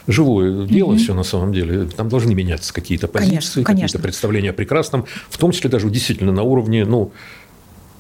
живое 0.07 0.65
дело 0.65 0.91
угу. 0.91 0.97
все 0.97 1.13
на 1.13 1.23
самом 1.23 1.53
деле. 1.53 1.85
Там 1.85 2.09
должны 2.09 2.33
меняться 2.33 2.73
какие-то 2.73 3.07
позиции, 3.07 3.63
какие-то 3.63 3.99
представления 3.99 4.51
о 4.51 4.53
прекрасном, 4.53 5.05
в 5.29 5.37
том 5.37 5.51
числе 5.51 5.69
даже 5.69 5.89
действительно 5.89 6.31
на 6.31 6.43
уровне, 6.43 6.85
ну, 6.85 7.11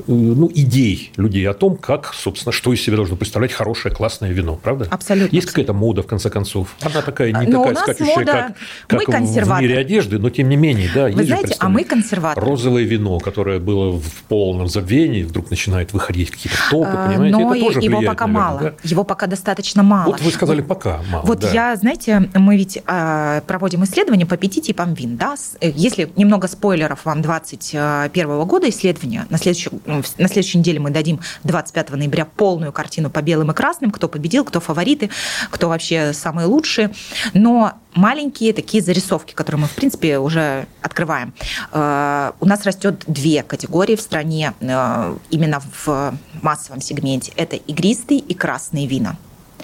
ну, 0.05 0.51
идей 0.53 1.11
людей 1.17 1.47
о 1.47 1.53
том, 1.53 1.75
как, 1.75 2.13
собственно, 2.13 2.51
что 2.51 2.73
из 2.73 2.81
себя 2.81 2.97
должно 2.97 3.15
представлять 3.15 3.51
хорошее, 3.51 3.93
классное 3.93 4.31
вино, 4.31 4.59
правда? 4.61 4.87
Абсолютно. 4.91 5.35
Есть 5.35 5.47
какая-то 5.47 5.73
мода, 5.73 6.03
в 6.03 6.07
конце 6.07 6.29
концов. 6.29 6.75
Она 6.81 7.01
такая 7.01 7.31
не 7.31 7.47
но 7.47 7.65
такая 7.65 7.83
скачущая, 7.83 8.15
мода... 8.15 8.55
как, 8.87 9.03
как 9.05 9.19
в 9.21 9.61
мире 9.61 9.77
одежды, 9.77 10.19
но 10.19 10.29
тем 10.29 10.49
не 10.49 10.55
менее, 10.55 10.89
да. 10.93 11.07
Вы 11.07 11.23
знаете, 11.23 11.55
а 11.59 11.69
мы 11.69 11.83
консерваторы. 11.83 12.45
Розовое 12.45 12.83
вино, 12.83 13.19
которое 13.19 13.59
было 13.59 13.99
в 13.99 14.23
полном 14.27 14.67
забвении, 14.67 15.23
вдруг 15.23 15.49
начинает 15.49 15.93
выходить 15.93 16.31
какие-то 16.31 16.57
топы, 16.69 16.89
а, 16.93 17.07
понимаете? 17.07 17.37
Но 17.37 17.55
Это 17.55 17.65
тоже 17.65 17.79
его 17.79 17.97
влияет, 17.97 18.07
пока 18.07 18.27
наверное, 18.27 18.49
мало. 18.49 18.59
Да? 18.61 18.73
Его 18.83 19.03
пока 19.03 19.27
достаточно 19.27 19.83
мало. 19.83 20.11
Вот 20.11 20.21
вы 20.21 20.31
сказали 20.31 20.61
вот, 20.61 20.67
пока 20.67 21.01
мало. 21.11 21.25
Вот 21.25 21.39
да. 21.39 21.51
я, 21.51 21.75
знаете, 21.75 22.29
мы 22.35 22.57
ведь 22.57 22.79
а, 22.85 23.41
проводим 23.41 23.83
исследования 23.83 24.25
по 24.25 24.37
пяти 24.37 24.61
типам 24.61 24.93
вин, 24.93 25.17
да. 25.17 25.35
Э, 25.61 25.71
если 25.73 26.11
немного 26.15 26.47
спойлеров 26.47 27.05
вам 27.05 27.21
2021 27.21 28.43
года 28.45 28.69
исследования, 28.69 29.25
на 29.29 29.37
следующий, 29.37 29.69
на 29.87 30.27
следующей 30.27 30.59
неделе 30.59 30.79
мы 30.79 30.89
дадим 30.89 31.19
25 31.43 31.91
ноября 31.91 32.25
полную 32.25 32.71
картину 32.71 33.09
по 33.09 33.21
белым 33.21 33.51
и 33.51 33.53
красным, 33.53 33.91
кто 33.91 34.07
победил, 34.07 34.43
кто 34.45 34.59
фавориты, 34.59 35.09
кто 35.49 35.69
вообще 35.69 36.13
самые 36.13 36.47
лучшие. 36.47 36.91
Но 37.33 37.73
маленькие 37.93 38.53
такие 38.53 38.83
зарисовки, 38.83 39.33
которые 39.33 39.61
мы, 39.61 39.67
в 39.67 39.75
принципе, 39.75 40.19
уже 40.19 40.67
открываем. 40.81 41.33
Э, 41.71 42.31
у 42.39 42.45
нас 42.45 42.65
растет 42.65 43.03
две 43.07 43.43
категории 43.43 43.95
в 43.95 44.01
стране 44.01 44.53
э, 44.59 45.17
именно 45.29 45.61
в 45.85 46.13
массовом 46.41 46.81
сегменте. 46.81 47.31
Это 47.35 47.55
игристые 47.55 48.19
и 48.19 48.33
красные 48.33 48.87
вина. 48.87 49.15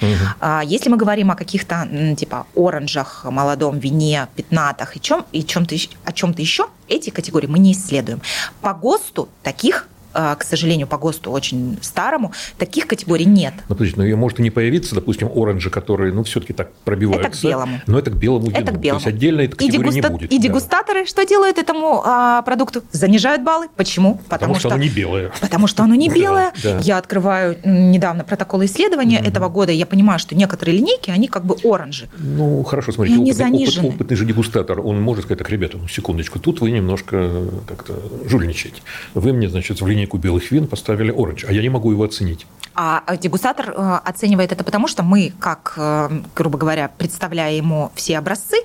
Угу. 0.02 0.64
Если 0.66 0.90
мы 0.90 0.98
говорим 0.98 1.32
о 1.32 1.36
каких-то 1.36 1.88
типа 2.18 2.48
оранжах, 2.56 3.26
молодом 3.26 3.80
вине, 3.80 4.28
пятнатах 4.36 4.98
и, 4.98 5.00
чем, 5.02 5.26
и 5.32 5.44
чем-то, 5.44 5.76
о 6.04 6.12
чем-то 6.12 6.42
еще, 6.42 6.68
эти 6.88 7.10
категории 7.10 7.48
мы 7.48 7.60
не 7.60 7.74
исследуем. 7.74 8.22
По 8.62 8.74
ГОСТу 8.74 9.30
таких 9.44 9.88
к 10.14 10.44
сожалению, 10.44 10.88
по 10.88 10.98
ГОСТу 10.98 11.32
очень 11.32 11.78
старому, 11.82 12.34
таких 12.58 12.88
категорий 12.88 13.26
нет. 13.26 13.54
Ну, 13.70 13.76
подождите, 13.76 14.00
но 14.00 14.06
ее 14.06 14.16
может 14.16 14.40
и 14.40 14.44
не 14.44 14.50
появиться, 14.50 14.96
допустим, 14.96 15.30
оранжи, 15.34 15.70
которые, 15.70 16.14
ну, 16.14 16.24
все-таки 16.24 16.54
так 16.54 16.72
пробиваются. 16.86 17.30
Это 17.30 17.38
к 17.38 17.42
белому. 17.42 17.82
Но 17.88 18.00
это 18.00 18.12
к 18.12 18.16
белому 18.16 18.46
вину. 18.48 18.60
Это 18.60 18.72
к 18.72 18.80
белому. 18.80 19.00
То 19.00 19.08
есть 19.08 19.18
отдельно 19.18 19.48
категории 19.48 19.68
и 19.68 19.72
дегуста... 19.72 20.10
не 20.10 20.14
будет. 20.14 20.32
И 20.32 20.38
да. 20.38 20.44
дегустаторы 20.44 21.06
что 21.06 21.26
делают 21.26 21.58
этому 21.58 22.02
а, 22.06 22.42
продукту? 22.44 22.84
Занижают 22.92 23.44
баллы. 23.44 23.68
Почему? 23.76 24.16
Потому, 24.30 24.54
Потому 24.54 24.54
что, 24.56 24.70
что 24.70 24.76
оно 24.76 24.84
не 24.84 24.90
белое. 24.90 25.32
Потому 25.42 25.68
что 25.68 25.84
оно 25.84 25.96
не 25.96 26.10
белое. 26.14 26.54
Да, 26.64 26.74
да. 26.74 26.80
Я 26.80 26.98
открываю 26.98 27.58
недавно 27.64 28.24
протоколы 28.24 28.66
исследования 28.66 29.20
угу. 29.20 29.28
этого 29.28 29.50
года, 29.50 29.72
и 29.72 29.76
я 29.76 29.86
понимаю, 29.86 30.20
что 30.20 30.36
некоторые 30.36 30.78
линейки, 30.78 31.10
они 31.10 31.28
как 31.28 31.46
бы 31.46 31.56
оранжи. 31.64 32.10
Ну, 32.18 32.64
хорошо, 32.64 32.92
смотрите, 32.92 33.20
опытный, 33.20 33.68
опыт, 33.68 33.96
опытный 33.96 34.18
же 34.18 34.26
дегустатор, 34.26 34.80
он 34.80 35.02
может 35.02 35.26
сказать, 35.26 35.40
так, 35.40 35.50
ребята, 35.50 35.78
ну, 35.78 35.88
секундочку, 35.88 36.40
тут 36.40 36.62
вы 36.62 36.72
немножко 36.72 37.30
как-то 37.68 37.94
жульничаете. 38.26 38.82
Вы 39.14 39.34
мне, 39.34 39.50
значит, 39.50 39.82
в 39.82 39.86
линейку 40.04 40.18
белых 40.18 40.52
вин 40.52 40.68
поставили 40.68 41.12
оранж, 41.12 41.46
а 41.48 41.52
я 41.52 41.62
не 41.62 41.70
могу 41.70 41.92
его 41.92 42.04
оценить. 42.04 42.46
А 42.76 43.04
дегустатор 43.18 43.70
э, 43.70 44.00
оценивает 44.04 44.52
это 44.52 44.64
потому, 44.64 44.88
что 44.88 45.04
мы, 45.04 45.32
как, 45.40 45.74
э, 45.78 46.10
грубо 46.36 46.58
говоря, 46.58 46.90
представляя 46.98 47.54
ему 47.54 47.92
все 47.96 48.18
образцы, 48.18 48.58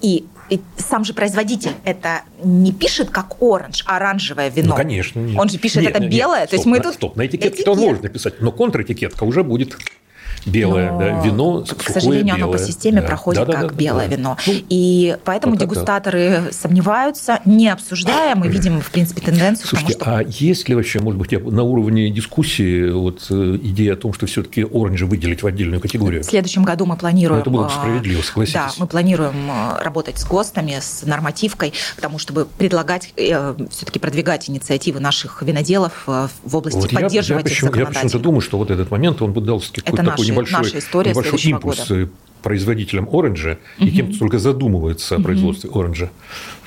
и 0.00 0.24
и 0.50 0.60
сам 0.76 1.06
же 1.06 1.14
производитель 1.14 1.72
это 1.84 2.20
не 2.42 2.70
пишет 2.70 3.08
как 3.08 3.40
оранж, 3.40 3.82
оранжевое 3.86 4.50
вино. 4.50 4.68
Ну, 4.70 4.76
конечно. 4.76 5.18
Нет. 5.18 5.40
Он 5.40 5.48
же 5.48 5.56
пишет 5.56 5.80
нет, 5.80 5.92
это 5.92 6.00
нет, 6.00 6.12
белое. 6.12 6.40
Нет, 6.40 6.48
стоп, 6.48 6.50
то 6.50 6.56
есть 6.56 6.66
мы 6.66 6.76
на, 6.76 6.82
тут... 6.82 6.94
Стоп, 6.94 7.16
на 7.16 7.24
этикетке 7.24 7.62
Этикет. 7.62 7.68
он 7.68 7.78
может 7.78 8.02
написать, 8.02 8.42
но 8.42 8.52
контратикетка 8.52 9.24
уже 9.24 9.42
будет 9.42 9.74
белое, 10.46 10.92
Но, 10.92 10.98
да, 10.98 11.20
вино 11.20 11.60
К 11.62 11.68
сухое, 11.68 11.94
сожалению, 11.94 12.36
белое. 12.36 12.42
оно 12.42 12.52
по 12.52 12.58
системе 12.58 13.00
да. 13.00 13.06
проходит 13.06 13.46
да, 13.46 13.52
как 13.52 13.72
да, 13.72 13.74
белое 13.74 14.08
да. 14.08 14.16
вино. 14.16 14.36
Ну, 14.46 14.52
и 14.68 15.16
поэтому 15.24 15.54
вот 15.54 15.60
дегустаторы 15.60 16.42
так. 16.44 16.52
сомневаются, 16.52 17.40
не 17.44 17.68
обсуждая, 17.68 18.34
мы 18.34 18.48
видим, 18.48 18.80
в 18.80 18.90
принципе, 18.90 19.20
тенденцию 19.20 19.68
Слушайте, 19.68 19.94
тому, 19.94 20.10
что... 20.10 20.18
а 20.18 20.22
есть 20.28 20.68
ли 20.68 20.74
вообще, 20.74 21.00
может 21.00 21.20
быть, 21.20 21.32
на 21.32 21.62
уровне 21.62 22.10
дискуссии 22.10 22.90
вот 22.90 23.26
э, 23.30 23.58
идея 23.62 23.94
о 23.94 23.96
том, 23.96 24.12
что 24.12 24.26
все-таки 24.26 24.64
оранжи 24.64 25.06
выделить 25.06 25.42
в 25.42 25.46
отдельную 25.46 25.80
категорию? 25.80 26.22
В 26.22 26.26
следующем 26.26 26.64
году 26.64 26.86
мы 26.86 26.96
планируем... 26.96 27.38
Но 27.38 27.42
это 27.42 27.50
было 27.50 27.62
бы 27.64 27.68
а, 27.68 27.70
справедливо, 27.70 28.22
согласитесь. 28.22 28.54
Да, 28.60 28.70
мы 28.78 28.86
планируем 28.86 29.50
э, 29.50 29.82
работать 29.82 30.18
с 30.18 30.26
ГОСТами, 30.26 30.78
с 30.80 31.02
нормативкой, 31.04 31.72
к 31.96 32.00
тому, 32.00 32.18
чтобы 32.18 32.46
предлагать, 32.46 33.12
э, 33.16 33.54
все-таки 33.70 33.98
продвигать 33.98 34.48
инициативы 34.50 35.00
наших 35.00 35.42
виноделов 35.42 36.04
в 36.06 36.56
области 36.56 36.78
вот 36.78 36.90
поддерживать 36.90 37.46
я, 37.46 37.50
я, 37.50 37.54
почему, 37.54 37.74
я 37.74 37.86
почему-то 37.86 38.18
думаю, 38.18 38.40
что 38.40 38.58
вот 38.58 38.70
этот 38.70 38.90
момент, 38.90 39.20
он 39.22 39.32
бы 39.32 39.40
дал 39.40 39.60
какой-то 39.60 40.04
такой 40.04 40.23
небольшой, 40.32 40.58
наша 40.58 40.78
история 40.78 41.10
небольшой 41.10 41.40
импульс 41.40 41.88
года. 41.88 42.08
Производителям 42.44 43.08
оранжа 43.10 43.58
угу. 43.78 43.88
и 43.88 43.90
тем, 43.90 44.08
кто 44.10 44.18
только 44.20 44.38
задумывается 44.38 45.16
о 45.16 45.20
производстве 45.20 45.70
угу. 45.70 45.80
оранжа. 45.80 46.10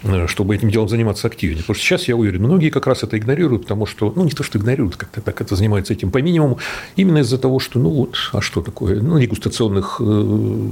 Э, 0.04 0.28
чтобы 0.28 0.56
этим 0.56 0.70
делом 0.70 0.90
заниматься 0.90 1.28
активнее. 1.28 1.62
Потому 1.62 1.76
что 1.76 1.84
сейчас, 1.84 2.08
я 2.08 2.16
уверен, 2.16 2.44
многие 2.44 2.70
как 2.70 2.88
раз 2.88 3.04
это 3.04 3.18
игнорируют, 3.18 3.64
потому 3.64 3.86
что, 3.86 4.14
ну, 4.16 4.24
не 4.26 4.32
то, 4.32 4.44
что 4.44 4.60
игнорируют, 4.60 4.96
как-то 4.96 5.22
так 5.22 5.42
это 5.42 5.56
занимаются 5.56 5.94
этим 5.94 6.12
по 6.12 6.20
минимуму, 6.20 6.60
именно 6.96 7.20
из-за 7.20 7.38
того, 7.38 7.60
что, 7.60 7.80
ну, 7.80 7.90
вот, 7.90 8.16
а 8.32 8.42
что 8.42 8.62
такое? 8.62 9.02
Ну, 9.02 9.20
дегустационных, 9.20 9.98
э, 10.00 10.70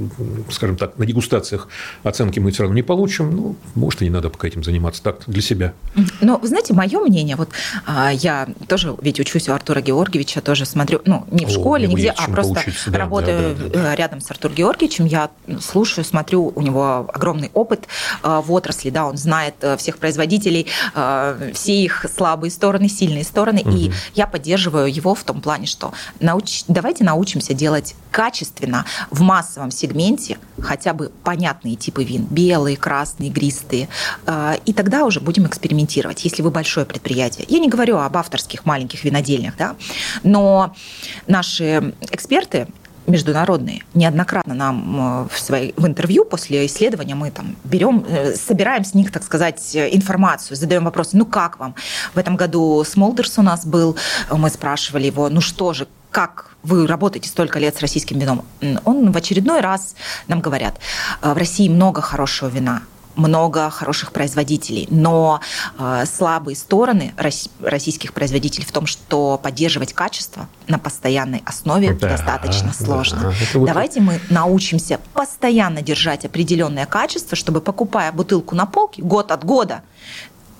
скажем 0.50 0.76
так, 0.76 0.98
на 0.98 1.06
дегустациях 1.06 1.68
оценки 2.02 2.38
мы 2.38 2.52
все 2.52 2.62
равно 2.62 2.76
не 2.76 2.82
получим, 2.82 3.34
ну, 3.34 3.56
может, 3.74 4.02
и 4.02 4.04
не 4.04 4.10
надо 4.10 4.30
пока 4.30 4.46
этим 4.46 4.62
заниматься 4.62 5.02
так, 5.02 5.20
для 5.26 5.42
себя. 5.42 5.72
Но, 6.20 6.38
вы 6.38 6.46
знаете, 6.46 6.72
мое 6.72 7.00
мнение, 7.00 7.36
вот 7.36 7.48
а, 7.84 8.12
я 8.12 8.48
тоже 8.68 8.94
ведь 9.02 9.18
учусь 9.18 9.48
у 9.48 9.52
Артура 9.52 9.80
Георгиевича, 9.80 10.40
тоже 10.40 10.66
смотрю, 10.66 11.00
ну, 11.04 11.26
не 11.30 11.46
в 11.46 11.50
школе, 11.50 11.88
О, 11.88 11.90
нигде, 11.90 12.14
а 12.16 12.30
просто 12.30 12.62
да, 12.86 12.98
работаю 12.98 13.56
да, 13.56 13.64
да, 13.64 13.82
да. 13.82 13.96
рядом 13.96 14.20
с 14.20 14.30
Артуром 14.30 14.54
Георгиевичем, 14.54 14.95
я 15.04 15.30
слушаю, 15.60 16.04
смотрю, 16.04 16.52
у 16.54 16.62
него 16.62 17.08
огромный 17.12 17.50
опыт 17.54 17.86
э, 18.22 18.42
в 18.44 18.52
отрасли, 18.52 18.90
да, 18.90 19.06
он 19.06 19.16
знает 19.16 19.54
э, 19.60 19.76
всех 19.76 19.98
производителей, 19.98 20.66
э, 20.94 21.52
все 21.54 21.82
их 21.82 22.06
слабые 22.14 22.50
стороны, 22.50 22.88
сильные 22.88 23.24
стороны. 23.24 23.60
Угу. 23.60 23.70
И 23.70 23.92
я 24.14 24.26
поддерживаю 24.26 24.92
его 24.92 25.14
в 25.14 25.22
том 25.24 25.40
плане, 25.40 25.66
что 25.66 25.92
науч... 26.20 26.64
давайте 26.68 27.04
научимся 27.04 27.54
делать 27.54 27.94
качественно 28.10 28.86
в 29.10 29.20
массовом 29.20 29.70
сегменте 29.70 30.38
хотя 30.60 30.94
бы 30.94 31.10
понятные 31.22 31.76
типы 31.76 32.04
вин. 32.04 32.26
Белые, 32.30 32.76
красные, 32.76 33.28
игристые. 33.28 33.88
И 34.64 34.72
тогда 34.72 35.04
уже 35.04 35.20
будем 35.20 35.46
экспериментировать, 35.46 36.24
если 36.24 36.40
вы 36.40 36.50
большое 36.50 36.86
предприятие. 36.86 37.44
Я 37.48 37.58
не 37.58 37.68
говорю 37.68 37.98
об 37.98 38.16
авторских 38.16 38.64
маленьких 38.64 39.04
винодельнях, 39.04 39.54
да, 39.58 39.76
но 40.22 40.74
наши 41.26 41.92
эксперты 42.10 42.68
международные. 43.06 43.82
Неоднократно 43.94 44.54
нам 44.54 45.26
э, 45.26 45.34
в, 45.34 45.38
свои, 45.38 45.72
в 45.76 45.86
интервью 45.86 46.24
после 46.24 46.66
исследования 46.66 47.14
мы 47.14 47.30
там 47.30 47.56
берем, 47.64 48.04
э, 48.08 48.34
собираем 48.34 48.84
с 48.84 48.94
них, 48.94 49.12
так 49.12 49.22
сказать, 49.22 49.76
информацию, 49.76 50.56
задаем 50.56 50.84
вопросы, 50.84 51.16
ну 51.16 51.26
как 51.26 51.58
вам? 51.58 51.74
В 52.14 52.18
этом 52.18 52.36
году 52.36 52.84
Смолдерс 52.84 53.38
у 53.38 53.42
нас 53.42 53.66
был, 53.66 53.96
мы 54.30 54.50
спрашивали 54.50 55.06
его, 55.06 55.28
ну 55.28 55.40
что 55.40 55.72
же, 55.72 55.86
как 56.10 56.56
вы 56.62 56.86
работаете 56.86 57.28
столько 57.28 57.58
лет 57.58 57.76
с 57.76 57.80
российским 57.80 58.18
вином? 58.18 58.44
Он 58.84 59.12
в 59.12 59.16
очередной 59.16 59.60
раз 59.60 59.94
нам 60.28 60.40
говорят, 60.40 60.76
«Э, 61.22 61.32
в 61.32 61.36
России 61.36 61.68
много 61.68 62.00
хорошего 62.00 62.48
вина, 62.48 62.82
много 63.16 63.70
хороших 63.70 64.12
производителей, 64.12 64.86
но 64.90 65.40
э, 65.78 66.04
слабые 66.06 66.56
стороны 66.56 67.14
российских 67.60 68.12
производителей 68.12 68.64
в 68.64 68.72
том, 68.72 68.86
что 68.86 69.38
поддерживать 69.42 69.92
качество 69.92 70.48
на 70.68 70.78
постоянной 70.78 71.42
основе 71.44 71.94
да, 71.94 72.10
достаточно 72.10 72.72
сложно. 72.72 73.34
Да. 73.54 73.60
Давайте 73.66 74.00
мы 74.00 74.20
научимся 74.30 75.00
постоянно 75.14 75.82
держать 75.82 76.24
определенное 76.24 76.86
качество, 76.86 77.36
чтобы 77.36 77.60
покупая 77.60 78.12
бутылку 78.12 78.54
на 78.54 78.66
полке 78.66 79.02
год 79.02 79.32
от 79.32 79.44
года, 79.44 79.82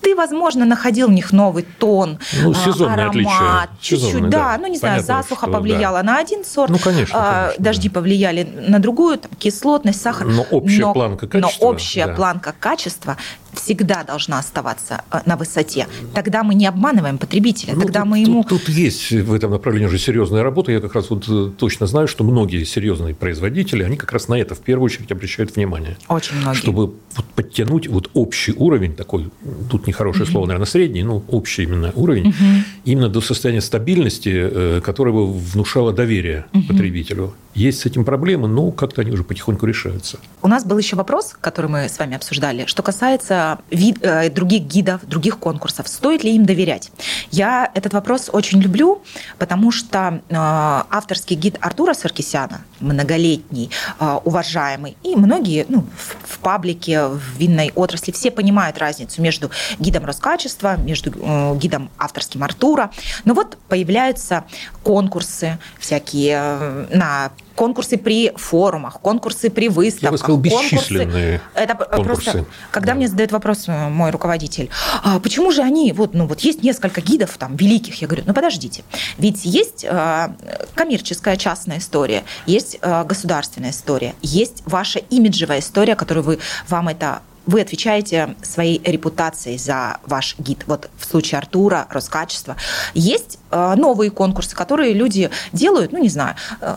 ты, 0.01 0.15
возможно, 0.15 0.65
находил 0.65 1.09
в 1.09 1.13
них 1.13 1.33
новый 1.33 1.67
тон, 1.79 2.19
ну, 2.43 2.55
сезонное 2.55 3.09
аромат, 3.09 3.71
чуть-чуть, 3.81 4.29
да, 4.29 4.53
да, 4.53 4.59
ну 4.59 4.67
не 4.67 4.77
знаю, 4.77 5.03
засуха 5.03 5.47
что, 5.47 5.53
повлияла 5.53 5.99
да. 5.99 6.05
на 6.05 6.19
один 6.19 6.45
сорт, 6.45 6.71
ну, 6.71 6.79
конечно, 6.79 7.19
а, 7.19 7.33
конечно 7.49 7.65
дожди 7.65 7.89
да. 7.89 7.95
повлияли 7.95 8.43
на 8.69 8.79
другую, 8.79 9.19
там, 9.19 9.31
кислотность, 9.39 10.01
сахар. 10.01 10.27
Но 10.27 10.47
общая 10.51 10.81
но, 10.81 10.93
планка 10.93 11.27
качества. 11.27 11.65
Но 11.65 11.69
общая 11.69 12.07
да. 12.07 12.15
планка 12.15 12.55
качества 12.59 13.17
всегда 13.59 14.05
должна 14.05 14.39
оставаться 14.39 15.03
э, 15.11 15.21
на 15.27 15.37
высоте. 15.37 15.87
Тогда 16.15 16.43
мы 16.43 16.55
не 16.55 16.67
обманываем 16.67 17.19
потребителя, 17.19 17.75
ну, 17.75 17.83
тогда 17.83 18.01
тут, 18.01 18.09
мы 18.09 18.19
ему... 18.21 18.45
Тут, 18.45 18.65
тут 18.65 18.69
есть 18.69 19.11
в 19.11 19.33
этом 19.33 19.51
направлении 19.51 19.87
уже 19.87 19.99
серьезная 19.99 20.43
работа. 20.43 20.73
Я 20.73 20.81
как 20.81 20.95
раз 20.95 21.11
вот 21.11 21.25
э, 21.29 21.51
точно 21.57 21.87
знаю, 21.87 22.09
что 22.09 22.25
многие 22.25 22.65
серьезные 22.65 23.15
производители, 23.15 23.83
они 23.83 23.97
как 23.97 24.13
раз 24.13 24.29
на 24.29 24.35
это 24.35 24.55
в 24.55 24.61
первую 24.61 24.87
очередь 24.87 25.11
обращают 25.13 25.57
внимание. 25.57 25.97
Очень 26.09 26.37
многие. 26.37 26.59
Чтобы 26.59 26.95
вот 27.17 27.25
подтянуть 27.35 27.89
вот 27.89 28.11
общий 28.15 28.53
уровень, 28.53 28.95
такой, 28.95 29.31
тут 29.71 29.87
нехорошее 29.87 30.27
mm-hmm. 30.27 30.31
слово, 30.31 30.47
наверное, 30.47 30.67
средний, 30.67 31.03
ну, 31.03 31.25
общий 31.29 31.63
именно 31.65 31.93
уровень, 31.95 32.31
mm-hmm. 32.31 32.63
именно 32.85 33.09
до 33.09 33.21
состояния 33.21 33.61
стабильности, 33.61 34.33
э, 34.35 34.81
которое 34.85 35.13
бы 35.13 35.33
внушало 35.33 35.93
доверие 35.93 36.47
mm-hmm. 36.53 36.67
потребителю. 36.69 37.35
Есть 37.57 37.81
с 37.81 37.87
этим 37.87 38.05
проблемы, 38.05 38.49
но 38.49 38.71
как-то 38.71 39.01
они 39.01 39.11
уже 39.13 39.25
потихоньку 39.25 39.65
решаются. 39.65 40.19
У 40.43 40.49
нас 40.49 40.63
был 40.63 40.77
еще 40.77 40.95
вопрос, 40.95 41.35
который 41.41 41.71
мы 41.71 41.89
с 41.89 41.99
вами 41.99 42.15
обсуждали, 42.15 42.67
что 42.67 42.83
касается 42.83 43.59
вид, 43.71 43.97
э, 44.03 44.29
других 44.29 44.65
гидов, 44.65 45.01
других 45.07 45.39
конкурсов. 45.39 45.89
Стоит 45.89 46.23
ли 46.23 46.37
им 46.37 46.45
доверять? 46.45 46.93
Я 47.31 47.71
этот 47.73 47.95
вопрос 47.95 48.29
очень 48.31 48.61
люблю, 48.61 49.01
потому 49.39 49.73
что 49.73 50.21
э, 50.29 50.35
авторский 50.37 51.35
гид 51.35 51.57
Артура 51.63 51.95
Саркисяна, 51.95 52.61
многолетний, 52.81 53.71
э, 54.01 54.19
уважаемый, 54.25 54.99
и 55.03 55.17
многие 55.17 55.65
ну, 55.71 55.87
в, 55.97 56.35
в 56.35 56.39
паблике, 56.41 57.07
в 57.07 57.39
винной 57.39 57.73
отрасли, 57.75 58.13
все 58.13 58.31
понимают 58.31 58.77
разницу 58.77 59.23
между 59.23 59.51
гидом 59.79 60.05
Роскачества, 60.05 60.77
между 60.77 61.11
э, 61.11 61.57
гидом 61.57 61.89
авторским 61.97 62.45
Артура. 62.45 62.91
Но 63.25 63.33
вот 63.33 63.57
появляются 63.69 64.45
конкурсы 64.83 65.59
всякие 65.79 66.37
э, 66.39 66.87
на 66.95 67.31
конкурсы 67.57 67.97
при 67.97 68.33
форумах, 68.37 69.01
конкурсы 69.01 69.51
при 69.51 69.69
выставках. 69.69 70.03
Я 70.03 70.11
бы 70.13 70.19
сказал, 70.19 70.37
бесчисленные 70.39 71.41
конкурсы. 71.41 71.41
Это 71.55 71.75
конкурсы. 71.75 72.05
просто, 72.05 72.45
когда 72.71 72.93
да. 72.93 72.95
мне 72.95 73.09
задает 73.09 73.33
вопрос 73.33 73.65
э, 73.67 73.89
мой 73.89 74.11
руководитель, 74.11 74.71
а 75.03 75.19
почему 75.19 75.51
же 75.51 75.63
они, 75.63 75.93
вот, 75.93 76.15
ну 76.15 76.27
вот 76.27 76.41
есть 76.41 76.63
несколько 76.63 77.01
гидов 77.01 77.37
там 77.39 77.57
великих, 77.57 78.01
я 78.01 78.07
говорю, 78.07 78.25
ну 78.27 78.35
подождите, 78.35 78.85
ведь 79.19 79.45
есть 79.45 79.85
э, 79.89 80.29
коммерческая 80.75 81.37
частная 81.37 81.79
история, 81.79 82.23
есть 82.47 82.79
э, 82.81 83.05
государственная 83.05 83.71
история, 83.71 84.15
есть 84.23 84.63
ваша 84.67 85.01
имиджевая 85.01 85.59
история, 85.59 85.97
которую 85.97 86.25
вы, 86.25 86.39
вам 86.69 86.89
это 86.89 87.23
вы 87.47 87.61
отвечаете 87.61 88.35
своей 88.43 88.83
репутацией 88.85 89.57
за 89.57 89.99
ваш 90.05 90.37
гид. 90.39 90.65
Вот 90.67 90.91
в 90.99 91.05
случае 91.05 91.39
Артура, 91.39 91.87
Роскачества. 91.91 92.57
Есть 92.95 93.39
э, 93.51 93.75
новые 93.77 94.11
конкурсы, 94.11 94.55
которые 94.57 94.93
люди 94.93 95.31
делают, 95.53 95.93
ну, 95.93 95.99
не 95.99 96.09
знаю, 96.09 96.35
э, 96.61 96.77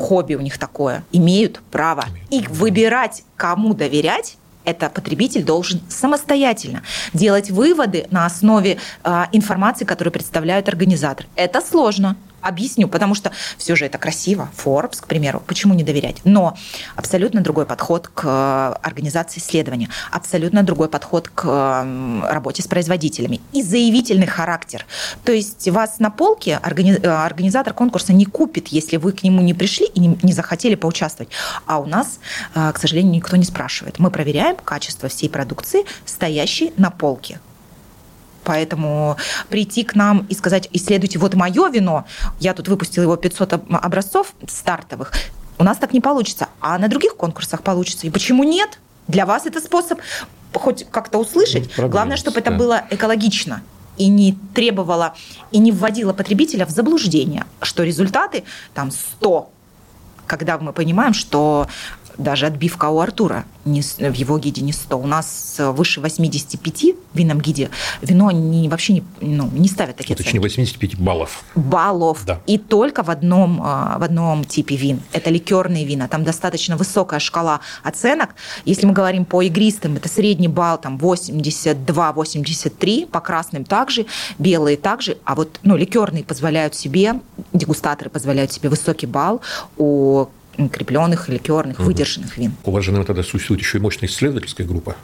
хобби 0.00 0.34
у 0.34 0.40
них 0.40 0.58
такое, 0.58 1.04
имеют 1.12 1.60
право. 1.70 2.04
И 2.30 2.44
выбирать, 2.48 3.22
кому 3.36 3.74
доверять, 3.74 4.36
это 4.64 4.90
потребитель 4.90 5.42
должен 5.42 5.80
самостоятельно 5.88 6.82
делать 7.12 7.50
выводы 7.50 8.06
на 8.10 8.26
основе 8.26 8.78
э, 9.04 9.24
информации, 9.32 9.84
которую 9.84 10.12
представляют 10.12 10.68
организаторы. 10.68 11.28
Это 11.34 11.60
сложно. 11.60 12.16
Объясню, 12.40 12.88
потому 12.88 13.14
что 13.14 13.32
все 13.58 13.76
же 13.76 13.86
это 13.86 13.98
красиво. 13.98 14.48
Forbes, 14.56 15.00
к 15.00 15.06
примеру, 15.06 15.42
почему 15.46 15.74
не 15.74 15.82
доверять? 15.82 16.16
Но 16.24 16.56
абсолютно 16.96 17.40
другой 17.40 17.66
подход 17.66 18.08
к 18.08 18.24
э, 18.24 18.74
организации 18.82 19.40
исследования, 19.40 19.88
абсолютно 20.10 20.62
другой 20.62 20.88
подход 20.88 21.28
к 21.28 21.86
работе 22.28 22.62
с 22.62 22.66
производителями 22.66 23.40
и 23.52 23.62
заявительный 23.62 24.26
характер. 24.26 24.86
То 25.24 25.32
есть 25.32 25.68
вас 25.68 25.98
на 25.98 26.10
полке 26.10 26.60
э, 26.62 27.08
организатор 27.08 27.74
конкурса 27.74 28.12
не 28.12 28.24
купит, 28.24 28.68
если 28.68 28.96
вы 28.96 29.12
к 29.12 29.22
нему 29.22 29.42
не 29.42 29.54
пришли 29.54 29.86
и 29.86 30.00
не 30.00 30.32
захотели 30.32 30.74
поучаствовать. 30.74 31.30
А 31.66 31.78
у 31.78 31.86
нас, 31.86 32.20
э, 32.54 32.72
к 32.72 32.78
сожалению, 32.78 33.12
никто 33.12 33.36
не 33.36 33.44
спрашивает. 33.44 33.98
Мы 33.98 34.10
проверяем 34.10 34.56
качество 34.56 35.08
всей 35.08 35.28
продукции, 35.28 35.84
стоящей 36.04 36.72
на 36.76 36.90
полке. 36.90 37.40
Поэтому 38.44 39.16
прийти 39.48 39.84
к 39.84 39.94
нам 39.94 40.26
и 40.28 40.34
сказать, 40.34 40.68
исследуйте, 40.72 41.18
вот 41.18 41.34
мое 41.34 41.68
вино, 41.68 42.06
я 42.38 42.54
тут 42.54 42.68
выпустила 42.68 43.04
его 43.04 43.16
500 43.16 43.64
образцов 43.70 44.34
стартовых, 44.48 45.12
у 45.58 45.64
нас 45.64 45.76
так 45.76 45.92
не 45.92 46.00
получится, 46.00 46.48
а 46.60 46.78
на 46.78 46.88
других 46.88 47.16
конкурсах 47.16 47.62
получится. 47.62 48.06
И 48.06 48.10
почему 48.10 48.44
нет? 48.44 48.78
Для 49.08 49.26
вас 49.26 49.44
это 49.44 49.60
способ 49.60 50.00
хоть 50.54 50.86
как-то 50.90 51.18
услышать. 51.18 51.70
Ну, 51.76 51.88
Главное, 51.88 52.16
чтобы 52.16 52.40
да. 52.40 52.50
это 52.50 52.58
было 52.58 52.84
экологично 52.90 53.62
и 53.96 54.08
не 54.08 54.38
требовало, 54.54 55.14
и 55.50 55.58
не 55.58 55.72
вводило 55.72 56.14
потребителя 56.14 56.64
в 56.64 56.70
заблуждение, 56.70 57.44
что 57.60 57.82
результаты 57.82 58.44
там 58.74 58.90
100 58.90 59.50
когда 60.26 60.58
мы 60.58 60.72
понимаем, 60.72 61.12
что 61.12 61.66
даже 62.20 62.46
отбивка 62.46 62.90
у 62.90 63.00
Артура 63.00 63.44
не, 63.64 63.82
в 63.82 64.14
его 64.14 64.38
гиде 64.38 64.62
не 64.62 64.72
100. 64.72 64.98
У 64.98 65.06
нас 65.06 65.56
выше 65.58 66.00
85 66.00 66.84
в 67.12 67.18
винном 67.18 67.40
гиде 67.40 67.70
вино 68.02 68.30
не, 68.30 68.68
вообще 68.68 68.94
не, 68.94 69.04
ну, 69.20 69.48
не 69.52 69.68
ставят 69.68 69.96
такие 69.96 70.16
Точнее, 70.16 70.40
85 70.40 70.98
баллов. 70.98 71.42
Баллов. 71.54 72.24
Да. 72.24 72.40
И 72.46 72.58
только 72.58 73.02
в 73.02 73.10
одном, 73.10 73.60
а, 73.62 73.98
в 73.98 74.02
одном 74.02 74.44
типе 74.44 74.76
вин. 74.76 75.02
Это 75.12 75.30
ликерные 75.30 75.84
вина. 75.84 76.08
Там 76.08 76.24
достаточно 76.24 76.76
высокая 76.76 77.20
шкала 77.20 77.60
оценок. 77.82 78.30
Если 78.64 78.86
мы 78.86 78.92
говорим 78.92 79.24
по 79.24 79.42
игристым, 79.42 79.96
это 79.96 80.08
средний 80.08 80.48
балл 80.48 80.78
там 80.78 80.96
82-83, 80.96 83.06
по 83.06 83.20
красным 83.20 83.64
также, 83.64 84.06
белые 84.38 84.76
также. 84.76 85.18
А 85.24 85.34
вот 85.34 85.60
ну, 85.62 85.76
ликерные 85.76 86.24
позволяют 86.24 86.74
себе, 86.74 87.20
дегустаторы 87.52 88.10
позволяют 88.10 88.52
себе 88.52 88.68
высокий 88.68 89.06
балл. 89.06 89.40
У 89.76 90.26
крепленных, 90.56 91.28
ликерных, 91.28 91.78
угу. 91.78 91.86
выдержанных 91.86 92.36
вин. 92.36 92.52
У 92.64 92.70
вас 92.70 92.84
же, 92.84 92.90
наверное, 92.90 93.06
тогда 93.06 93.22
существует 93.22 93.60
еще 93.60 93.78
и 93.78 93.80
мощная 93.80 94.08
исследовательская 94.08 94.66
группа, 94.66 94.96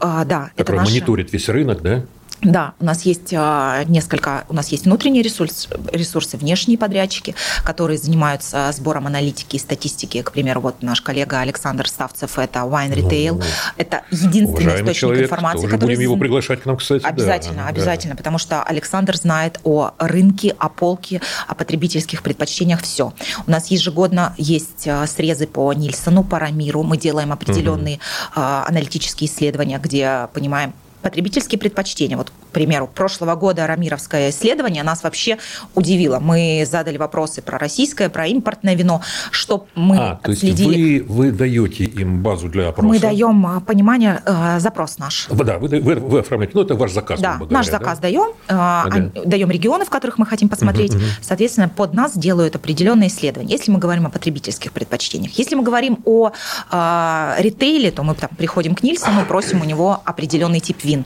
а, 0.00 0.24
да, 0.24 0.50
которая 0.56 0.56
это 0.56 0.72
наша... 0.74 0.90
мониторит 0.90 1.32
весь 1.32 1.48
рынок, 1.48 1.82
да? 1.82 2.04
Да, 2.42 2.74
у 2.78 2.84
нас 2.84 3.02
есть 3.02 3.34
а, 3.34 3.82
несколько, 3.84 4.44
у 4.48 4.54
нас 4.54 4.68
есть 4.68 4.84
внутренние 4.84 5.22
ресурсы, 5.22 5.68
ресурсы, 5.92 6.36
внешние 6.36 6.78
подрядчики, 6.78 7.34
которые 7.64 7.98
занимаются 7.98 8.70
сбором 8.72 9.06
аналитики 9.06 9.56
и 9.56 9.58
статистики. 9.58 10.22
К 10.22 10.30
примеру, 10.30 10.60
вот 10.60 10.82
наш 10.82 11.00
коллега 11.00 11.40
Александр 11.40 11.88
Ставцев, 11.88 12.38
это 12.38 12.60
Wine 12.60 12.94
Retail, 12.94 13.32
ну, 13.32 13.42
это 13.76 14.02
единственный 14.10 14.76
источник 14.76 14.96
человек, 14.96 15.24
информации, 15.24 15.62
тоже 15.62 15.74
который... 15.74 15.96
будем 15.96 16.00
его 16.00 16.16
приглашать 16.16 16.62
к 16.62 16.66
нам, 16.66 16.76
кстати. 16.76 17.04
Обязательно, 17.04 17.64
да, 17.64 17.68
обязательно, 17.68 18.14
да. 18.14 18.18
потому 18.18 18.38
что 18.38 18.62
Александр 18.62 19.16
знает 19.16 19.58
о 19.64 19.92
рынке, 19.98 20.54
о 20.58 20.68
полке, 20.68 21.20
о 21.48 21.54
потребительских 21.54 22.22
предпочтениях 22.22 22.82
все. 22.82 23.12
У 23.46 23.50
нас 23.50 23.68
ежегодно 23.68 24.34
есть 24.36 24.86
а, 24.86 25.06
срезы 25.06 25.48
по 25.48 25.72
Нильсону, 25.72 26.22
по 26.22 26.38
Рамиру, 26.38 26.84
мы 26.84 26.98
делаем 26.98 27.32
определенные 27.32 27.96
угу. 27.96 28.40
аналитические 28.40 29.28
исследования, 29.28 29.78
где 29.78 30.28
понимаем, 30.32 30.72
потребительские 31.02 31.58
предпочтения. 31.58 32.16
Вот, 32.16 32.32
примеру, 32.58 32.90
прошлого 32.92 33.36
года 33.36 33.68
Рамировское 33.68 34.30
исследование 34.30 34.82
нас 34.82 35.04
вообще 35.04 35.38
удивило. 35.76 36.18
Мы 36.18 36.66
задали 36.68 36.96
вопросы 36.96 37.40
про 37.40 37.56
российское, 37.56 38.08
про 38.08 38.26
импортное 38.26 38.74
вино, 38.74 39.00
что 39.30 39.66
мы 39.76 39.96
а, 39.96 40.20
отследили. 40.20 40.64
То 40.64 40.72
есть 40.72 41.08
вы, 41.08 41.30
вы 41.30 41.30
даете 41.30 41.84
им 41.84 42.20
базу 42.20 42.48
для 42.48 42.70
опроса? 42.70 42.88
Мы 42.88 42.98
даем 42.98 43.46
а, 43.46 43.60
понимание, 43.60 44.20
э, 44.26 44.58
запрос 44.58 44.98
наш. 44.98 45.28
Да, 45.30 45.58
вы, 45.58 45.68
вы, 45.68 45.94
вы 45.94 46.18
оформляете, 46.18 46.54
ну 46.56 46.62
это 46.62 46.74
ваш 46.74 46.90
заказ. 46.90 47.20
Да, 47.20 47.36
говоря, 47.36 47.52
наш 47.52 47.66
заказ 47.66 47.98
да? 47.98 48.02
даем, 48.02 48.32
э, 48.48 49.22
даем 49.24 49.50
регионы, 49.52 49.84
в 49.84 49.90
которых 49.90 50.18
мы 50.18 50.26
хотим 50.26 50.48
посмотреть, 50.48 50.96
угу, 50.96 51.04
угу. 51.04 51.10
соответственно, 51.22 51.68
под 51.68 51.94
нас 51.94 52.18
делают 52.18 52.56
определенные 52.56 53.06
исследования. 53.06 53.52
Если 53.52 53.70
мы 53.70 53.78
говорим 53.78 54.04
о 54.06 54.10
потребительских 54.10 54.72
предпочтениях, 54.72 55.30
если 55.38 55.54
мы 55.54 55.62
говорим 55.62 55.98
о 56.04 56.32
э, 56.72 57.34
ритейле, 57.38 57.92
то 57.92 58.02
мы 58.02 58.16
там 58.16 58.30
приходим 58.36 58.74
к 58.74 58.82
Нильсону, 58.82 59.24
просим 59.26 59.60
у 59.60 59.64
него 59.64 60.02
определенный 60.04 60.58
тип 60.58 60.82
вин. 60.82 61.04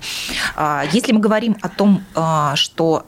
А, 0.56 0.84
если 0.92 1.12
мы 1.12 1.20
говорим 1.20 1.41
о 1.60 1.68
том, 1.68 2.02
а, 2.14 2.56
что, 2.56 3.06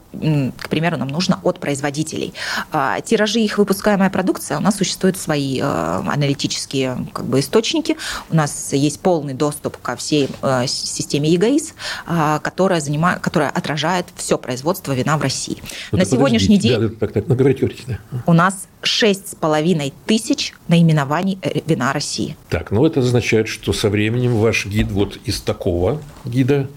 к 0.58 0.68
примеру, 0.68 0.96
нам 0.96 1.08
нужно 1.08 1.40
от 1.42 1.60
производителей, 1.60 2.34
а, 2.72 3.00
тиражи 3.00 3.40
их 3.40 3.58
выпускаемая 3.58 4.10
продукция, 4.10 4.58
у 4.58 4.60
нас 4.60 4.76
существуют 4.76 5.16
свои 5.16 5.60
аналитические 5.60 7.06
как 7.12 7.26
бы, 7.26 7.40
источники, 7.40 7.96
у 8.30 8.36
нас 8.36 8.72
есть 8.72 9.00
полный 9.00 9.34
доступ 9.34 9.76
ко 9.78 9.96
всей 9.96 10.28
системе 10.66 11.30
ЕГАИС, 11.30 11.74
которая, 12.42 12.80
занимает, 12.80 13.20
которая 13.20 13.50
отражает 13.50 14.06
все 14.16 14.38
производство 14.38 14.92
вина 14.92 15.16
в 15.16 15.22
России. 15.22 15.58
Вот 15.90 15.98
На 15.98 16.04
сегодняшний 16.04 16.58
день 16.58 16.80
да, 16.80 16.88
так, 16.88 17.12
так, 17.12 17.28
ну, 17.28 17.34
говорите, 17.34 17.60
говорите, 17.60 17.82
да. 17.86 17.98
у 18.26 18.32
нас 18.32 18.66
6,5 18.82 19.92
тысяч 20.06 20.54
наименований 20.68 21.38
э, 21.42 21.60
вина 21.66 21.92
России. 21.92 22.36
Так, 22.50 22.70
ну 22.70 22.84
это 22.84 23.00
означает, 23.00 23.48
что 23.48 23.72
со 23.72 23.88
временем 23.88 24.36
ваш 24.36 24.66
гид 24.66 24.90
вот 24.90 25.18
из 25.24 25.40
такого 25.40 26.00
гида 26.24 26.68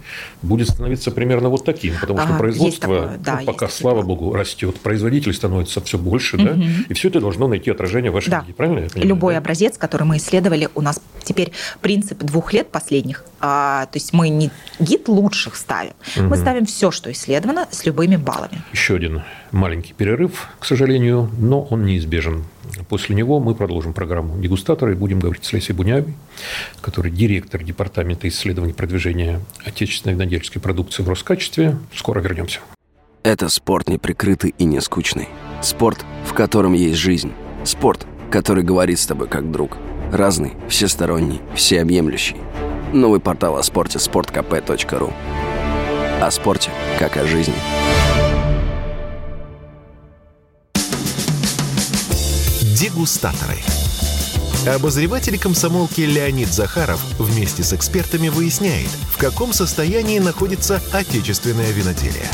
будет 0.41 0.69
становиться 0.69 1.11
примерно 1.11 1.49
вот 1.49 1.65
таким, 1.65 1.95
потому 1.99 2.19
что 2.19 2.35
а, 2.35 2.37
производство 2.37 3.01
такое, 3.01 3.17
да, 3.27 3.39
ну, 3.39 3.45
пока, 3.45 3.67
слава 3.67 4.01
такое. 4.01 4.15
богу, 4.15 4.33
растет, 4.33 4.79
производителей 4.79 5.33
становится 5.33 5.81
все 5.81 5.97
больше, 5.97 6.37
угу. 6.37 6.45
да, 6.45 6.57
и 6.89 6.93
все 6.93 7.09
это 7.09 7.19
должно 7.19 7.47
найти 7.47 7.71
отражение 7.71 8.11
в 8.11 8.15
вашем 8.15 8.31
да. 8.31 8.41
гиде, 8.41 8.53
правильно 8.53 8.79
я 8.79 8.89
понимаю? 8.89 9.09
Любой 9.09 9.33
да? 9.33 9.39
образец, 9.39 9.77
который 9.77 10.03
мы 10.03 10.17
исследовали, 10.17 10.69
у 10.75 10.81
нас 10.81 11.01
теперь 11.23 11.51
принцип 11.81 12.19
двух 12.19 12.53
лет 12.53 12.69
последних, 12.69 13.23
а, 13.39 13.85
то 13.87 13.97
есть 13.97 14.13
мы 14.13 14.29
не 14.29 14.49
гид 14.79 15.07
лучших 15.07 15.55
ставим, 15.55 15.93
угу. 16.15 16.25
мы 16.25 16.37
ставим 16.37 16.65
все, 16.65 16.91
что 16.91 17.11
исследовано, 17.11 17.67
с 17.71 17.85
любыми 17.85 18.15
баллами. 18.15 18.61
Еще 18.71 18.95
один 18.95 19.23
маленький 19.51 19.93
перерыв, 19.93 20.47
к 20.59 20.65
сожалению, 20.65 21.29
но 21.37 21.63
он 21.63 21.85
неизбежен. 21.85 22.45
После 22.89 23.15
него 23.15 23.39
мы 23.39 23.55
продолжим 23.55 23.93
программу 23.93 24.39
«Дегустаторы» 24.41 24.93
и 24.93 24.95
будем 24.95 25.19
говорить 25.19 25.45
с 25.45 25.53
Лесей 25.53 25.73
Буняевой, 25.73 26.13
который 26.81 27.11
директор 27.11 27.63
Департамента 27.63 28.27
исследований 28.27 28.73
продвижения 28.73 29.41
отечественной 29.63 30.15
винодельской 30.15 30.61
продукции 30.61 31.03
в 31.03 31.09
Роскачестве. 31.09 31.77
Скоро 31.93 32.19
вернемся. 32.19 32.59
Это 33.27 33.49
спорт 33.49 33.89
неприкрытый 33.89 34.55
и 34.57 34.63
не 34.63 34.79
скучный. 34.79 35.27
Спорт, 35.61 36.05
в 36.25 36.33
котором 36.33 36.71
есть 36.71 36.97
жизнь. 36.97 37.33
Спорт, 37.65 38.07
который 38.31 38.63
говорит 38.63 38.99
с 38.99 39.05
тобой 39.05 39.27
как 39.27 39.51
друг. 39.51 39.75
Разный, 40.13 40.53
всесторонний, 40.69 41.41
всеобъемлющий. 41.53 42.37
Новый 42.93 43.19
портал 43.19 43.57
о 43.57 43.63
спорте– 43.63 43.97
sportkp.ru 43.99 45.11
О 46.21 46.31
спорте, 46.31 46.71
как 46.99 47.17
о 47.17 47.27
жизни. 47.27 47.53
Дегустаторы. 52.79 53.57
Обозреватель 54.73 55.37
комсомолки 55.37 55.99
Леонид 55.99 56.47
Захаров 56.47 57.03
вместе 57.19 57.63
с 57.63 57.73
экспертами 57.73 58.29
выясняет, 58.29 58.87
в 59.11 59.17
каком 59.17 59.51
состоянии 59.51 60.19
находится 60.19 60.81
отечественное 60.93 61.71
виноделие. 61.71 62.29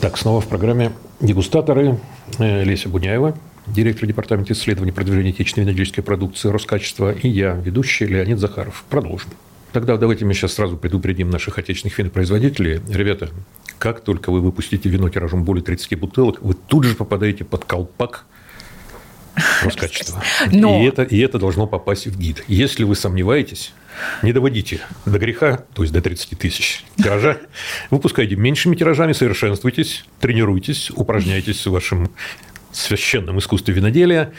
Так, 0.00 0.16
снова 0.16 0.40
в 0.40 0.48
программе 0.48 0.92
«Дегустаторы» 1.20 1.98
э, 2.38 2.64
Леся 2.64 2.88
Буняева, 2.88 3.36
директор 3.66 4.06
департамента 4.06 4.54
исследований 4.54 4.92
продвижения 4.92 5.28
отечественной 5.28 5.66
винодельской 5.66 6.02
продукции 6.02 6.48
Роскачества, 6.48 7.12
и 7.12 7.28
я, 7.28 7.52
ведущий 7.52 8.06
Леонид 8.06 8.38
Захаров. 8.38 8.82
Продолжим. 8.88 9.28
Тогда 9.72 9.98
давайте 9.98 10.24
мы 10.24 10.32
сейчас 10.32 10.54
сразу 10.54 10.78
предупредим 10.78 11.28
наших 11.28 11.58
отечественных 11.58 11.98
винопроизводителей. 11.98 12.80
Ребята, 12.88 13.28
как 13.78 14.00
только 14.00 14.32
вы 14.32 14.40
выпустите 14.40 14.88
вино 14.88 15.10
тиражом 15.10 15.44
более 15.44 15.62
30 15.62 15.98
бутылок, 15.98 16.40
вы 16.40 16.54
тут 16.54 16.84
же 16.84 16.94
попадаете 16.94 17.44
под 17.44 17.66
колпак 17.66 18.24
Роскачество. 19.62 20.22
Но... 20.52 20.82
И, 20.82 20.86
это, 20.86 21.02
и 21.02 21.18
это 21.18 21.38
должно 21.38 21.66
попасть 21.66 22.06
в 22.06 22.18
гид. 22.18 22.44
Если 22.48 22.84
вы 22.84 22.94
сомневаетесь, 22.94 23.72
не 24.22 24.32
доводите 24.32 24.80
до 25.06 25.18
греха, 25.18 25.64
то 25.74 25.82
есть 25.82 25.92
до 25.92 26.00
30 26.00 26.38
тысяч 26.38 26.84
тиража. 26.96 27.38
Выпускайте 27.90 28.36
меньшими 28.36 28.76
тиражами, 28.76 29.12
совершенствуйтесь, 29.12 30.04
тренируйтесь, 30.20 30.90
упражняйтесь 30.90 31.66
в 31.66 31.70
вашем 31.70 32.10
священном 32.72 33.38
искусстве 33.38 33.74
виноделия. 33.74 34.32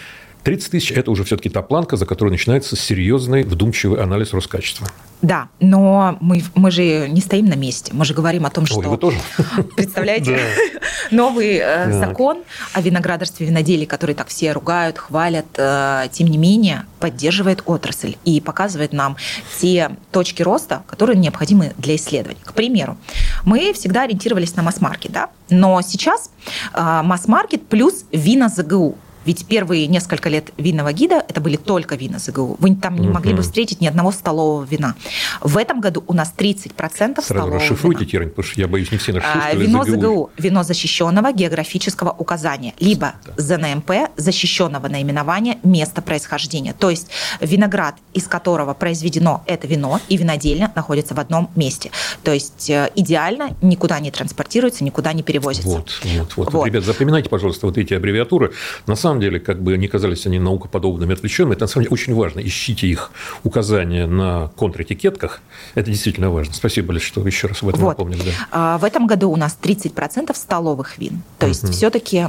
30 0.44 0.72
тысяч– 0.72 0.92
это 0.96 1.12
уже 1.12 1.24
все-таки 1.24 1.50
та 1.50 1.62
планка, 1.62 1.98
за 1.98 2.06
которой 2.06 2.30
начинается 2.30 2.76
серьезный, 2.76 3.44
вдумчивый 3.44 4.02
анализ 4.02 4.34
Роскачества. 4.34 4.88
Да, 5.22 5.50
но 5.60 6.18
мы, 6.20 6.44
мы 6.56 6.72
же 6.72 7.08
не 7.08 7.22
стоим 7.22 7.46
на 7.46 7.54
месте. 7.54 7.92
Мы 7.94 8.06
же 8.06 8.16
говорим 8.16 8.46
о 8.48 8.50
том, 8.50 8.66
что... 8.66 8.80
Ой, 8.80 8.88
вы 8.88 8.98
тоже? 8.98 9.20
Представляете? 9.76 10.40
Новый 11.12 11.60
э, 11.62 12.00
закон 12.00 12.40
о 12.74 12.82
виноградарстве 12.82 13.46
и 13.46 13.50
виноделии, 13.50 13.86
который 13.86 14.16
так 14.16 14.30
все 14.30 14.52
ругают, 14.52 14.98
хвалят, 14.98 15.46
э, 15.58 16.08
тем 16.12 16.28
не 16.28 16.40
менее 16.40 16.86
поддерживает 17.00 17.62
отрасль 17.68 18.16
и 18.26 18.42
показывает 18.42 18.94
нам 18.94 19.16
те 19.60 19.92
точки 20.12 20.42
роста, 20.42 20.82
которые 20.88 21.18
необходимы 21.20 21.74
для 21.78 21.96
исследований. 21.98 22.42
К 22.44 22.54
примеру, 22.54 22.98
мы 23.46 23.74
всегда 23.74 24.04
ориентировались 24.04 24.56
на 24.56 24.64
масс-маркет, 24.64 25.12
да? 25.12 25.30
но 25.52 25.82
сейчас 25.84 26.32
э, 26.74 27.02
масс-маркет 27.04 27.68
плюс 27.68 28.06
вина 28.12 28.50
ЗГУ– 28.50 28.98
ведь 29.26 29.46
первые 29.46 29.88
несколько 29.88 30.30
лет 30.30 30.52
винного 30.58 30.94
гида 30.94 31.24
это 31.28 31.42
были 31.42 31.58
только 31.58 31.96
вина 31.96 32.20
ЗГУ. 32.20 32.58
Вы 32.60 32.76
там 32.76 32.98
не 32.98 33.08
могли 33.08 33.34
бы 33.34 33.42
встретить 33.42 33.82
ни 33.82 33.88
одного 33.88 34.12
столового 34.12 34.64
вина. 34.64 34.96
В 35.42 35.58
этом 35.58 35.82
году 35.82 36.04
у 36.08 36.14
нас 36.14 36.34
30% 36.38 36.72
Сразу 36.98 37.22
столового 37.22 37.56
расшифруйте, 37.60 38.00
вина. 38.02 38.12
Тирань, 38.12 38.30
потому 38.30 38.46
что 38.46 38.62
я 38.62 38.68
боюсь, 38.68 38.92
не 38.92 38.98
все 38.98 39.14
наши 39.14 39.28
а, 39.28 39.54
Вино 39.54 39.84
ЗГУ. 39.84 39.92
ЗГУ– 39.94 40.30
вино 40.38 40.64
защищенного 40.64 41.32
географического 41.34 42.12
указания, 42.18 42.74
либо 42.80 43.14
ЗНМП– 43.38 43.92
защищенного 44.18 44.88
наименования 44.88 45.58
места 45.64 46.02
происхождения. 46.02 46.74
То 46.74 46.90
есть 46.90 47.10
виноград, 47.40 47.96
из 48.14 48.28
которого 48.28 48.74
произведено 48.74 49.44
это 49.46 49.68
вино, 49.68 50.00
и 50.10 50.18
винодельня 50.18 50.72
находятся 50.76 51.14
в 51.14 51.20
одном 51.20 51.50
месте. 51.56 51.92
То 52.24 52.34
есть 52.34 52.70
э, 52.70 52.92
идеально 52.96 53.56
никуда 53.62 54.00
не 54.00 54.12
транспортируется, 54.12 54.84
никуда 54.84 55.14
не 55.14 55.24
перевозится. 55.24 55.70
Вот, 55.70 56.00
вот, 56.04 56.38
вот. 56.38 56.54
вот. 56.54 56.66
Ребят, 56.66 56.84
запоминайте, 56.84 57.30
пожалуйста, 57.30 57.68
вот 57.68 57.78
эти 57.78 57.94
аббревиатуры. 57.94 58.52
На 58.88 58.96
самом 58.96 59.11
самом 59.12 59.22
деле, 59.22 59.40
как 59.40 59.62
бы 59.62 59.78
не 59.78 59.88
казались 59.88 60.26
они 60.26 60.40
наукоподобными, 60.40 61.14
отвлеченными, 61.14 61.54
это 61.56 61.64
на 61.64 61.68
самом 61.68 61.84
деле 61.84 61.94
очень 61.94 62.16
важно. 62.16 62.40
Ищите 62.40 62.88
их 62.88 63.12
указания 63.44 64.08
на 64.08 64.50
контретикетках. 64.58 65.42
Это 65.76 65.92
действительно 65.92 66.32
важно. 66.32 66.54
Спасибо, 66.54 66.94
Лиз, 66.94 67.04
что 67.04 67.26
еще 67.28 67.48
раз 67.48 67.62
об 67.62 67.70
этом 67.70 67.82
вот. 67.82 67.90
напомнили. 67.90 68.22
Да. 68.24 68.32
А, 68.52 68.78
в 68.78 68.86
этом 68.86 69.08
году 69.08 69.30
у 69.30 69.36
нас 69.36 69.58
30% 69.62 70.34
столовых 70.36 70.98
вин. 70.98 71.24
То 71.40 71.48
есть 71.48 71.66
угу. 71.66 71.74
все-таки 71.74 72.26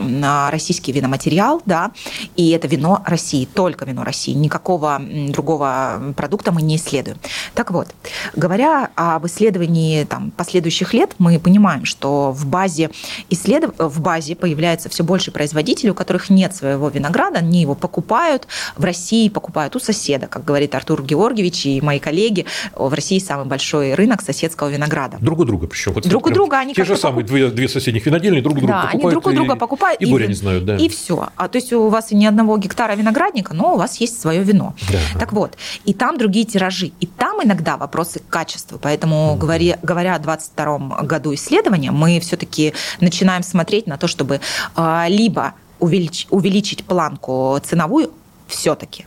российский 0.50 0.92
виноматериал, 0.92 1.62
да, 1.66 1.92
и 2.36 2.50
это 2.50 2.66
вино 2.66 3.02
России, 3.06 3.44
только 3.44 3.84
вино 3.84 4.02
России. 4.02 4.32
Никакого 4.32 5.00
другого 5.28 6.14
продукта 6.16 6.50
мы 6.50 6.62
не 6.62 6.76
исследуем. 6.76 7.18
Так 7.54 7.70
вот, 7.70 7.88
говоря 8.34 8.90
об 8.96 9.26
исследовании 9.26 10.04
там, 10.04 10.32
последующих 10.32 10.94
лет, 10.94 11.14
мы 11.18 11.38
понимаем, 11.38 11.84
что 11.84 12.32
в 12.32 12.46
базе, 12.46 12.90
исследов... 13.30 13.72
в 13.78 14.00
базе 14.00 14.34
появляется 14.34 14.88
все 14.88 15.04
больше 15.04 15.30
производителей, 15.30 15.90
у 15.90 15.94
которых 15.94 16.28
нет 16.30 16.54
своего 16.54 16.71
своего 16.72 16.88
винограда, 16.88 17.38
они 17.38 17.60
его 17.60 17.74
покупают 17.74 18.46
в 18.76 18.84
России, 18.84 19.28
покупают 19.28 19.76
у 19.76 19.80
соседа, 19.80 20.26
как 20.26 20.44
говорит 20.44 20.74
Артур 20.74 21.02
Георгиевич 21.02 21.66
и 21.66 21.80
мои 21.80 21.98
коллеги. 21.98 22.46
В 22.74 22.92
России 22.94 23.18
самый 23.18 23.46
большой 23.46 23.94
рынок 23.94 24.22
соседского 24.22 24.68
винограда. 24.68 25.18
Друг 25.20 25.40
у 25.40 25.44
друга 25.44 25.66
причем. 25.66 25.92
Вот 25.92 26.08
друг 26.08 26.26
у 26.26 26.30
друга 26.30 26.58
они 26.58 26.74
Те 26.74 26.84
же 26.84 26.96
самые 26.96 27.24
две, 27.24 27.50
две 27.50 27.68
соседних 27.68 28.06
винодельни 28.06 28.40
друг 28.40 28.56
у 28.56 28.60
друга 28.60 28.72
да, 28.72 28.80
покупают. 28.82 29.04
они 29.04 29.10
друг 29.10 29.26
у 29.26 29.32
друга 29.32 29.56
покупают. 29.56 30.00
И, 30.00 30.04
и 30.04 30.10
горя 30.10 30.26
не 30.26 30.34
знают, 30.34 30.64
да. 30.64 30.76
И 30.76 30.88
все. 30.88 31.28
А, 31.36 31.48
то 31.48 31.56
есть 31.56 31.72
у 31.72 31.88
вас 31.88 32.10
ни 32.10 32.24
одного 32.24 32.56
гектара 32.56 32.94
виноградника, 32.94 33.54
но 33.54 33.74
у 33.74 33.76
вас 33.76 34.00
есть 34.00 34.20
свое 34.20 34.42
вино. 34.42 34.74
Да. 34.90 34.98
Так 35.18 35.32
вот, 35.32 35.56
и 35.84 35.92
там 35.92 36.16
другие 36.16 36.46
тиражи. 36.46 36.92
И 37.00 37.06
там 37.06 37.42
иногда 37.42 37.76
вопросы 37.76 38.22
качества. 38.28 38.78
Поэтому, 38.80 39.34
mm-hmm. 39.34 39.38
говоря, 39.38 39.78
говоря 39.82 40.14
о 40.14 40.18
2022 40.18 41.02
году 41.02 41.34
исследования, 41.34 41.90
мы 41.90 42.18
все-таки 42.20 42.72
начинаем 43.00 43.42
смотреть 43.42 43.86
на 43.86 43.98
то, 43.98 44.06
чтобы 44.06 44.40
а, 44.74 45.06
либо 45.08 45.54
увелич, 45.82 46.28
увеличить 46.30 46.84
планку 46.84 47.58
ценовую 47.62 48.12
все-таки 48.46 49.06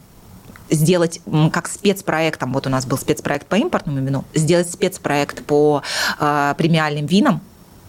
сделать 0.70 1.22
как 1.54 1.68
спецпроектом, 1.68 2.52
вот 2.52 2.68
у 2.68 2.70
нас 2.70 2.86
был 2.86 2.98
спецпроект 2.98 3.48
по 3.48 3.56
импортному 3.56 4.00
вину, 4.00 4.26
сделать 4.34 4.70
спецпроект 4.70 5.46
по 5.46 5.84
э, 6.20 6.54
премиальным 6.58 7.06
винам, 7.06 7.42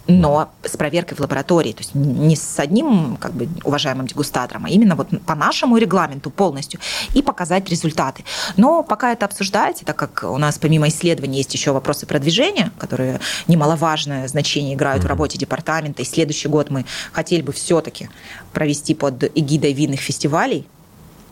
но 0.08 0.50
с 0.64 0.76
проверкой 0.76 1.16
в 1.16 1.20
лаборатории, 1.20 1.72
то 1.72 1.80
есть 1.80 1.94
не 1.94 2.36
с 2.36 2.58
одним 2.58 3.16
как 3.16 3.32
бы 3.32 3.48
уважаемым 3.64 4.06
дегустатором, 4.06 4.64
а 4.66 4.68
именно 4.68 4.94
вот 4.94 5.08
по 5.24 5.34
нашему 5.34 5.76
регламенту 5.76 6.30
полностью 6.30 6.80
и 7.14 7.22
показать 7.22 7.68
результаты. 7.68 8.24
Но 8.56 8.82
пока 8.82 9.12
это 9.12 9.26
обсуждается, 9.26 9.84
так 9.84 9.96
как 9.96 10.24
у 10.24 10.38
нас 10.38 10.58
помимо 10.58 10.88
исследований 10.88 11.38
есть 11.38 11.52
еще 11.54 11.72
вопросы 11.72 12.06
продвижения, 12.06 12.70
которые 12.78 13.20
немаловажное 13.48 14.28
значение 14.28 14.74
играют 14.74 15.02
mm-hmm. 15.02 15.06
в 15.06 15.10
работе 15.10 15.38
департамента, 15.38 16.02
и 16.02 16.04
следующий 16.04 16.48
год 16.48 16.70
мы 16.70 16.84
хотели 17.12 17.42
бы 17.42 17.52
все-таки 17.52 18.08
провести 18.52 18.94
под 18.94 19.24
эгидой 19.34 19.72
винных 19.72 20.00
фестивалей 20.00 20.66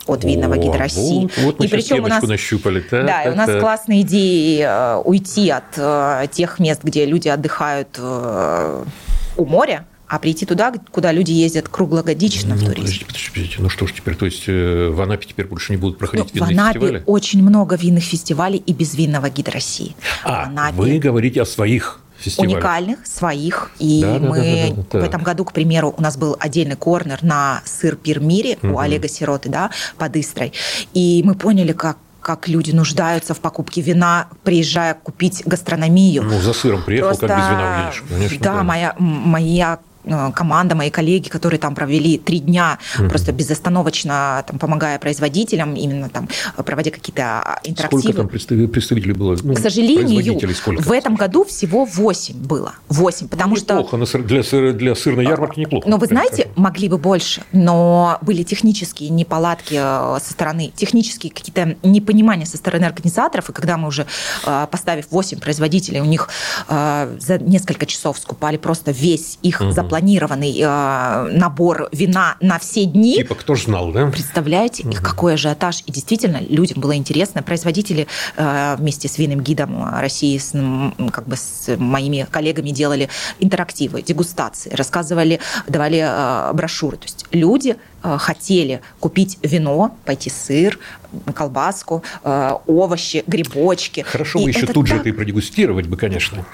от 0.06 0.24
винного 0.24 0.56
гида 0.56 0.78
России. 0.78 1.22
Вот, 1.22 1.44
вот 1.44 1.58
мы 1.58 1.66
и 1.66 1.68
причем 1.68 2.04
у 2.04 2.06
нас, 2.06 2.22
нащупали. 2.22 2.80
Так, 2.80 3.06
да, 3.06 3.24
так, 3.24 3.32
у 3.32 3.36
нас 3.36 3.60
классные 3.60 4.02
идеи 4.02 4.60
э, 4.60 4.96
уйти 5.04 5.50
от 5.50 5.64
э, 5.76 6.26
тех 6.30 6.58
мест, 6.58 6.82
где 6.82 7.06
люди 7.06 7.28
отдыхают 7.28 7.88
э, 7.98 8.84
у 9.36 9.44
моря, 9.46 9.86
а 10.06 10.18
прийти 10.18 10.46
туда, 10.46 10.72
куда 10.90 11.12
люди 11.12 11.32
ездят 11.32 11.68
круглогодично 11.68 12.54
ну, 12.54 12.60
в 12.60 12.64
туризм. 12.64 12.80
Подождите, 12.80 13.06
подождите, 13.06 13.30
подождите. 13.32 13.62
Ну 13.62 13.68
что 13.68 13.86
ж 13.86 13.92
теперь, 13.92 14.14
то 14.16 14.26
есть 14.26 14.46
в 14.46 15.00
Анапе 15.00 15.26
теперь 15.26 15.46
больше 15.46 15.72
не 15.72 15.78
будут 15.78 15.98
проходить 15.98 16.34
ну, 16.34 16.46
винные 16.46 16.66
фестивали? 16.66 16.88
В 16.88 16.94
Анапе 16.96 17.04
очень 17.06 17.42
много 17.42 17.76
винных 17.76 18.04
фестивалей 18.04 18.58
и 18.58 18.72
без 18.72 18.94
винного 18.94 19.30
гида 19.30 19.52
России. 19.52 19.96
А, 20.22 20.44
Анапе... 20.44 20.76
вы 20.76 20.98
говорите 20.98 21.42
о 21.42 21.46
своих 21.46 22.00
фестивалях. 22.18 22.56
уникальных, 22.56 23.06
своих. 23.06 23.70
И 23.78 24.00
да, 24.02 24.18
мы 24.18 24.36
да, 24.36 24.42
да, 24.42 24.82
да, 24.82 24.82
да, 24.90 24.98
в 25.00 25.02
этом 25.04 25.22
году, 25.22 25.44
к 25.44 25.52
примеру, 25.52 25.94
у 25.96 26.02
нас 26.02 26.16
был 26.16 26.36
отдельный 26.38 26.76
корнер 26.76 27.22
на 27.22 27.62
сыр 27.64 27.96
Пирмире 27.96 28.58
угу. 28.62 28.74
у 28.74 28.78
Олега 28.78 29.08
Сироты, 29.08 29.48
да, 29.48 29.70
под 29.98 30.16
Истрой. 30.16 30.52
И 30.92 31.22
мы 31.24 31.34
поняли, 31.34 31.72
как 31.72 31.98
как 32.24 32.48
люди 32.48 32.70
нуждаются 32.70 33.34
в 33.34 33.40
покупке 33.40 33.82
вина, 33.82 34.28
приезжая 34.44 34.94
купить 34.94 35.42
гастрономию. 35.44 36.22
Ну, 36.22 36.40
за 36.40 36.54
сыром 36.54 36.82
приехал, 36.82 37.08
Просто... 37.08 37.28
как 37.28 37.36
без 37.36 37.44
вина 37.50 37.82
уедешь, 37.82 38.04
конечно. 38.08 38.38
Да, 38.38 38.54
да, 38.54 38.62
моя, 38.62 38.94
моя 38.98 39.78
команда, 40.34 40.74
мои 40.74 40.90
коллеги, 40.90 41.28
которые 41.28 41.58
там 41.58 41.74
провели 41.74 42.18
три 42.18 42.40
дня, 42.40 42.78
угу. 42.98 43.08
просто 43.08 43.32
безостановочно 43.32 44.44
там, 44.46 44.58
помогая 44.58 44.98
производителям, 44.98 45.74
именно 45.74 46.08
там 46.08 46.28
проводя 46.64 46.90
какие-то 46.90 47.58
интерактивы. 47.64 48.02
Сколько 48.02 48.18
там 48.18 48.28
представителей 48.28 49.14
было? 49.14 49.36
Ну, 49.42 49.54
К 49.54 49.58
сожалению, 49.58 50.54
сколько? 50.54 50.82
в 50.82 50.92
этом 50.92 51.14
году 51.16 51.44
всего 51.44 51.84
8 51.84 52.34
было. 52.36 52.74
8, 52.88 53.28
потому 53.28 53.50
ну, 53.50 53.56
что... 53.56 53.78
Неплохо, 53.78 54.18
для, 54.18 54.72
для 54.72 54.94
сырной 54.94 55.24
ярмарки 55.24 55.60
неплохо. 55.60 55.88
Но 55.88 55.96
вы 55.96 56.06
знаете, 56.06 56.42
скажу. 56.42 56.50
могли 56.56 56.88
бы 56.88 56.98
больше, 56.98 57.42
но 57.52 58.18
были 58.22 58.42
технические 58.42 59.10
неполадки 59.10 59.74
э, 59.74 60.18
со 60.20 60.32
стороны, 60.32 60.72
технические 60.74 61.32
какие-то 61.32 61.76
непонимания 61.82 62.46
со 62.46 62.56
стороны 62.56 62.84
организаторов, 62.84 63.50
и 63.50 63.52
когда 63.52 63.76
мы 63.76 63.88
уже, 63.88 64.06
э, 64.46 64.66
поставив 64.70 65.06
8 65.10 65.40
производителей, 65.40 66.00
у 66.00 66.04
них 66.04 66.28
за 66.68 67.38
несколько 67.38 67.86
часов 67.86 68.18
скупали 68.18 68.56
просто 68.56 68.90
весь 68.90 69.38
их 69.42 69.60
угу. 69.60 69.70
запланированный 69.72 69.93
э, 70.00 71.28
набор 71.32 71.88
вина 71.92 72.36
на 72.40 72.58
все 72.58 72.84
дни. 72.84 73.16
Типа 73.16 73.34
кто 73.34 73.54
ж 73.54 73.64
знал, 73.64 73.92
да? 73.92 74.06
Представляете, 74.06 74.84
угу. 74.84 74.92
их 74.92 75.02
какой 75.02 75.34
ажиотаж. 75.34 75.82
И 75.86 75.92
действительно, 75.92 76.40
людям 76.48 76.80
было 76.80 76.96
интересно. 76.96 77.42
Производители 77.42 78.06
э, 78.36 78.76
вместе 78.78 79.08
с 79.08 79.18
винным 79.18 79.40
гидом 79.40 79.88
России, 79.98 80.38
с, 80.38 80.52
как 81.10 81.26
бы 81.26 81.36
с 81.36 81.76
моими 81.76 82.26
коллегами 82.30 82.70
делали 82.70 83.08
интерактивы, 83.40 84.02
дегустации, 84.02 84.70
рассказывали, 84.74 85.40
давали 85.68 86.04
э, 86.04 86.52
брошюры. 86.52 86.96
То 86.96 87.04
есть 87.04 87.26
люди 87.30 87.76
э, 88.02 88.16
хотели 88.18 88.80
купить 89.00 89.38
вино, 89.42 89.96
пойти 90.04 90.30
сыр, 90.30 90.78
колбаску, 91.34 92.02
э, 92.22 92.52
овощи, 92.66 93.24
грибочки. 93.26 94.02
Хорошо 94.02 94.40
бы 94.40 94.48
еще 94.48 94.66
тут 94.66 94.86
так... 94.86 94.86
же 94.86 94.96
это 94.96 95.08
и 95.08 95.12
продегустировать 95.12 95.86
бы, 95.86 95.96
конечно 95.96 96.44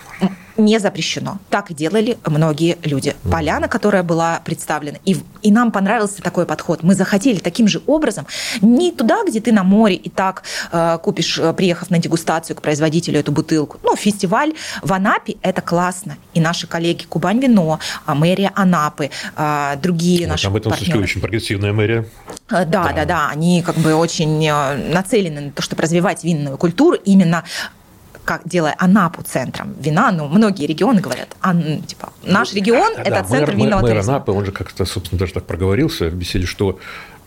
не 0.61 0.78
запрещено. 0.78 1.38
Так 1.48 1.70
и 1.70 1.74
делали 1.74 2.18
многие 2.26 2.78
люди. 2.82 3.16
Поляна, 3.30 3.68
которая 3.68 4.02
была 4.02 4.40
представлена, 4.44 4.98
и, 5.04 5.16
и 5.42 5.50
нам 5.50 5.72
понравился 5.72 6.22
такой 6.22 6.46
подход. 6.46 6.82
Мы 6.82 6.94
захотели 6.94 7.38
таким 7.38 7.68
же 7.68 7.82
образом 7.86 8.26
не 8.61 8.92
туда, 8.92 9.24
где 9.26 9.40
ты 9.40 9.52
на 9.52 9.64
море 9.64 9.96
и 9.96 10.08
так 10.08 10.42
э, 10.72 10.98
купишь, 11.02 11.38
э, 11.38 11.52
приехав 11.52 11.90
на 11.90 11.98
дегустацию 11.98 12.56
к 12.56 12.62
производителю 12.62 13.18
эту 13.18 13.32
бутылку. 13.32 13.78
Ну, 13.82 13.96
фестиваль 13.96 14.52
в 14.82 14.92
Анапе– 14.92 15.36
это 15.42 15.61
классно. 15.61 16.16
И 16.34 16.40
наши 16.40 16.66
коллеги 16.66 17.04
Кубань 17.04 17.40
Вино, 17.40 17.78
а 18.06 18.14
мэрия 18.14 18.52
Анапы, 18.54 19.11
э, 19.36 19.76
другие 19.82 20.26
вот, 20.26 20.32
наши 20.32 20.46
Об 20.46 20.56
этом 20.56 20.70
партнеры. 20.70 21.00
очень 21.00 21.20
прогрессивная 21.20 21.72
мэрия. 21.72 22.06
Э, 22.50 22.64
да, 22.64 22.84
да, 22.84 22.92
да, 22.92 23.04
да. 23.04 23.28
Они 23.30 23.62
как 23.62 23.76
бы 23.76 23.94
очень 23.94 24.46
э, 24.46 24.92
нацелены 24.92 25.40
на 25.40 25.50
то, 25.50 25.62
чтобы 25.62 25.82
развивать 25.82 26.24
винную 26.24 26.56
культуру 26.58 26.96
именно 27.04 27.44
как 28.25 28.43
делая 28.45 28.75
Анапу 28.79 29.23
центром. 29.23 29.75
Вина, 29.81 30.12
ну, 30.12 30.29
многие 30.29 30.66
регионы 30.66 31.01
говорят, 31.01 31.29
а, 31.41 31.55
типа, 31.55 32.11
наш 32.23 32.53
регион 32.53 32.95
да,– 32.97 33.03
это 33.03 33.11
да, 33.11 33.25
центр 33.25 33.53
мэр, 33.53 33.57
винного 33.57 33.83
мэр, 33.83 33.95
мэр 33.95 34.05
Анапы, 34.05 34.33
он 34.33 34.45
же 34.45 34.53
как-то, 34.53 34.85
собственно, 34.85 35.18
даже 35.18 35.33
так 35.33 35.45
проговорился 35.45 36.09
в 36.09 36.14
беседе, 36.14 36.47
что 36.47 36.79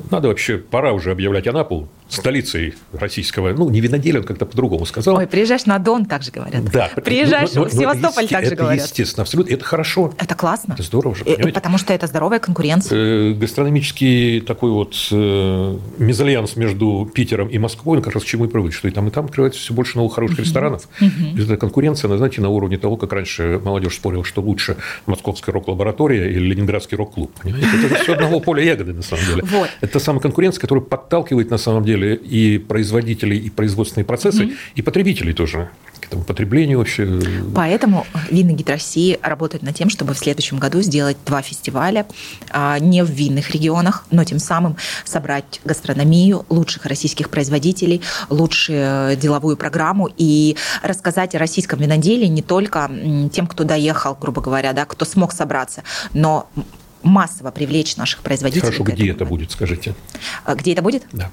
надо 0.09 0.27
вообще, 0.27 0.57
пора 0.57 0.91
уже 0.91 1.11
объявлять 1.11 1.47
Анапу 1.47 1.87
столицей 2.07 2.75
российского, 2.93 3.53
ну, 3.53 3.69
не 3.69 3.81
виноделия, 3.81 4.19
он 4.19 4.25
как-то 4.25 4.45
по-другому 4.45 4.85
сказал. 4.85 5.15
Ой, 5.17 5.27
приезжаешь 5.27 5.65
на 5.65 5.79
Дон, 5.79 6.05
так 6.05 6.23
же 6.23 6.31
говорят. 6.31 6.63
Да. 6.71 6.89
Приезжаешь 7.03 7.51
но, 7.53 7.61
но, 7.61 7.67
в 7.67 7.73
Севастополь, 7.73 8.27
так 8.27 8.45
же 8.45 8.55
говорят. 8.55 8.79
Это 8.79 8.85
естественно, 8.85 9.23
абсолютно, 9.23 9.53
это 9.53 9.65
хорошо. 9.65 10.13
Это 10.17 10.35
классно. 10.35 10.73
Это 10.73 10.83
здорово 10.83 11.15
же, 11.15 11.23
понимаете? 11.23 11.53
Потому 11.53 11.77
что 11.77 11.93
это 11.93 12.07
здоровая 12.07 12.39
конкуренция. 12.39 12.97
Э, 12.97 13.33
гастрономический 13.33 14.41
такой 14.41 14.71
вот 14.71 14.95
э, 15.11 15.77
мезальянс 15.97 16.55
между 16.55 17.09
Питером 17.13 17.47
и 17.47 17.57
Москвой, 17.57 17.97
он 17.97 18.03
как 18.03 18.13
раз 18.13 18.23
к 18.23 18.27
чему 18.27 18.45
и 18.45 18.47
привык, 18.47 18.73
что 18.73 18.87
и 18.87 18.91
там, 18.91 19.07
и 19.07 19.11
там 19.11 19.25
открывается 19.25 19.59
все 19.59 19.73
больше 19.73 19.97
новых 19.97 20.13
хороших 20.13 20.39
ресторанов. 20.39 20.87
Эта 21.37 21.57
конкуренция, 21.57 22.07
она, 22.07 22.17
знаете, 22.17 22.41
на 22.41 22.49
уровне 22.49 22.77
того, 22.77 22.97
как 22.97 23.13
раньше 23.13 23.59
молодежь 23.63 23.95
спорила, 23.95 24.23
что 24.23 24.41
лучше 24.41 24.77
московская 25.05 25.51
рок-лаборатория 25.51 26.31
или 26.31 26.53
ленинградский 26.53 26.97
рок-клуб. 26.97 27.31
Понимаете? 27.41 27.67
Это 27.85 27.95
все 27.95 28.13
одного 28.13 28.39
поля 28.39 28.63
ягоды, 28.63 28.93
на 28.93 29.01
самом 29.01 29.25
деле. 29.25 29.43
Вот. 29.43 29.69
Это 29.81 29.99
самая 29.99 30.21
конкуренция, 30.21 30.61
которая 30.61 30.83
подталкивает, 30.83 31.49
на 31.49 31.57
самом 31.57 31.83
деле, 31.83 31.92
и 31.95 32.57
производителей 32.57 33.37
и 33.37 33.49
производственные 33.49 34.05
процессы, 34.05 34.43
mm-hmm. 34.43 34.57
и 34.75 34.81
потребителей 34.81 35.33
тоже 35.33 35.69
к 36.03 36.07
этому 36.07 36.23
потреблению 36.23 36.79
вообще. 36.79 37.07
Поэтому 37.55 38.05
Винный 38.29 38.53
гид 38.53 38.69
России 38.69 39.19
работает 39.21 39.63
над 39.63 39.75
тем, 39.75 39.89
чтобы 39.89 40.13
в 40.13 40.17
следующем 40.17 40.57
году 40.57 40.81
сделать 40.81 41.17
два 41.25 41.41
фестиваля 41.41 42.05
а, 42.49 42.77
не 42.79 43.03
в 43.03 43.09
винных 43.09 43.51
регионах, 43.51 44.05
но 44.11 44.23
тем 44.23 44.39
самым 44.39 44.75
собрать 45.05 45.61
гастрономию 45.63 46.45
лучших 46.49 46.85
российских 46.85 47.29
производителей, 47.29 48.01
лучшую 48.29 49.15
деловую 49.15 49.55
программу 49.55 50.09
и 50.17 50.57
рассказать 50.81 51.35
о 51.35 51.39
российском 51.39 51.79
виноделии 51.79 52.27
не 52.27 52.41
только 52.41 52.91
тем, 53.31 53.47
кто 53.47 53.63
доехал, 53.63 54.17
грубо 54.19 54.41
говоря, 54.41 54.73
да, 54.73 54.85
кто 54.85 55.05
смог 55.05 55.31
собраться, 55.31 55.83
но 56.13 56.49
массово 57.03 57.51
привлечь 57.51 57.95
наших 57.97 58.21
производителей. 58.21 58.71
Хорошо, 58.71 58.83
где 58.83 59.11
это 59.11 59.25
будет, 59.25 59.51
скажите? 59.51 59.93
А, 60.45 60.55
где 60.55 60.73
это 60.73 60.81
будет? 60.81 61.03
Да. 61.11 61.29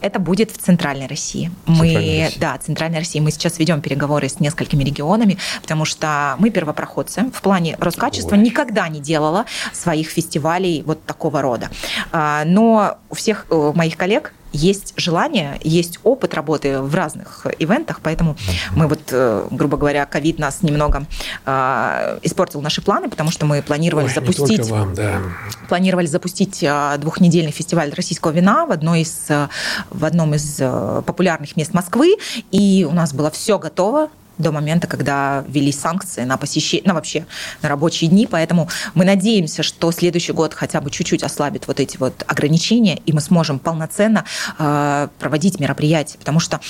Это 0.00 0.18
будет 0.18 0.50
в 0.50 0.58
Центральной 0.58 1.06
России. 1.06 1.50
Мы, 1.66 1.94
России. 1.94 2.38
да, 2.38 2.58
Центральной 2.58 2.98
России. 2.98 3.20
Мы 3.20 3.30
сейчас 3.30 3.58
ведем 3.58 3.80
переговоры 3.80 4.28
с 4.28 4.40
несколькими 4.40 4.84
регионами, 4.84 5.38
потому 5.60 5.84
что 5.84 6.36
мы 6.38 6.50
первопроходцы 6.50 7.30
в 7.34 7.42
плане 7.42 7.76
Роскачества. 7.78 8.36
Ой. 8.36 8.42
Никогда 8.42 8.88
не 8.88 9.00
делала 9.00 9.46
своих 9.72 10.08
фестивалей 10.08 10.82
вот 10.84 11.04
такого 11.04 11.42
рода. 11.42 11.70
А, 12.12 12.44
но 12.44 12.98
у 13.10 13.14
всех 13.14 13.46
э, 13.50 13.72
моих 13.74 13.96
коллег 13.96 14.32
есть 14.52 14.92
желание, 14.96 15.58
есть 15.62 15.98
опыт 16.02 16.34
работы 16.34 16.80
в 16.80 16.94
разных 16.94 17.46
ивентах, 17.58 18.00
поэтому 18.02 18.36
мы 18.76 18.86
вот, 18.86 19.00
э, 19.10 19.46
грубо 19.50 19.76
говоря, 19.76 20.04
ковид 20.06 20.38
нас 20.38 20.62
немного 20.62 21.06
э, 21.46 22.18
испортил 22.22 22.60
наши 22.60 22.82
планы, 22.82 23.08
потому 23.08 23.30
что 23.30 23.46
мы 23.46 23.62
планировали 23.62 24.06
Ой, 24.06 24.12
запустить, 24.12 24.68
вам, 24.68 24.94
да. 24.94 25.20
планировали 25.68 26.06
запустить 26.06 26.62
э, 26.62 26.96
двухнедельный 26.98 27.52
фестиваль 27.52 27.92
российского 27.94 28.30
вина 28.32 28.66
в 28.66 28.72
одной 28.72 29.02
из 29.02 29.28
в 29.90 30.04
одном 30.04 30.34
из 30.34 30.56
популярных 30.56 31.56
мест 31.56 31.74
Москвы, 31.74 32.16
и 32.50 32.86
у 32.88 32.92
нас 32.92 33.12
было 33.12 33.30
все 33.30 33.58
готово, 33.58 34.08
до 34.38 34.52
момента, 34.52 34.86
когда 34.86 35.44
ввели 35.48 35.72
санкции 35.72 36.24
на 36.24 36.36
посещение, 36.36 36.88
на 36.88 36.94
вообще 36.94 37.26
на 37.62 37.68
рабочие 37.68 38.10
дни. 38.10 38.26
Поэтому 38.26 38.68
мы 38.94 39.04
надеемся, 39.04 39.62
что 39.62 39.92
следующий 39.92 40.32
год 40.32 40.54
хотя 40.54 40.80
бы 40.80 40.90
чуть-чуть 40.90 41.22
ослабит 41.22 41.66
вот 41.68 41.80
эти 41.80 41.96
вот 41.96 42.24
ограничения, 42.26 42.98
и 43.06 43.12
мы 43.12 43.20
сможем 43.20 43.58
полноценно 43.58 44.24
э, 44.58 45.08
проводить 45.18 45.60
мероприятия, 45.60 46.18
потому 46.18 46.40
что 46.40 46.60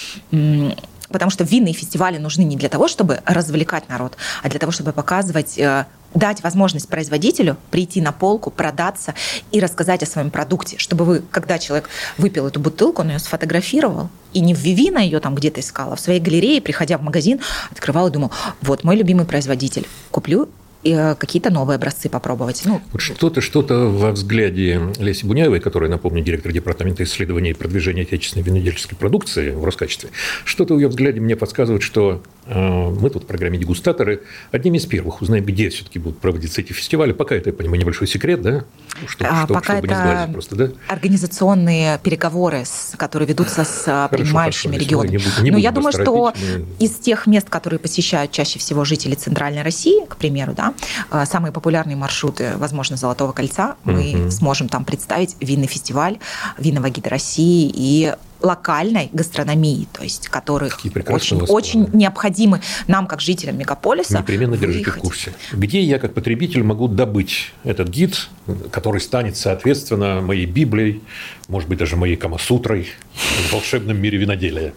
потому 1.08 1.30
что 1.30 1.44
винные 1.44 1.74
фестивали 1.74 2.16
нужны 2.16 2.42
не 2.42 2.56
для 2.56 2.70
того, 2.70 2.88
чтобы 2.88 3.20
развлекать 3.26 3.88
народ, 3.90 4.16
а 4.42 4.48
для 4.48 4.58
того, 4.58 4.72
чтобы 4.72 4.92
показывать 4.92 5.58
э, 5.58 5.84
дать 6.14 6.42
возможность 6.42 6.88
производителю 6.88 7.56
прийти 7.70 8.00
на 8.00 8.12
полку, 8.12 8.50
продаться 8.50 9.14
и 9.50 9.60
рассказать 9.60 10.02
о 10.02 10.06
своем 10.06 10.30
продукте, 10.30 10.78
чтобы 10.78 11.04
вы, 11.04 11.22
когда 11.30 11.58
человек 11.58 11.88
выпил 12.18 12.46
эту 12.46 12.60
бутылку, 12.60 13.02
он 13.02 13.10
ее 13.10 13.18
сфотографировал, 13.18 14.08
и 14.32 14.40
не 14.40 14.54
в 14.54 14.58
Вивина 14.58 14.98
ее 14.98 15.20
там 15.20 15.34
где-то 15.34 15.60
искала, 15.60 15.94
а 15.94 15.96
в 15.96 16.00
своей 16.00 16.20
галерее, 16.20 16.60
приходя 16.60 16.98
в 16.98 17.02
магазин, 17.02 17.40
открывал 17.70 18.08
и 18.08 18.10
думал, 18.10 18.30
вот 18.60 18.84
мой 18.84 18.96
любимый 18.96 19.26
производитель, 19.26 19.86
куплю 20.10 20.48
Э, 20.84 21.14
какие-то 21.14 21.50
новые 21.50 21.76
образцы 21.76 22.08
попробовать. 22.08 22.62
Ну, 22.64 22.80
вот 22.90 23.00
что-то, 23.00 23.40
что-то 23.40 23.86
во 23.86 24.10
взгляде 24.10 24.80
Леси 24.98 25.24
Буняевой, 25.24 25.60
которая, 25.60 25.88
напомню, 25.88 26.24
директор 26.24 26.50
департамента 26.50 27.04
исследований 27.04 27.50
и 27.50 27.54
продвижения 27.54 28.02
отечественной 28.02 28.44
винодельческой 28.44 28.98
продукции 28.98 29.50
в 29.50 29.64
Роскачестве, 29.64 30.10
что-то 30.44 30.74
в 30.74 30.78
ее 30.78 30.88
взгляде 30.88 31.20
мне 31.20 31.36
подсказывает, 31.36 31.84
что 31.84 32.20
мы 32.46 33.10
тут 33.10 33.24
в 33.24 33.26
программе 33.26 33.58
«Дегустаторы» 33.58 34.22
одними 34.50 34.78
из 34.78 34.86
первых 34.86 35.22
узнаем, 35.22 35.44
где 35.44 35.68
все-таки 35.68 35.98
будут 35.98 36.18
проводиться 36.18 36.60
эти 36.60 36.72
фестивали. 36.72 37.12
Пока 37.12 37.34
это, 37.34 37.50
я 37.50 37.52
понимаю, 37.54 37.80
небольшой 37.80 38.08
секрет, 38.08 38.42
да? 38.42 38.64
Что, 39.06 39.26
а, 39.28 39.44
что, 39.44 39.54
пока 39.54 39.74
чтобы 39.74 39.86
это 39.86 39.88
не 39.88 39.94
сглазить 39.94 40.32
просто, 40.32 40.56
да? 40.56 40.68
организационные 40.88 41.98
переговоры, 42.02 42.64
которые 42.96 43.28
ведутся 43.28 43.64
с 43.64 43.84
а, 43.86 44.08
хорошо, 44.08 44.24
принимающими 44.24 44.72
хорошо, 44.72 44.84
регионами. 44.84 45.20
Не, 45.38 45.44
не 45.44 45.50
Но 45.50 45.58
я 45.58 45.70
думаю, 45.70 45.92
что 45.92 46.32
мы... 46.34 46.66
из 46.78 46.92
тех 46.96 47.26
мест, 47.26 47.48
которые 47.48 47.78
посещают 47.78 48.32
чаще 48.32 48.58
всего 48.58 48.84
жители 48.84 49.14
Центральной 49.14 49.62
России, 49.62 50.04
к 50.06 50.16
примеру, 50.16 50.52
да, 50.54 50.74
а, 51.10 51.26
самые 51.26 51.52
популярные 51.52 51.96
маршруты, 51.96 52.52
возможно, 52.56 52.96
Золотого 52.96 53.32
кольца, 53.32 53.76
мы 53.84 54.22
угу. 54.22 54.30
сможем 54.30 54.68
там 54.68 54.84
представить 54.84 55.36
винный 55.40 55.66
фестиваль, 55.66 56.18
винного 56.58 56.90
гида 56.90 57.10
России 57.10 57.70
и 57.74 58.14
локальной 58.42 59.08
гастрономии, 59.12 59.88
то 59.92 60.02
есть 60.02 60.28
которых 60.28 60.78
очень, 61.08 61.40
очень 61.42 61.88
необходимы 61.92 62.60
нам, 62.86 63.06
как 63.06 63.20
жителям 63.20 63.58
мегаполиса. 63.58 64.18
Непременно 64.18 64.56
держите 64.56 64.90
в 64.90 64.96
курсе. 64.96 65.34
Где 65.52 65.80
я, 65.82 65.98
как 65.98 66.14
потребитель, 66.14 66.62
могу 66.62 66.88
добыть 66.88 67.52
этот 67.64 67.88
гид, 67.88 68.28
который 68.70 69.00
станет, 69.00 69.36
соответственно, 69.36 70.20
моей 70.20 70.46
Библией, 70.46 71.02
может 71.48 71.68
быть, 71.68 71.78
даже 71.78 71.96
моей 71.96 72.16
Камасутрой 72.16 72.88
в 73.14 73.52
волшебном 73.52 74.00
мире 74.00 74.18
виноделия? 74.18 74.74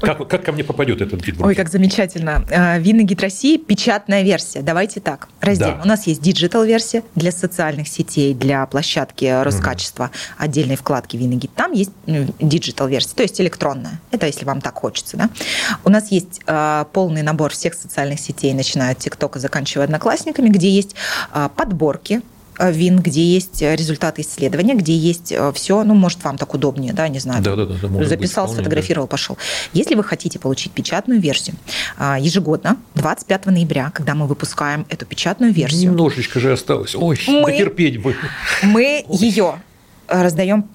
Как, 0.00 0.28
как 0.28 0.44
ко 0.44 0.52
мне 0.52 0.64
попадет 0.64 1.00
этот 1.00 1.24
гид? 1.24 1.36
Ой, 1.40 1.54
как 1.54 1.68
замечательно. 1.68 2.44
Э, 2.50 2.78
Винный 2.78 3.04
гид 3.04 3.20
России– 3.20 3.56
печатная 3.58 4.22
версия. 4.22 4.62
Давайте 4.62 5.00
так, 5.00 5.28
раздельно. 5.40 5.76
Да. 5.76 5.82
У 5.82 5.86
нас 5.86 6.06
есть 6.06 6.22
digital-версия 6.22 7.02
для 7.14 7.32
социальных 7.32 7.88
сетей, 7.88 8.34
для 8.34 8.64
площадки 8.66 9.42
Роскачества, 9.42 10.04
угу. 10.04 10.44
отдельной 10.44 10.76
вкладки 10.76 11.16
Винный 11.16 11.36
гид. 11.36 11.50
Там 11.54 11.72
есть 11.72 11.90
digital-версия, 12.06 13.14
то 13.14 13.22
есть 13.22 13.40
электронная. 13.40 14.00
Это 14.10 14.26
если 14.26 14.44
вам 14.44 14.60
так 14.60 14.74
хочется. 14.74 15.16
Да? 15.16 15.30
У 15.84 15.90
нас 15.90 16.10
есть 16.10 16.40
э, 16.46 16.84
полный 16.92 17.22
набор 17.22 17.52
всех 17.52 17.74
социальных 17.74 18.20
сетей, 18.20 18.54
начиная 18.54 18.92
от 18.92 18.98
ТикТока, 18.98 19.38
заканчивая 19.38 19.84
Одноклассниками, 19.84 20.48
где 20.48 20.70
есть 20.70 20.94
э, 21.34 21.48
подборки 21.54 22.22
вин, 22.58 22.98
где 23.00 23.24
есть 23.24 23.62
э, 23.62 23.76
результаты 23.76 24.22
исследования, 24.22 24.74
где 24.74 24.96
есть 24.96 25.32
э, 25.32 25.52
все, 25.54 25.84
ну, 25.84 25.94
может, 25.94 26.22
вам 26.24 26.38
так 26.38 26.54
удобнее, 26.54 26.92
да, 26.92 27.08
не 27.08 27.18
знаю. 27.18 27.42
Да, 27.42 27.56
да, 27.56 27.66
да. 27.66 28.04
Записал, 28.04 28.46
быть, 28.46 28.54
сфотографировал, 28.54 29.06
да. 29.06 29.10
пошел. 29.10 29.38
Если 29.72 29.94
вы 29.94 30.04
хотите 30.04 30.38
получить 30.38 30.72
печатную 30.72 31.20
версию, 31.20 31.56
ежегодно, 32.18 32.76
25 32.94 33.46
ноября, 33.46 33.90
когда 33.94 34.14
мы 34.14 34.26
выпускаем 34.26 34.86
эту 34.88 35.06
печатную 35.06 35.52
версию. 35.52 35.90
Немножечко 35.90 36.40
же 36.40 36.52
осталось. 36.52 36.94
Ой, 36.94 37.18
мы, 37.26 37.52
дотерпеть 37.52 38.00
бы. 38.00 38.16
Мы 38.62 39.04
ее 39.08 39.56
раздаем 40.08 40.68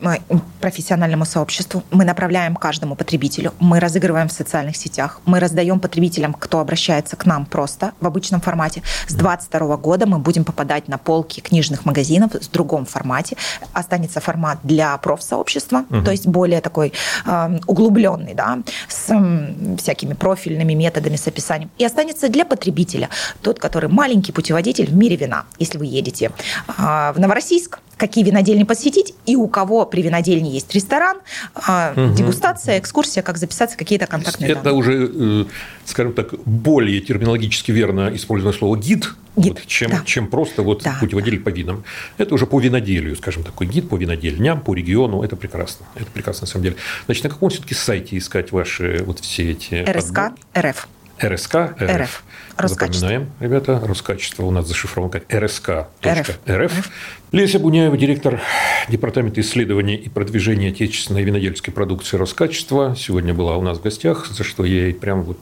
профессиональному 0.62 1.26
сообществу, 1.26 1.84
мы 1.92 2.06
направляем 2.06 2.56
каждому 2.56 2.96
потребителю, 2.96 3.54
мы 3.60 3.80
разыгрываем 3.80 4.28
в 4.28 4.32
социальных 4.32 4.78
сетях, 4.78 5.22
мы 5.26 5.40
раздаем 5.40 5.80
потребителям, 5.80 6.34
кто 6.34 6.60
обращается 6.60 7.16
к 7.16 7.26
нам 7.26 7.46
просто 7.46 7.94
в 8.00 8.08
обычном 8.08 8.42
формате. 8.42 8.82
С 9.08 9.14
2022 9.14 9.78
года 9.78 10.06
мы 10.06 10.20
будем 10.20 10.46
попадать 10.46 10.88
на 10.88 10.98
полки 10.98 11.42
книжных 11.42 11.86
магазинов 11.86 12.34
в 12.34 12.52
другом 12.52 12.86
формате. 12.86 13.36
Останется 13.74 14.20
формат 14.20 14.60
для 14.64 14.98
профсообщества, 14.98 15.86
угу. 15.90 16.04
то 16.04 16.12
есть 16.12 16.28
более 16.28 16.62
такой 16.62 16.94
э, 17.26 17.60
углубленный, 17.68 18.34
да, 18.34 18.60
с 18.88 19.10
э, 19.10 19.78
всякими 19.78 20.14
профильными 20.14 20.74
методами, 20.74 21.16
с 21.16 21.28
описанием. 21.28 21.72
И 21.78 21.86
останется 21.86 22.30
для 22.30 22.46
потребителя 22.46 23.10
тот, 23.42 23.60
который 23.60 23.90
маленький 23.90 24.32
путеводитель 24.32 24.88
в 24.88 24.96
мире 24.96 25.16
вина. 25.16 25.46
Если 25.58 25.78
вы 25.78 25.86
едете 25.86 26.32
э, 26.68 27.14
в 27.16 27.16
Новороссийск, 27.18 27.80
какие 27.98 28.24
винодельни 28.24 28.64
посетить 28.64 29.14
и 29.26 29.36
у 29.36 29.48
кого 29.48 29.86
при 29.86 30.02
винодельне 30.02 30.52
есть 30.52 30.74
ресторан, 30.74 31.18
угу. 31.56 32.14
дегустация, 32.14 32.80
экскурсия, 32.80 33.24
как 33.24 33.38
записаться, 33.38 33.78
какие-то 33.78 34.08
контактные 34.08 34.52
Это 34.52 34.62
данные. 34.62 34.80
уже, 34.80 35.12
э, 35.14 35.46
скажем 35.86 36.14
так, 36.14 36.34
более 36.46 37.00
терминологически 37.02 37.72
верно 37.72 38.12
использованное 38.14 38.58
слово 38.58 38.78
«гид», 38.78 39.14
гид 39.36 39.54
вот, 39.54 39.68
чем, 39.68 39.92
да. 39.92 40.02
чем 40.06 40.28
просто 40.28 40.62
вот 40.62 40.84
да, 40.84 40.98
путеводитель 41.00 41.40
да. 41.40 41.44
по 41.46 41.50
винам. 41.50 41.84
Это 42.18 42.34
уже 42.36 42.46
по 42.46 42.60
виноделию, 42.60 43.16
скажем, 43.16 43.44
такой 43.44 43.68
гид 43.68 43.90
по 43.90 43.96
винодельням, 43.96 44.62
по 44.62 44.74
региону. 44.74 45.24
Это 45.24 45.36
прекрасно. 45.36 45.86
Это 45.96 46.06
прекрасно, 46.12 46.42
на 46.46 46.48
самом 46.48 46.64
деле. 46.64 46.76
Значит, 47.06 47.24
на 47.24 47.30
каком 47.30 47.50
все-таки 47.50 47.74
сайте 47.74 48.18
искать 48.18 48.52
ваши 48.52 49.04
вот 49.06 49.20
все 49.20 49.52
эти... 49.52 49.84
РСК, 49.90 50.14
подбор? 50.14 50.34
РФ. 50.58 50.88
РСК, 51.22 51.56
РФ. 51.80 52.24
РФ. 52.60 52.70
Запоминаем, 52.70 53.32
ребята, 53.40 53.82
Роскачество 53.84 54.44
у 54.44 54.52
нас 54.52 54.68
зашифровано 54.68 55.12
как 55.12 55.24
РСК. 55.34 55.88
РФ. 56.06 56.40
РФ. 56.48 56.90
Леся 57.32 57.60
Буняева, 57.60 57.98
директор 57.98 58.42
Департамента 58.90 59.42
исследований 59.42 59.96
и 59.96 60.10
продвижения 60.10 60.70
отечественной 60.70 61.24
винодельской 61.24 61.74
продукции 61.74 62.18
Роскачества, 62.18 62.96
сегодня 62.98 63.34
была 63.34 63.58
у 63.58 63.62
нас 63.62 63.80
в 63.80 63.82
гостях, 63.82 64.28
за 64.28 64.44
что 64.44 64.66
я 64.66 64.86
ей 64.86 64.94
прям 64.94 65.24
вот 65.24 65.40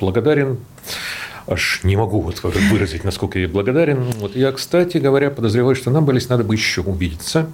благодарен 0.00 0.58
аж 1.46 1.80
не 1.82 1.96
могу 1.96 2.20
вот 2.20 2.42
выразить, 2.42 3.04
насколько 3.04 3.38
я 3.38 3.48
благодарен. 3.48 4.02
Вот 4.18 4.36
я, 4.36 4.52
кстати 4.52 4.98
говоря, 4.98 5.30
подозреваю, 5.30 5.76
что 5.76 5.90
нам, 5.90 6.04
Борис, 6.04 6.28
надо 6.28 6.44
бы 6.44 6.54
еще 6.54 6.80
увидеться. 6.80 7.50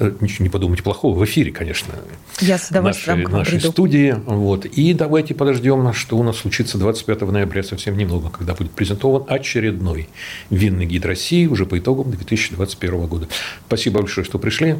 Э, 0.00 0.12
ничего 0.20 0.44
не 0.44 0.48
подумайте 0.48 0.84
плохого, 0.84 1.18
в 1.18 1.24
эфире, 1.24 1.50
конечно. 1.50 1.92
Я 2.40 2.56
с 2.56 2.70
удовольствием 2.70 3.22
нашей, 3.22 3.32
нашей 3.32 3.58
приду. 3.58 3.72
студии. 3.72 4.14
Вот. 4.26 4.64
И 4.64 4.94
давайте 4.94 5.34
подождем, 5.34 5.92
что 5.92 6.16
у 6.16 6.22
нас 6.22 6.36
случится 6.36 6.78
25 6.78 7.22
ноября, 7.22 7.64
совсем 7.64 7.96
немного, 7.96 8.30
когда 8.30 8.54
будет 8.54 8.70
презентован 8.70 9.24
очередной 9.26 10.08
винный 10.50 10.86
гид 10.86 11.04
России 11.04 11.46
уже 11.46 11.66
по 11.66 11.78
итогам 11.78 12.10
2021 12.12 13.06
года. 13.06 13.28
Спасибо 13.66 14.00
большое, 14.00 14.24
что 14.24 14.38
пришли. 14.38 14.76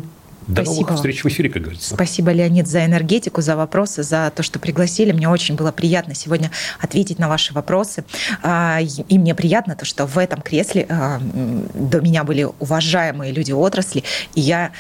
До 0.49 0.65
Спасибо. 0.65 0.87
новых 0.87 0.97
встреч 0.97 1.25
в 1.25 1.29
эфире, 1.29 1.51
как 1.51 1.63
говорится. 1.63 1.95
Спасибо, 1.95 2.33
Леонид, 2.33 2.67
за 2.67 2.87
энергетику, 2.87 3.43
за 3.43 3.55
вопросы, 3.55 4.03
за 4.03 4.33
то, 4.35 4.43
что 4.43 4.59
пригласили. 4.59 5.13
Мне 5.13 5.29
очень 5.29 5.57
было 5.57 5.73
приятно 5.73 6.15
сегодня 6.15 6.51
ответить 6.81 7.19
на 7.19 7.29
ваши 7.29 7.53
вопросы. 7.53 8.05
А, 8.43 8.79
и 8.81 9.19
мне 9.19 9.35
приятно 9.35 9.77
то, 9.77 9.85
что 9.85 10.07
в 10.07 10.17
этом 10.17 10.41
кресле 10.41 10.87
а, 10.89 11.21
до 11.21 12.01
меня 12.01 12.25
были 12.25 12.49
уважаемые 12.61 13.31
люди 13.31 13.53
отрасли, 13.53 14.05
и 14.35 14.41
я 14.41 14.73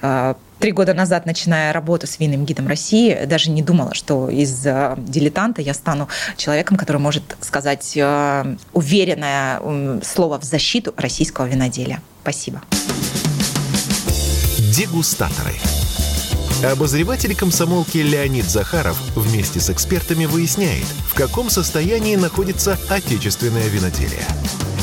а, 0.00 0.36
Три 0.58 0.72
года 0.72 0.94
назад, 0.94 1.26
начиная 1.26 1.70
работу 1.70 2.06
с 2.06 2.18
винным 2.18 2.46
гидом 2.46 2.66
России, 2.66 3.26
даже 3.26 3.50
не 3.50 3.60
думала, 3.60 3.92
что 3.92 4.30
из 4.30 4.62
дилетанта 4.62 5.60
я 5.60 5.74
стану 5.74 6.08
человеком, 6.38 6.78
который 6.78 6.96
может 6.96 7.36
сказать 7.42 7.94
уверенное 8.72 9.60
слово 10.02 10.40
в 10.40 10.44
защиту 10.44 10.94
российского 10.96 11.44
виноделия. 11.44 12.00
Спасибо. 12.22 12.62
Дегустаторы. 14.76 15.54
Обозреватель 16.62 17.34
комсомолки 17.34 17.96
Леонид 17.96 18.44
Захаров 18.44 18.98
вместе 19.14 19.58
с 19.58 19.70
экспертами 19.70 20.26
выясняет, 20.26 20.84
в 21.08 21.14
каком 21.14 21.48
состоянии 21.48 22.14
находится 22.14 22.78
отечественное 22.90 23.68
виноделие– 23.68 24.26